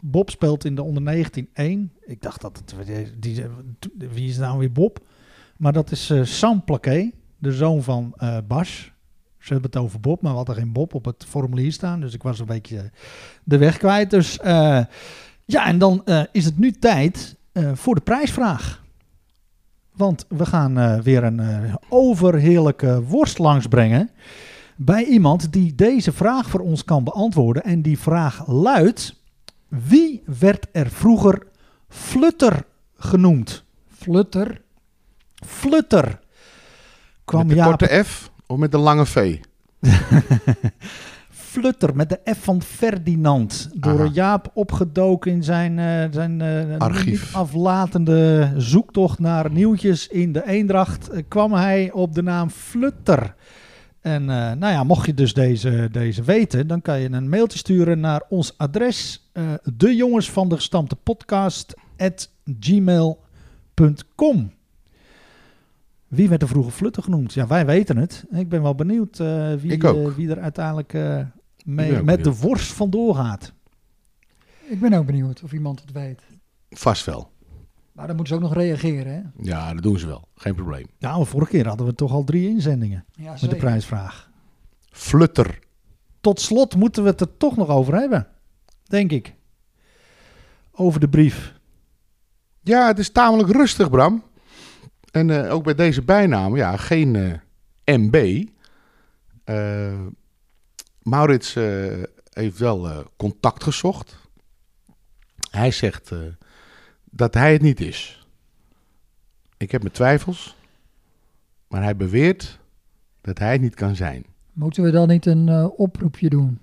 Bob 0.00 0.30
speelt 0.30 0.64
in 0.64 0.74
de 0.74 0.82
onder 0.82 1.02
19 1.02 1.48
1. 1.52 1.92
Ik 2.00 2.22
dacht 2.22 2.40
dat 2.40 2.56
het... 2.56 2.74
Die, 2.86 3.18
die, 3.18 3.44
wie 4.10 4.28
is 4.28 4.38
nou 4.38 4.58
weer 4.58 4.72
Bob? 4.72 4.98
Maar 5.56 5.72
dat 5.72 5.90
is 5.90 6.10
eh, 6.10 6.24
Sam 6.24 6.64
Plaquet, 6.64 7.12
de 7.38 7.52
zoon 7.52 7.82
van 7.82 8.14
Bas. 8.46 8.92
Ze 9.38 9.52
hebben 9.52 9.70
het 9.70 9.80
over 9.80 10.00
Bob, 10.00 10.22
maar 10.22 10.30
we 10.30 10.36
hadden 10.36 10.54
geen 10.56 10.72
Bob 10.72 10.94
op 10.94 11.04
het 11.04 11.24
formulier 11.24 11.72
staan. 11.72 12.00
Dus 12.00 12.14
ik 12.14 12.22
was 12.22 12.38
een 12.38 12.46
beetje 12.46 12.90
de 13.44 13.58
weg 13.58 13.76
kwijt. 13.76 14.10
Dus 14.10 14.38
ja, 15.44 15.66
en 15.66 15.78
dan 15.78 16.04
is 16.32 16.44
het 16.44 16.58
nu 16.58 16.70
tijd 16.70 17.40
eh, 17.52 17.70
voor 17.74 17.94
de 17.94 18.00
prijsvraag. 18.00 18.82
Want 19.96 20.24
we 20.28 20.46
gaan 20.46 20.78
eh, 20.78 21.00
weer 21.00 21.24
een 21.24 21.40
eh, 21.40 21.74
overheerlijke 21.88 23.02
worst 23.02 23.38
langsbrengen. 23.38 24.10
Bij 24.76 25.04
iemand 25.04 25.52
die 25.52 25.74
deze 25.74 26.12
vraag 26.12 26.48
voor 26.48 26.60
ons 26.60 26.84
kan 26.84 27.04
beantwoorden. 27.04 27.62
En 27.62 27.82
die 27.82 27.98
vraag 27.98 28.46
luidt: 28.46 29.20
Wie 29.68 30.22
werd 30.38 30.66
er 30.72 30.90
vroeger 30.90 31.46
Flutter 31.88 32.64
genoemd? 32.96 33.64
Flutter. 33.96 34.60
Flutter. 35.46 36.20
Kwam 37.24 37.40
met 37.40 37.48
de 37.48 37.54
Jaap 37.54 37.68
korte 37.68 38.04
F 38.04 38.30
of 38.46 38.58
met 38.58 38.70
de 38.70 38.78
lange 38.78 39.06
V? 39.06 39.38
Flutter 41.52 41.96
met 41.96 42.08
de 42.08 42.20
F 42.34 42.44
van 42.44 42.62
Ferdinand. 42.62 43.70
Door 43.74 44.00
Aha. 44.00 44.10
Jaap 44.12 44.50
opgedoken 44.54 45.32
in 45.32 45.42
zijn, 45.42 45.78
eh, 45.78 46.04
zijn 46.10 46.40
eh, 46.40 46.78
Archief. 46.78 47.34
aflatende 47.34 48.52
zoektocht 48.56 49.18
naar 49.18 49.50
nieuwtjes 49.50 50.08
in 50.08 50.32
de 50.32 50.46
Eendracht. 50.46 51.08
eh, 51.08 51.22
kwam 51.28 51.52
hij 51.52 51.90
op 51.92 52.14
de 52.14 52.22
naam 52.22 52.50
Flutter. 52.50 53.34
En 54.00 54.24
nou 54.24 54.66
ja, 54.66 54.84
mocht 54.84 55.06
je 55.06 55.14
dus 55.14 55.34
deze, 55.34 55.88
deze 55.90 56.22
weten, 56.22 56.66
dan 56.66 56.82
kan 56.82 57.00
je 57.00 57.10
een 57.10 57.28
mailtje 57.28 57.58
sturen 57.58 58.00
naar 58.00 58.22
ons 58.28 58.58
adres. 58.58 59.30
de 59.76 59.96
jongens 59.96 60.30
van 60.30 60.48
de 60.48 60.54
gestampte 60.54 60.96
podcast 60.96 61.74
at 61.96 62.30
gmail.com. 62.60 64.52
Wie 66.08 66.28
werd 66.28 66.42
er 66.42 66.48
vroeger 66.48 66.72
Flutter 66.72 67.02
genoemd? 67.02 67.32
Ja, 67.32 67.46
wij 67.46 67.66
weten 67.66 67.96
het. 67.96 68.24
Ik 68.30 68.48
ben 68.48 68.62
wel 68.62 68.74
benieuwd 68.74 69.18
wie, 69.60 69.78
wie 70.16 70.30
er 70.30 70.40
uiteindelijk 70.40 70.94
mee, 71.64 72.02
met 72.02 72.24
de 72.24 72.36
worst 72.36 72.72
vandoor 72.72 73.14
gaat. 73.14 73.52
Ik 74.68 74.80
ben 74.80 74.92
ook 74.92 75.06
benieuwd 75.06 75.42
of 75.42 75.52
iemand 75.52 75.80
het 75.80 75.92
weet. 75.92 76.22
Vast 76.70 77.06
wel. 77.06 77.30
Maar 77.92 78.06
dan 78.06 78.16
moeten 78.16 78.34
ze 78.34 78.42
ook 78.42 78.48
nog 78.48 78.58
reageren, 78.58 79.12
hè? 79.14 79.20
Ja, 79.42 79.74
dat 79.74 79.82
doen 79.82 79.98
ze 79.98 80.06
wel. 80.06 80.28
Geen 80.34 80.54
probleem. 80.54 80.86
Nou, 80.98 81.26
vorige 81.26 81.50
keer 81.50 81.68
hadden 81.68 81.86
we 81.86 81.94
toch 81.94 82.12
al 82.12 82.24
drie 82.24 82.48
inzendingen 82.48 83.04
Ja, 83.12 83.36
met 83.40 83.50
de 83.50 83.56
prijsvraag. 83.56 84.30
Flutter. 84.90 85.58
Tot 86.20 86.40
slot 86.40 86.76
moeten 86.76 87.02
we 87.02 87.08
het 87.08 87.20
er 87.20 87.36
toch 87.36 87.56
nog 87.56 87.68
over 87.68 87.94
hebben, 87.94 88.28
denk 88.82 89.10
ik. 89.10 89.34
Over 90.72 91.00
de 91.00 91.08
brief. 91.08 91.54
Ja, 92.60 92.86
het 92.86 92.98
is 92.98 93.10
tamelijk 93.10 93.50
rustig, 93.50 93.90
Bram. 93.90 94.22
En 95.10 95.30
eh, 95.30 95.52
ook 95.52 95.64
bij 95.64 95.74
deze 95.74 96.02
bijnaam, 96.02 96.56
ja, 96.56 96.76
geen 96.76 97.16
eh, 97.16 97.96
MB. 97.96 98.44
Eh, 99.44 99.92
Maurits 101.02 101.56
eh, 101.56 102.02
heeft 102.32 102.58
wel 102.58 102.88
eh, 102.88 102.98
contact 103.16 103.62
gezocht. 103.62 104.16
Hij 105.50 105.70
zegt 105.70 106.10
eh, 106.10 106.18
dat 107.10 107.34
hij 107.34 107.52
het 107.52 107.62
niet 107.62 107.80
is. 107.80 108.26
Ik 109.56 109.70
heb 109.70 109.82
mijn 109.82 109.94
twijfels, 109.94 110.56
maar 111.68 111.82
hij 111.82 111.96
beweert 111.96 112.58
dat 113.20 113.38
hij 113.38 113.52
het 113.52 113.60
niet 113.60 113.74
kan 113.74 113.96
zijn. 113.96 114.24
Moeten 114.52 114.82
we 114.82 114.90
dan 114.90 115.08
niet 115.08 115.26
een 115.26 115.48
eh, 115.48 115.66
oproepje 115.76 116.28
doen? 116.28 116.58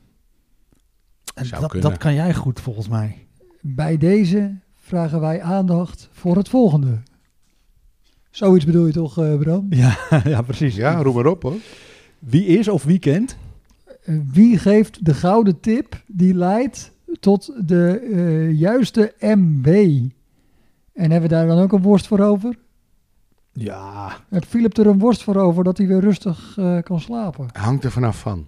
En 1.35 1.45
Zou 1.45 1.67
dat, 1.67 1.81
dat 1.81 1.97
kan 1.97 2.13
jij 2.13 2.33
goed 2.33 2.59
volgens 2.59 2.87
mij. 2.87 3.27
Bij 3.61 3.97
deze 3.97 4.55
vragen 4.75 5.19
wij 5.19 5.41
aandacht 5.41 6.09
voor 6.11 6.37
het 6.37 6.49
volgende. 6.49 7.01
Zoiets 8.31 8.65
bedoel 8.65 8.85
je 8.85 8.93
toch, 8.93 9.17
eh, 9.17 9.37
Bram? 9.37 9.67
Ja, 9.69 9.97
ja 10.23 10.41
precies. 10.41 10.75
Ja, 10.75 11.01
roep 11.01 11.15
maar 11.15 11.25
op 11.25 11.41
hoor. 11.41 11.57
Wie 12.19 12.45
is 12.45 12.67
of 12.67 12.83
wie 12.83 12.99
kent? 12.99 13.37
Eh, 14.09 14.15
wie 14.31 14.57
geeft 14.57 15.05
de 15.05 15.13
gouden 15.13 15.59
tip 15.59 16.03
die 16.07 16.33
leidt 16.33 16.91
tot 17.19 17.67
de 17.67 17.99
eh, 17.99 18.59
juiste 18.59 19.13
MB? 19.19 19.67
En 20.93 21.11
hebben 21.11 21.29
we 21.29 21.35
daar 21.35 21.47
dan 21.47 21.59
ook 21.59 21.71
een 21.71 21.81
worst 21.81 22.07
voor 22.07 22.19
over? 22.19 22.57
Ja, 23.51 24.17
Het 24.29 24.45
Philip 24.45 24.77
er 24.77 24.87
een 24.87 24.99
worst 24.99 25.23
voor 25.23 25.35
over 25.35 25.63
dat 25.63 25.77
hij 25.77 25.87
weer 25.87 25.99
rustig 25.99 26.57
eh, 26.57 26.77
kan 26.81 26.99
slapen. 26.99 27.47
Hangt 27.51 27.83
er 27.83 27.91
vanaf 27.91 28.19
van. 28.19 28.45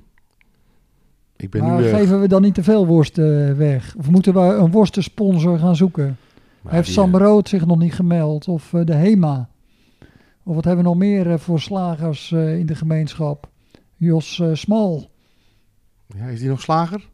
Ik 1.35 1.49
ben 1.49 1.63
maar 1.63 1.81
nu... 1.81 1.87
geven 1.87 2.21
we 2.21 2.27
dan 2.27 2.41
niet 2.41 2.53
te 2.53 2.63
veel 2.63 2.87
worst 2.87 3.17
eh, 3.17 3.51
weg? 3.51 3.95
Of 3.97 4.09
moeten 4.09 4.33
we 4.33 4.39
een 4.39 4.71
worstensponsor 4.71 5.59
gaan 5.59 5.75
zoeken? 5.75 6.17
maar 6.61 6.73
Heeft 6.73 6.85
die, 6.85 6.93
Sam 6.93 7.15
Rood 7.15 7.49
zich 7.49 7.65
nog 7.65 7.77
niet 7.77 7.93
gemeld? 7.93 8.47
Of 8.47 8.73
de 8.83 8.93
HEMA? 8.93 9.49
Of 10.43 10.55
wat 10.55 10.63
hebben 10.63 10.83
we 10.83 10.89
nog 10.89 10.99
meer 10.99 11.39
voor 11.39 11.59
slagers 11.59 12.31
in 12.31 12.65
de 12.65 12.75
gemeenschap? 12.75 13.49
Jos 13.95 14.41
Smal. 14.53 15.09
Ja, 16.17 16.25
is 16.25 16.39
die 16.39 16.49
nog 16.49 16.61
slager? 16.61 17.09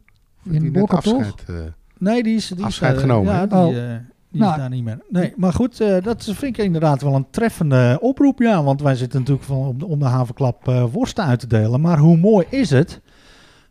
Of 0.46 0.52
In 0.52 0.60
die 0.60 0.70
net 0.70 0.90
afscheid, 0.90 1.44
eh, 1.46 1.54
nee, 1.98 2.22
die 2.22 2.36
is, 2.36 2.48
die 2.48 2.58
is, 2.58 2.64
Afscheid 2.64 2.94
eh, 2.94 3.00
genomen, 3.00 3.32
Ja, 3.32 3.46
die, 3.46 3.58
Oh. 3.58 3.66
eh, 3.76 3.96
die 4.30 4.40
Nou. 4.40 4.52
is 4.52 4.58
daar 4.58 4.70
niet 4.70 4.84
meer. 4.84 4.98
Nee, 5.08 5.32
maar 5.36 5.52
goed, 5.52 5.80
eh, 5.80 6.02
dat 6.02 6.24
vind 6.24 6.58
ik 6.58 6.64
inderdaad 6.64 7.02
wel 7.02 7.14
een 7.14 7.26
treffende 7.30 7.98
oproep. 8.00 8.38
Ja, 8.38 8.62
want 8.62 8.82
wij 8.82 8.94
zitten 8.94 9.18
natuurlijk 9.18 9.46
van 9.46 9.56
om, 9.56 9.78
de- 9.78 9.86
om 9.86 9.98
de 9.98 10.04
havenklap 10.04 10.64
worsten 10.92 11.24
uit 11.24 11.40
te 11.40 11.46
delen. 11.46 11.80
Maar 11.80 11.98
hoe 11.98 12.16
mooi 12.16 12.46
is 12.50 12.70
het 12.70 13.00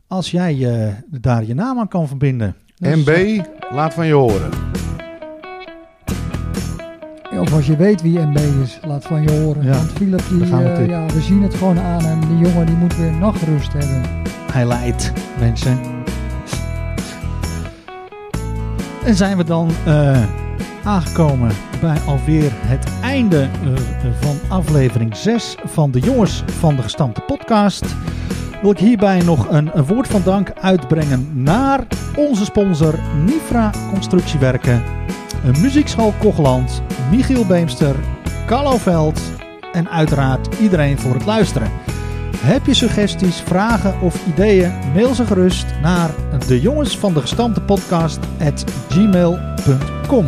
als 0.07 0.31
jij 0.31 0.55
daar 1.09 1.43
je 1.45 1.53
naam 1.53 1.79
aan 1.79 1.87
kan 1.87 2.07
verbinden? 2.07 2.55
Dus, 2.75 2.95
MB, 3.05 3.41
laat 3.71 3.93
van 3.93 4.05
je 4.07 4.13
horen. 4.13 4.49
Of 7.39 7.53
als 7.53 7.65
je 7.67 7.75
weet 7.75 8.01
wie 8.01 8.19
MB 8.19 8.37
is, 8.63 8.79
laat 8.85 9.05
van 9.05 9.21
je 9.21 9.31
horen. 9.31 9.63
Ja, 9.63 9.71
Want 9.71 9.91
Philip, 9.91 10.23
die, 10.29 10.45
ja, 10.87 11.05
we 11.05 11.21
zien 11.21 11.43
het 11.43 11.53
gewoon 11.53 11.79
aan 11.79 12.03
hem. 12.03 12.19
Die 12.19 12.37
jongen 12.47 12.65
die 12.65 12.75
moet 12.75 12.97
weer 12.97 13.11
nachtrust 13.13 13.73
hebben. 13.73 14.01
Leidt, 14.65 15.11
mensen. 15.39 15.79
En 19.03 19.15
zijn 19.15 19.37
we 19.37 19.43
dan 19.43 19.69
eh, 19.85 20.23
aangekomen 20.83 21.51
bij 21.81 21.97
alweer 22.05 22.51
het 22.53 22.87
einde 23.01 23.41
eh, 23.41 23.49
van 24.19 24.37
aflevering 24.47 25.15
6 25.15 25.55
van 25.65 25.91
de 25.91 25.99
Jongens 25.99 26.43
van 26.59 26.75
de 26.75 26.81
Gestampte 26.81 27.21
Podcast. 27.21 27.85
Wil 28.61 28.71
ik 28.71 28.77
hierbij 28.77 29.21
nog 29.21 29.49
een, 29.49 29.71
woord 29.85 30.07
van 30.07 30.21
dank 30.23 30.51
uitbrengen 30.61 31.43
naar 31.43 31.83
onze 32.15 32.45
sponsor 32.45 32.99
Nifra 33.25 33.71
Constructiewerken, 33.91 34.83
Muziekschool 35.61 36.13
Kogeland, 36.19 36.81
Michiel 37.11 37.45
Beemster, 37.45 37.95
Carlo 38.45 38.77
Veld 38.77 39.19
en 39.71 39.89
uiteraard 39.89 40.59
iedereen 40.59 40.99
voor 40.99 41.13
het 41.13 41.25
luisteren. 41.25 41.86
Heb 42.39 42.65
je 42.65 42.73
suggesties, 42.73 43.39
vragen 43.39 44.01
of 44.01 44.27
ideeën? 44.27 44.73
Mail 44.93 45.13
ze 45.13 45.25
gerust 45.25 45.65
naar 45.81 46.09
de 46.47 46.61
jongens 46.61 46.97
van 46.97 47.13
de 47.13 47.21
gestampte 47.21 47.61
podcast 47.61 48.19
at 48.39 48.63
gmail.com. 48.89 50.25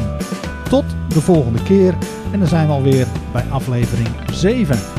Tot 0.70 0.86
de 1.08 1.22
volgende 1.22 1.64
keer 1.64 1.98
en 2.32 2.40
dan 2.40 2.48
zijn 2.48 2.68
we 2.68 2.74
alweer 2.74 3.08
bij 3.32 3.44
aflevering 3.50 4.10
7. 4.32 4.99